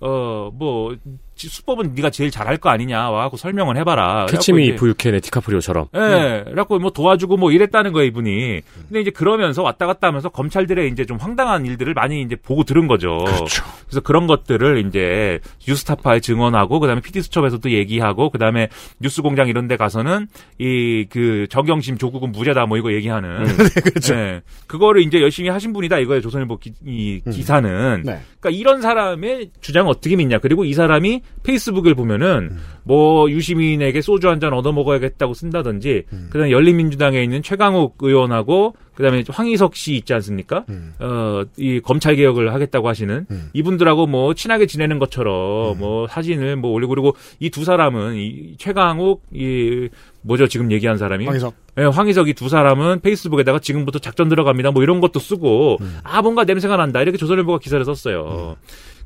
[0.00, 0.96] 어뭐
[1.36, 4.26] 수법은 네가 제일 잘할 거 아니냐 와갖고 설명을 해봐라.
[4.26, 5.88] 캐치미 부유캔의 디카프리오처럼.
[5.94, 8.60] 예, 그래갖고 뭐 도와주고 뭐 이랬다는 거예요, 이분이.
[8.88, 12.86] 근데 이제 그러면서 왔다 갔다 하면서 검찰들의 이제 좀 황당한 일들을 많이 이제 보고 들은
[12.86, 13.18] 거죠.
[13.18, 13.64] 그렇죠.
[13.86, 18.68] 그래서 그런 것들을 이제 뉴스타파에 증언하고 그다음에 PD수첩에서도 얘기하고 그다음에
[19.00, 20.26] 뉴스공장 이런 데 가서는
[20.58, 23.44] 이 그 정경심 조국은 무죄다 뭐 이거 얘기하는
[23.84, 24.14] 그렇죠.
[24.14, 26.20] 예, 그거를 이제 열심히 하신 분이다 이거예요.
[26.20, 28.02] 조선일보 기, 이 기사는.
[28.04, 28.20] 네.
[28.40, 30.38] 그러니까 이런 사람의 주장을 어떻게 믿냐.
[30.38, 32.58] 그리고 이 사람이 페이스북을 보면은 음.
[32.82, 36.26] 뭐 유시민에게 소주 한 잔 얻어 먹어야겠다고 쓴다든지 음.
[36.30, 40.64] 그다음에 열린민주당에 있는 최강욱 의원하고 그다음에 황희석 씨 있지 않습니까?
[40.68, 40.94] 음.
[40.98, 43.50] 어, 이 검찰 개혁을 하겠다고 하시는 음.
[43.52, 49.22] 이분들하고 뭐 친하게 지내는 것처럼 뭐 사진을 뭐 올리고 그리고 이 두 사람은 이 최강욱
[49.32, 49.88] 이
[50.22, 51.54] 뭐죠 지금 얘기한 사람이 황희석.
[51.78, 54.72] 예, 황희석 이 두 사람은 페이스북에다가 지금부터 작전 들어갑니다.
[54.72, 55.98] 뭐 이런 것도 쓰고 음.
[56.02, 58.56] 아 뭔가 냄새가 난다 이렇게 조선일보가 기사를 썼어요.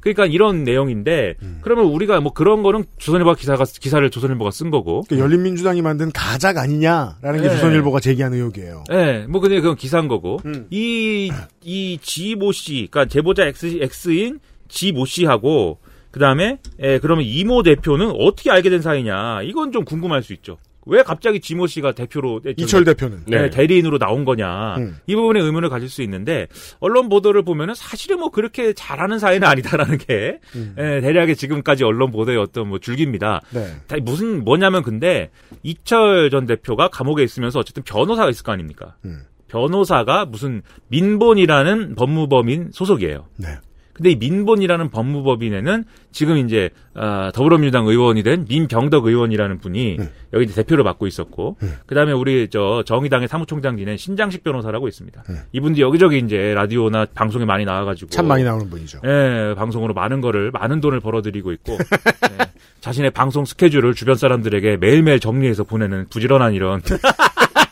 [0.00, 1.58] 그러니까 이런 내용인데 음.
[1.62, 5.02] 그러면 우리가 뭐 그런 거는 조선일보 기사가 기사를 조선일보가 쓴 거고.
[5.08, 7.50] 그러니까 열린민주당이 만든 가작 아니냐라는 게 네.
[7.50, 8.84] 조선일보가 제기한 의혹이에요.
[8.92, 10.40] 예, 뭐 근데 그건 기사인 거고.
[10.46, 10.66] 음.
[10.70, 11.30] 이,
[11.62, 15.78] 이 지모 씨, 그니까 제보자 X, X인 지모 씨하고,
[16.10, 19.42] 그 다음에, 예, 그러면 이모 대표는 어떻게 알게 된 사이냐.
[19.42, 20.58] 이건 좀 궁금할 수 있죠.
[20.86, 23.24] 왜 갑자기 지모 씨가 대표로, 예, 이철 대표는.
[23.26, 23.50] 네, 네.
[23.50, 24.76] 대리인으로 나온 거냐.
[24.78, 24.96] 음.
[25.06, 26.46] 이 부분에 의문을 가질 수 있는데,
[26.78, 30.74] 언론 보도를 보면은 사실은 뭐 그렇게 잘하는 사이는 아니다라는 게, 음.
[30.78, 33.42] 예, 대략의 지금까지 언론 보도의 어떤 뭐 줄기입니다.
[33.50, 33.66] 네.
[33.86, 35.30] 다 무슨 뭐냐면 근데
[35.62, 38.96] 이철 전 대표가 감옥에 있으면서 어쨌든 변호사가 있을 거 아닙니까?
[39.04, 39.24] 음.
[39.48, 43.26] 변호사가 무슨 민본이라는 법무법인 소속이에요.
[43.36, 43.48] 네.
[44.00, 50.08] 근데 이 민본이라는 법무법인에는 지금 이제 아, 더불어민주당 의원이 된 민병덕 의원이라는 분이 음.
[50.32, 51.74] 여기 이제 대표를 맡고 있었고 음.
[51.84, 55.22] 그다음에 우리 저 정의당의 사무총장 지낸 신장식 변호사라고 있습니다.
[55.28, 55.36] 음.
[55.52, 59.00] 이분도 여기저기 이제 라디오나 방송에 많이 나와가지고 참 많이 나오는 분이죠.
[59.04, 62.46] 예, 방송으로 많은 거를 많은 돈을 벌어들이고 있고 예,
[62.80, 66.80] 자신의 방송 스케줄을 주변 사람들에게 매일매일 정리해서 보내는 부지런한 이런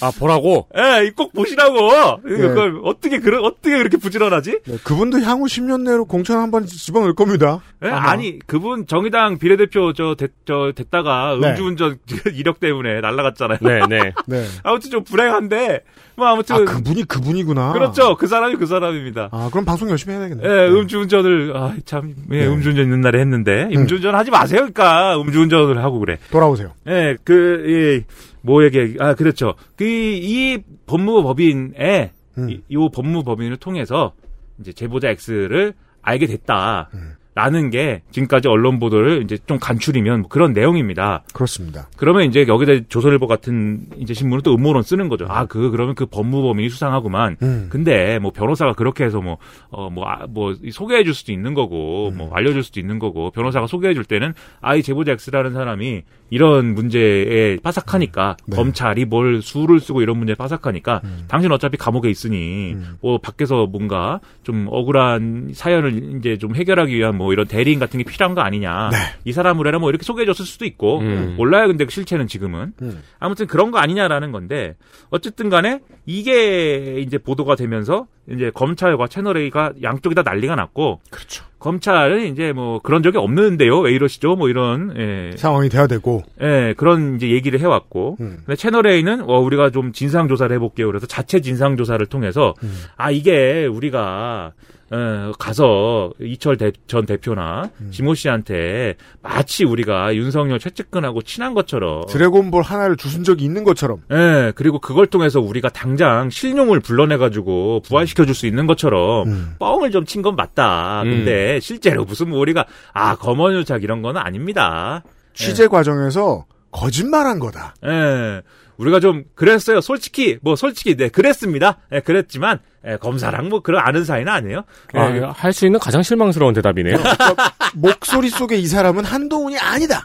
[0.00, 0.66] 아, 보라고?
[0.76, 1.76] 예, 꼭 보시라고.
[2.24, 2.36] 네.
[2.36, 4.60] 그걸 어떻게 그러, 어떻게 그렇게 부지런하지?
[4.66, 7.60] 네, 그분도 향후 10년 내로 공천 한 번 집어넣을 겁니다.
[7.84, 7.88] 예?
[7.88, 11.50] 아니 그분 정의당 비례대표 저, 됐, 저 됐다가 네.
[11.50, 11.98] 음주운전
[12.34, 13.58] 이력 때문에 날라갔잖아요.
[13.62, 14.12] 네, 네.
[14.26, 14.44] 네.
[14.62, 15.80] 아무튼 좀 불행한데
[16.16, 17.72] 뭐 아무튼 아, 그분이 그분이구나.
[17.72, 18.16] 그렇죠.
[18.16, 19.28] 그 사람이 그 사람입니다.
[19.32, 20.42] 아, 그럼 방송 열심히 해야 되겠네.
[20.48, 22.46] 예, 음주운전을 아, 참 예, 네.
[22.46, 24.60] 음주운전 있는 날에 했는데 음주운전 하지 마세요.
[24.60, 26.16] 그러니까 음주운전을 하고 그래.
[26.30, 26.70] 돌아오세요.
[26.86, 28.04] 예, 그, 이,
[28.46, 29.54] 뭐 얘기, 아, 그렇죠.
[29.74, 32.50] 그, 이 법무법인에, 음.
[32.50, 34.12] 이, 이 법무법인을 통해서,
[34.60, 36.88] 이제 제보자 X를 알게 됐다.
[36.94, 37.14] 음.
[37.36, 41.22] 라는 게 지금까지 언론 보도를 이제 좀 간추리면 뭐 그런 내용입니다.
[41.34, 41.86] 그렇습니다.
[41.98, 45.26] 그러면 이제 여기다 조선일보 같은 이제 신문은 또 음모론 쓰는 거죠.
[45.28, 47.36] 아, 그, 그러면 그 법무법인이 수상하구만.
[47.42, 47.66] 음.
[47.68, 49.36] 근데 뭐 변호사가 그렇게 해서 뭐,
[49.68, 52.16] 어, 뭐, 아, 뭐, 소개해 줄 수도 있는 거고, 음.
[52.16, 54.32] 뭐, 알려줄 수도 있는 거고, 변호사가 소개해 줄 때는
[54.62, 58.56] 아이 제보자 X라는 사람이 이런 문제에 빠삭하니까, 네.
[58.56, 61.24] 검찰이 뭘 수를 쓰고 이런 문제에 빠삭하니까, 음.
[61.28, 62.96] 당신 어차피 감옥에 있으니, 음.
[63.02, 68.04] 뭐, 밖에서 뭔가 좀 억울한 사연을 이제 좀 해결하기 위한 뭐 이런 대리인 같은 게
[68.04, 68.90] 필요한 거 아니냐.
[68.90, 68.96] 네.
[69.24, 71.34] 이 사람을 해라 뭐 이렇게 소개해 줬을 수도 있고, 음.
[71.36, 71.66] 몰라요.
[71.68, 72.72] 근데 그 실체는 지금은.
[72.82, 73.02] 음.
[73.18, 74.76] 아무튼 그런 거 아니냐라는 건데
[75.10, 81.44] 어쨌든 간에 이게 이제 보도가 되면서 이제 검찰과 채널A가 양쪽이 다 난리가 났고 그렇죠.
[81.58, 83.78] 검찰은 이제 뭐 그런 적이 없는데요.
[83.80, 84.36] 왜 이러시죠?
[84.36, 86.22] 뭐 이런 예, 상황이 돼야 되고.
[86.40, 88.38] 예, 그런 이제 얘기를 해왔고 음.
[88.44, 90.86] 근데 채널A는 어, 우리가 좀 진상 조사를 해볼게요.
[90.86, 92.72] 그래서 자체 진상 조사를 통해서 음.
[92.96, 94.52] 아 이게 우리가
[94.90, 97.90] 어, 가서 이철 대, 전 대표나 음.
[97.90, 104.02] 지모 씨한테 마치 우리가 윤석열 최측근하고 친한 것처럼 드래곤볼 하나를 주순 적이 있는 것처럼.
[104.12, 109.54] 예, 그리고 그걸 통해서 우리가 당장 실룡을 불러내 가지고 부활시 켜줄 수 있는 것처럼 음.
[109.60, 111.02] 뻥을 좀 친 건 맞다.
[111.02, 111.10] 음.
[111.10, 115.02] 근데 실제로 무슨 뭐 우리가 아 검언유착 이런 거는 아닙니다.
[115.34, 117.74] 취재 과정에서 거짓말한 거다.
[117.86, 118.42] 예,
[118.76, 119.80] 우리가 좀 그랬어요.
[119.80, 121.78] 솔직히 뭐 솔직히 네 그랬습니다.
[121.92, 124.64] 예, 그랬지만 예, 검사랑 뭐 그런 아는 사이는 아니에요.
[124.94, 126.96] 예, 아, 할 수 있는 가장 실망스러운 대답이네요.
[127.76, 130.04] 목소리 속에 이 사람은 한동훈이 아니다.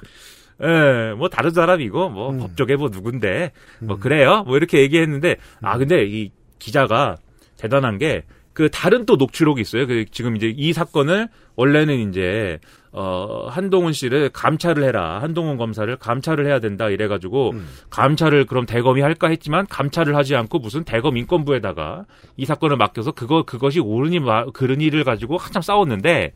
[0.63, 2.39] 예, 뭐 다른 사람이고 뭐 음.
[2.39, 4.43] 법조계 뭐 누군데 뭐 그래요.
[4.45, 7.17] 뭐 이렇게 얘기했는데 아 근데 이 기자가
[7.61, 9.87] 대단한 게 그 다른 또 녹취록이 있어요.
[9.87, 12.59] 그 지금 이제 이 사건을 원래는 이제
[12.91, 15.21] 어 한동훈 씨를 감찰을 해라.
[15.21, 17.53] 한동훈 검사를 감찰을 해야 된다 이래 가지고
[17.89, 22.03] 감찰을 그럼 대검이 할까 했지만 감찰을 하지 않고 무슨 대검 인권부에다가
[22.35, 26.33] 이 사건을 맡겨서 그거 그것이 옳으니 마- 그르니를 가지고 한참 싸웠는데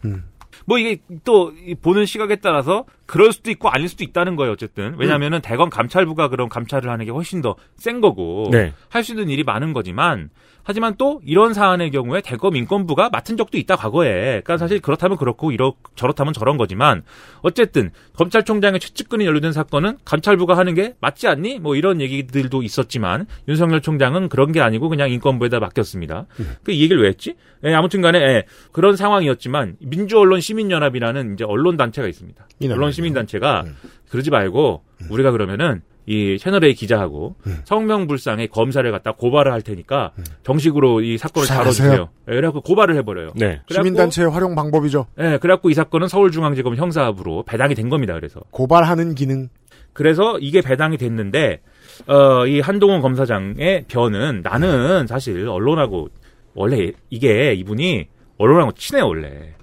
[0.66, 5.42] 뭐 이게 또이 보는 시각에 따라서 그럴 수도 있고 아닐 수도 있다는 거예요 어쨌든 왜냐하면은
[5.42, 8.72] 대검 감찰부가 그런 감찰을 하는 게 훨씬 더 센 거고 네.
[8.88, 10.30] 할수 있는 일이 많은 거지만
[10.66, 14.42] 하지만 또 이런 사안의 경우에 대검 인권부가 맡은 적도 있다 과거에.
[14.42, 17.04] 그러니까 사실 그렇다면 그렇고 이렇 저렇다면 저런 거지만
[17.42, 21.60] 어쨌든 검찰총장의 최측근이 연루된 사건은 감찰부가 하는 게 맞지 않니?
[21.60, 26.26] 뭐 이런 얘기들도 있었지만 윤석열 총장은 그런 게 아니고 그냥 인권부에다 맡겼습니다.
[26.64, 27.36] 그이 얘기를 왜 했지?
[27.64, 32.48] 예, 아무튼간에 예, 그런 상황이었지만 민주언론 시민연합이라는 이제 언론 단체가 있습니다.
[32.62, 33.66] 이 언론 시민 단체가
[34.10, 37.36] 그러지 말고 우리가 그러면은 이 채널A 기자하고
[37.66, 40.12] 성명불상에 검사를 갖다 고발을 할 테니까
[40.44, 41.48] 정식으로 이 사건을.
[41.48, 42.10] 다뤄주세요.
[42.30, 43.32] 예, 그래갖고 고발을 해버려요.
[43.36, 43.62] 네.
[43.68, 45.08] 그래갖고- 시민단체의 활용 방법이죠.
[45.20, 48.14] 예, 그래갖고 이 사건은 서울중앙지검 형사부로 배당이 된 겁니다.
[48.14, 49.50] 그래서 고발하는 기능.
[49.94, 51.62] 그래서 이게 배당이 됐는데
[52.08, 56.10] 어, 이 한동훈 검사장의 변은 나는 사실 언론하고
[56.54, 59.54] 원래 이게 이분이 언론하고 친해 원래.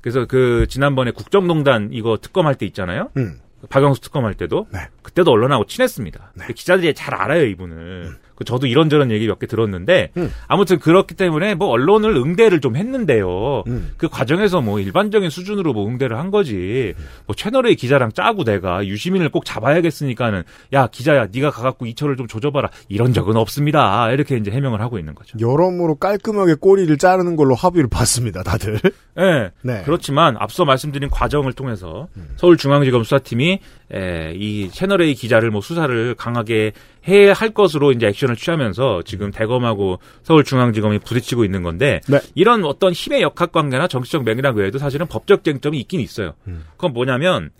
[0.00, 3.08] 그래서 그 지난번에 국정농단 이거 특검할 때 있잖아요.
[3.16, 3.36] 음.
[3.68, 4.88] 박영수 특검할 때도 네.
[5.02, 6.32] 그때도 언론하고 친했습니다.
[6.54, 8.16] 기자들이 잘 알아요 이분을.
[8.31, 10.32] 그 저도 이런저런 얘기 몇 개 들었는데 음.
[10.46, 13.64] 아무튼 그렇기 때문에 뭐 언론을 응대를 좀 했는데요.
[13.66, 13.92] 음.
[13.96, 16.94] 그 과정에서 뭐 일반적인 수준으로 뭐 응대를 한 거지.
[17.26, 22.70] 뭐 채널A 기자랑 짜고 내가 유시민을 꼭 잡아야겠으니까는 야 기자야 네가 가갖고 이철을 좀 조져봐라
[22.88, 24.10] 이런 적은 없습니다.
[24.12, 25.36] 이렇게 이제 해명을 하고 있는 거죠.
[25.40, 28.78] 여러모로 깔끔하게 꼬리를 자르는 걸로 합의를 봤습니다, 다들.
[29.18, 29.50] 예.
[29.62, 29.82] 네.
[29.84, 33.58] 그렇지만 앞서 말씀드린 과정을 통해서 서울중앙지검 수사팀이
[33.94, 36.72] 에, 이 채널A 기자를 뭐 수사를 강하게
[37.08, 42.20] 해야 할 것으로 이제 액션을 취하면서 지금 대검하고 서울중앙지검이 부딪히고 있는 건데 네.
[42.34, 46.34] 이런 어떤 힘의 역학 관계나 정치적 맥락 외에도 사실은 법적 쟁점이 있긴 있어요.
[46.76, 47.50] 그건 뭐냐면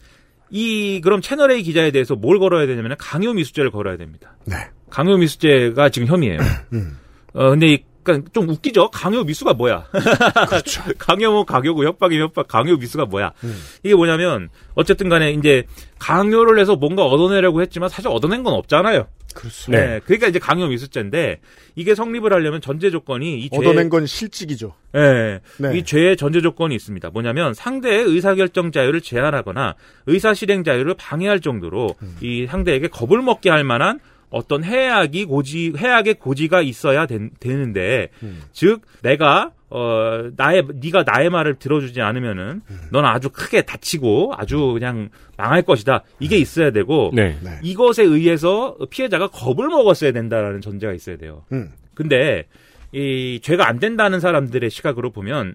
[0.50, 4.36] 이 그럼 채널A 기자에 대해서 뭘 걸어야 되냐면 강요 미수죄를 걸어야 됩니다.
[4.44, 4.56] 네.
[4.90, 6.38] 강요 미수죄가 지금 혐의예요.
[6.74, 6.98] 음.
[7.32, 8.90] 어 근데 이 그러니까 좀 웃기죠.
[8.90, 9.86] 강요 미수가 뭐야?
[10.48, 10.82] 그렇죠.
[10.98, 13.32] 강요면 강요고 협박이면 협박, 강요 미수가 뭐야?
[13.44, 13.56] 음.
[13.82, 15.64] 이게 뭐냐면 어쨌든 간에 이제
[15.98, 19.06] 강요를 해서 뭔가 얻어내려고 했지만 사실 얻어낸 건 없잖아요.
[19.34, 19.72] 그렇죠.
[19.72, 20.00] 네.
[20.04, 21.40] 그러니까 이제 강요 미수죄인데
[21.74, 24.74] 이게 성립을 하려면 전제 조건이 이 죄, 얻어낸 건 실직이죠.
[24.94, 25.40] 예.
[25.58, 25.78] 네.
[25.78, 27.10] 이 죄의 전제 조건이 있습니다.
[27.10, 29.74] 뭐냐면 상대의 의사결정 자유를 제한하거나
[30.06, 32.16] 의사 실행 자유를 방해할 정도로 음.
[32.20, 34.00] 이 상대에게 겁을 먹게 할 만한
[34.32, 38.42] 어떤 해악이 고지 해악의 고지가 있어야 된- 되는데 음.
[38.52, 42.78] 즉 내가 어 나의 네가 나의 말을 들어주지 않으면은 음.
[42.90, 46.02] 넌 아주 크게 다치고 아주 그냥 망할 것이다.
[46.20, 47.38] 이게 있어야 되고 네.
[47.42, 47.58] 네.
[47.62, 51.44] 이것에 의해서 피해자가 겁을 먹었어야 된다라는 전제가 있어야 돼요.
[51.52, 51.70] 음.
[51.94, 52.46] 근데
[52.92, 55.54] 이 죄가 안 된다는 사람들의 시각으로 보면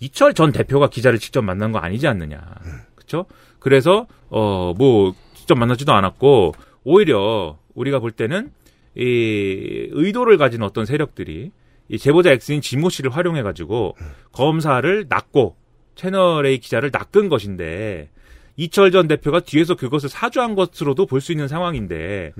[0.00, 2.40] 이철 전 대표가 기자를 직접 만난 거 아니지 않느냐.
[2.94, 3.26] 그렇죠?
[3.58, 6.54] 그래서 어 뭐 직접 만나지도 않았고
[6.84, 8.50] 오히려 우리가 볼 때는
[8.96, 11.50] 이 의도를 가진 어떤 세력들이
[11.88, 13.96] 이 제보자 X인 지모 씨를 활용해 가지고
[14.32, 15.56] 검사를 낚고
[15.94, 18.08] 채널 A 기자를 낚은 것인데
[18.56, 22.32] 이철 전 대표가 뒤에서 그것을 사주한 것으로도 볼 수 있는 상황인데.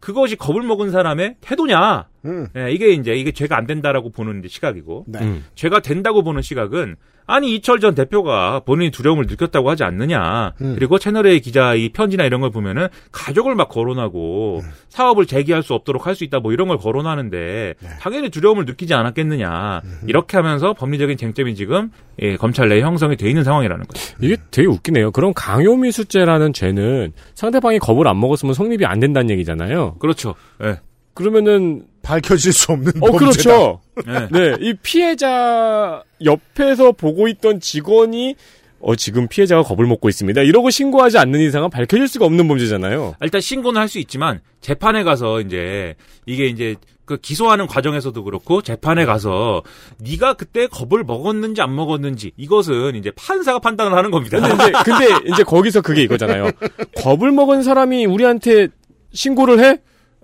[0.00, 2.06] 그것이 겁을 먹은 사람의 태도냐?
[2.26, 2.46] 음.
[2.56, 5.20] 예, 이게 이제 이게 죄가 안 된다라고 보는 이제 시각이고 네.
[5.20, 5.44] 음.
[5.54, 6.96] 죄가 된다고 보는 시각은
[7.28, 10.52] 아니 이철 전 대표가 본인이 두려움을 느꼈다고 하지 않느냐.
[10.60, 10.74] 음.
[10.76, 14.70] 그리고 채널A 기자 이 편지나 이런 걸 보면은 가족을 막 거론하고 음.
[14.88, 17.88] 사업을 재개할 수 없도록 할 수 있다 뭐 이런 걸 거론하는데 네.
[18.00, 19.82] 당연히 두려움을 느끼지 않았겠느냐.
[19.84, 20.00] 음.
[20.06, 21.90] 이렇게 하면서 법리적인 쟁점이 지금
[22.22, 24.16] 예, 검찰 내에 형성이 돼 있는 상황이라는 거죠.
[24.20, 25.10] 이게 되게 웃기네요.
[25.10, 29.96] 그럼 강요미수죄라는 죄는 상대방이 겁을 안 먹었으면 성립이 안 된다는 얘기잖아요.
[29.98, 30.34] 그렇죠.
[30.62, 30.78] 예.
[31.16, 33.18] 그러면은 밝혀질 수 없는 어 범죄다.
[33.18, 33.80] 그렇죠.
[34.06, 34.28] 예.
[34.30, 38.36] 네, 이 피해자 옆에서 보고 있던 직원이
[38.78, 40.42] 어 지금 피해자가 겁을 먹고 있습니다.
[40.42, 43.16] 이러고 신고하지 않는 이상은 밝혀질 수가 없는 범죄잖아요.
[43.22, 45.94] 일단 신고는 할 수 있지만 재판에 가서 이제
[46.26, 49.62] 이게 이제 그 기소하는 과정에서도 그렇고 재판에 가서
[49.98, 54.38] 네가 그때 겁을 먹었는지 안 먹었는지 이것은 이제 판사가 판단을 하는 겁니다.
[54.40, 56.50] 근데 이제 근데 이제 거기서 그게 이거잖아요.
[56.96, 58.68] 겁을 먹은 사람이 우리한테
[59.12, 59.78] 신고를 해?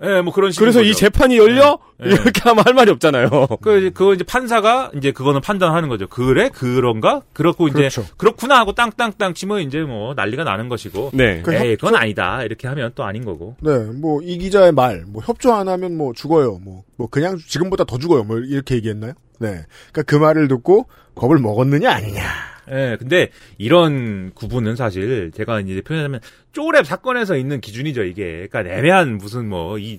[0.05, 0.73] 예, 뭐 그런 식으로.
[0.73, 1.79] 그래서 이 재판이 열려?
[2.01, 2.11] 네.
[2.11, 3.29] 이렇게 하면 할 말이 없잖아요.
[3.61, 6.09] 그 이제 그거 이제 판사가 이제 그거는 판단하는 거죠.
[6.09, 7.23] 그래 그런가?
[7.33, 8.05] 그렇고 이제 그렇죠.
[8.17, 11.11] 그렇구나 하고 땅땅땅 치면 이제 뭐 난리가 나는 것이고.
[11.15, 11.43] 네.
[11.43, 13.57] 그 에이 그건 아니다 이렇게 하면 또 아닌 거고.
[13.61, 16.59] 네, 뭐 이 기자의 말, 뭐 협조 안 하면 뭐 죽어요.
[16.63, 18.25] 뭐, 뭐 그냥 지금보다 더 죽어요.
[18.25, 19.13] 뭐 이렇게 얘기했나요?
[19.39, 22.23] 네, 그러니까 그 말을 듣고 겁을 먹었느냐 아니냐.
[22.71, 26.21] 예, 근데 이런 구분은 사실 제가 이제 표현하자면
[26.53, 28.47] 쪼랩 사건에서 있는 기준이죠 이게.
[28.51, 29.99] 그러니까 애매한 무슨 뭐 이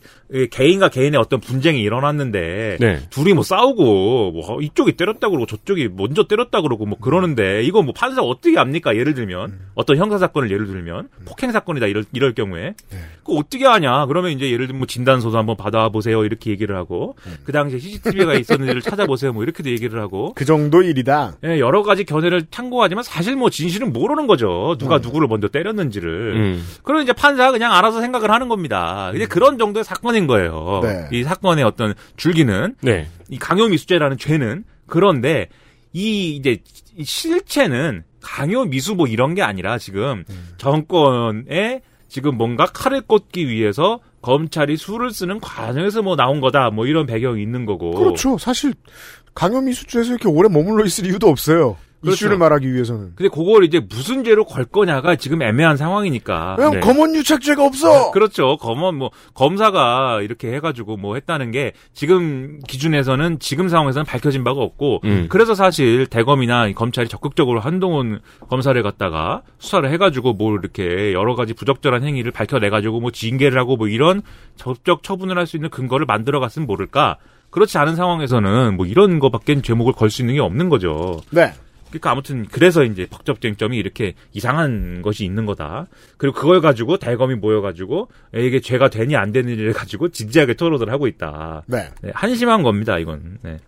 [0.49, 2.99] 개인과 개인의 어떤 분쟁이 일어났는데 네.
[3.09, 7.93] 둘이 뭐 싸우고 뭐 이쪽이 때렸다 그러고 저쪽이 먼저 때렸다 그러고 뭐 그러는데 이거 뭐
[7.95, 8.95] 판사 어떻게 압니까?
[8.95, 12.73] 예를 들면 어떤 형사 사건을 예를 들면 폭행 사건이다 이럴 이럴 경우에
[13.25, 14.05] 그 어떻게 하냐?
[14.07, 17.79] 그러면 이제 예를 들면 뭐 진단 소서 한번 받아 보세요 이렇게 얘기를 하고 그 당시에
[17.79, 21.33] CCTV가 있었는지를 찾아보세요 뭐 이렇게도 얘기를 하고 그 정도 일이다.
[21.43, 24.75] 예, 여러 가지 견해를 참고하지만 사실 뭐 진실은 모르는 거죠.
[24.79, 26.33] 누가 누구를 먼저 때렸는지를.
[26.43, 26.67] 음.
[26.83, 29.11] 그럼 이제 판사가 그냥 알아서 생각을 하는 겁니다.
[29.15, 30.81] 이제 그런 정도의 사건인 거예요.
[30.83, 31.07] 네.
[31.11, 33.07] 이 사건의 어떤 줄기는 네.
[33.29, 35.47] 이 강요미수죄라는 죄는 그런데
[35.93, 36.57] 이 이제
[36.95, 40.23] 이 실체는 강요미수 뭐 이런 게 아니라 지금
[40.57, 47.05] 정권에 지금 뭔가 칼을 꽂기 위해서 검찰이 수를 쓰는 과정에서 뭐 나온 거다 뭐 이런
[47.05, 47.91] 배경이 있는 거고.
[47.91, 48.37] 그렇죠.
[48.37, 48.73] 사실
[49.35, 51.75] 강요미수죄에서 이렇게 오래 머물러 있을 이유도 없어요.
[52.03, 52.15] 그렇죠.
[52.15, 53.13] 이슈를 말하기 위해서는.
[53.15, 56.57] 근데 그걸 이제 무슨 죄로 걸 거냐가 지금 애매한 상황이니까.
[56.59, 58.11] 왜냐면 검언 유착죄가 없어.
[58.11, 58.57] 그렇죠.
[58.57, 65.01] 검언 뭐 검사가 이렇게 해가지고 뭐 했다는 게 지금 기준에서는 지금 상황에서는 밝혀진 바가 없고
[65.05, 65.27] 음.
[65.29, 68.19] 그래서 사실 대검이나 이 검찰이 적극적으로 한동훈
[68.49, 73.87] 검사를 갖다가 수사를 해가지고 뭐 이렇게 여러 가지 부적절한 행위를 밝혀내가지고 뭐 징계를 하고 뭐
[73.87, 74.21] 이런
[74.59, 77.17] 법적 처분을 할 수 있는 근거를 만들어갔으면 모를까.
[77.49, 81.21] 그렇지 않은 상황에서는 뭐 이런 거밖엔 제목을 걸 수 있는 게 없는 거죠.
[81.29, 81.53] 네.
[81.93, 85.85] 그러니까 아무튼 그래서 이제 법적쟁점이 이렇게 이상한 것이 있는 거다.
[86.17, 91.61] 그리고 그걸 가지고 대검이 모여가지고 이게 죄가 되니 안 되니를 가지고 진지하게 토론을 하고 있다.
[91.67, 91.89] 네.
[92.01, 93.37] 네, 한심한 겁니다, 이건.
[93.43, 93.59] 네.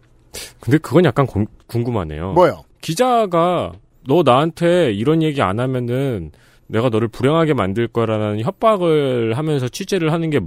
[0.59, 2.33] 근데 그건 약간 공- 궁금하네요.
[2.33, 2.63] 뭐요?
[2.81, 3.73] 기자가
[4.07, 6.31] 너 나한테 이런 얘기 안 하면은
[6.65, 10.39] 내가 너를 불행하게 만들 거라는 협박을 하면서 취재를 하는 게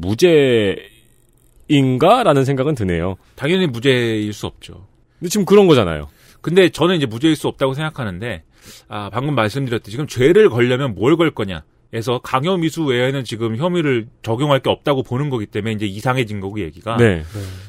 [1.69, 3.15] 무죄인가라는 생각은 드네요.
[3.37, 4.87] 당연히 무죄일 수 없죠.
[5.21, 6.09] 근데 지금 그런 거잖아요.
[6.40, 8.43] 근데 저는 이제 무죄일 수 없다고 생각하는데,
[8.89, 11.62] 아, 방금 말씀드렸듯이 지금 죄를 걸려면 뭘 걸 거냐.
[11.94, 16.60] 에서 강요 미수 외에는 지금 혐의를 적용할 게 없다고 보는 거기 때문에 이제 이상해진 거고
[16.60, 16.98] 얘기가.
[16.98, 17.23] 네.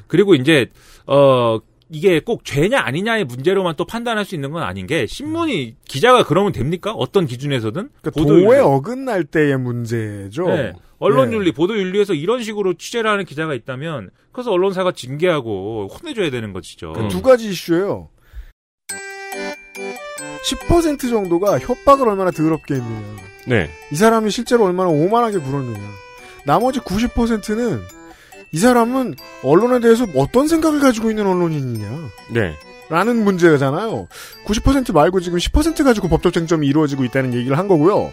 [0.08, 0.68] 그리고 이제
[1.08, 1.60] 어
[1.90, 6.52] 이게 꼭 죄냐 아니냐의 문제로만 또 판단할 수 있는 건 아닌 게 신문이 기자가 그러면
[6.52, 6.92] 됩니까?
[6.92, 8.46] 어떤 기준에서든 그러니까 보도윤리.
[8.46, 10.48] 도에 어긋날 때의 문제죠.
[10.50, 10.74] 네.
[11.00, 11.38] 언론 네.
[11.38, 16.92] 윤리, 보도 윤리에서 이런 식으로 취재를 하는 기자가 있다면 그래서 언론사가 징계하고 혼내줘야 되는 것이죠.
[16.92, 18.10] 그 두 가지 이슈예요.
[20.46, 23.02] 10% 정도가 협박을 얼마나 더럽게 했느냐.
[23.48, 23.70] 네.
[23.92, 25.80] 이 사람이 실제로 얼마나 오만하게 굴었느냐.
[26.46, 27.82] 나머지 90%는
[28.52, 32.10] 이 사람은 언론에 대해서 어떤 생각을 가지고 있는 언론인이냐.
[32.32, 32.56] 네.
[32.90, 34.08] 라는 문제잖아요.
[34.46, 38.12] 90% 말고 지금 10% 가지고 법적 쟁점이 이루어지고 있다는 얘기를 한 거고요.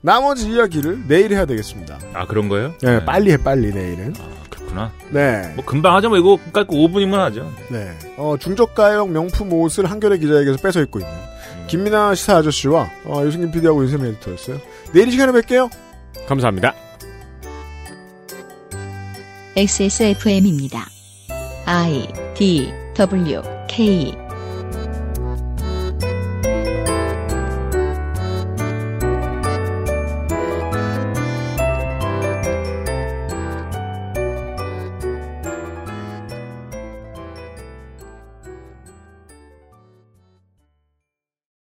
[0.00, 1.98] 나머지 이야기를 내일 해야 되겠습니다.
[2.12, 2.74] 아 그런 거예요?
[2.82, 4.14] 네, 빨리 해, 빨리, 내일은.
[4.50, 4.92] 그렇구나.
[5.10, 5.52] 네.
[5.56, 6.10] 뭐 금방 하죠.
[6.10, 7.50] 뭐 이거 갖고 5분이면 하죠.
[7.70, 7.90] 네.
[8.16, 11.33] 어, 중저가형 명품 옷을 한겨레 기자에게서 뺏어 입고 있는 음.
[11.68, 14.60] 김민아 시사 아저씨와 어, 유승균 PD하고 윤세민 에디터였어요.
[14.92, 15.70] 내일 이 시간에 뵐게요.
[16.26, 16.74] 감사합니다.
[19.56, 20.86] XSFM입니다.
[21.66, 24.23] I D W K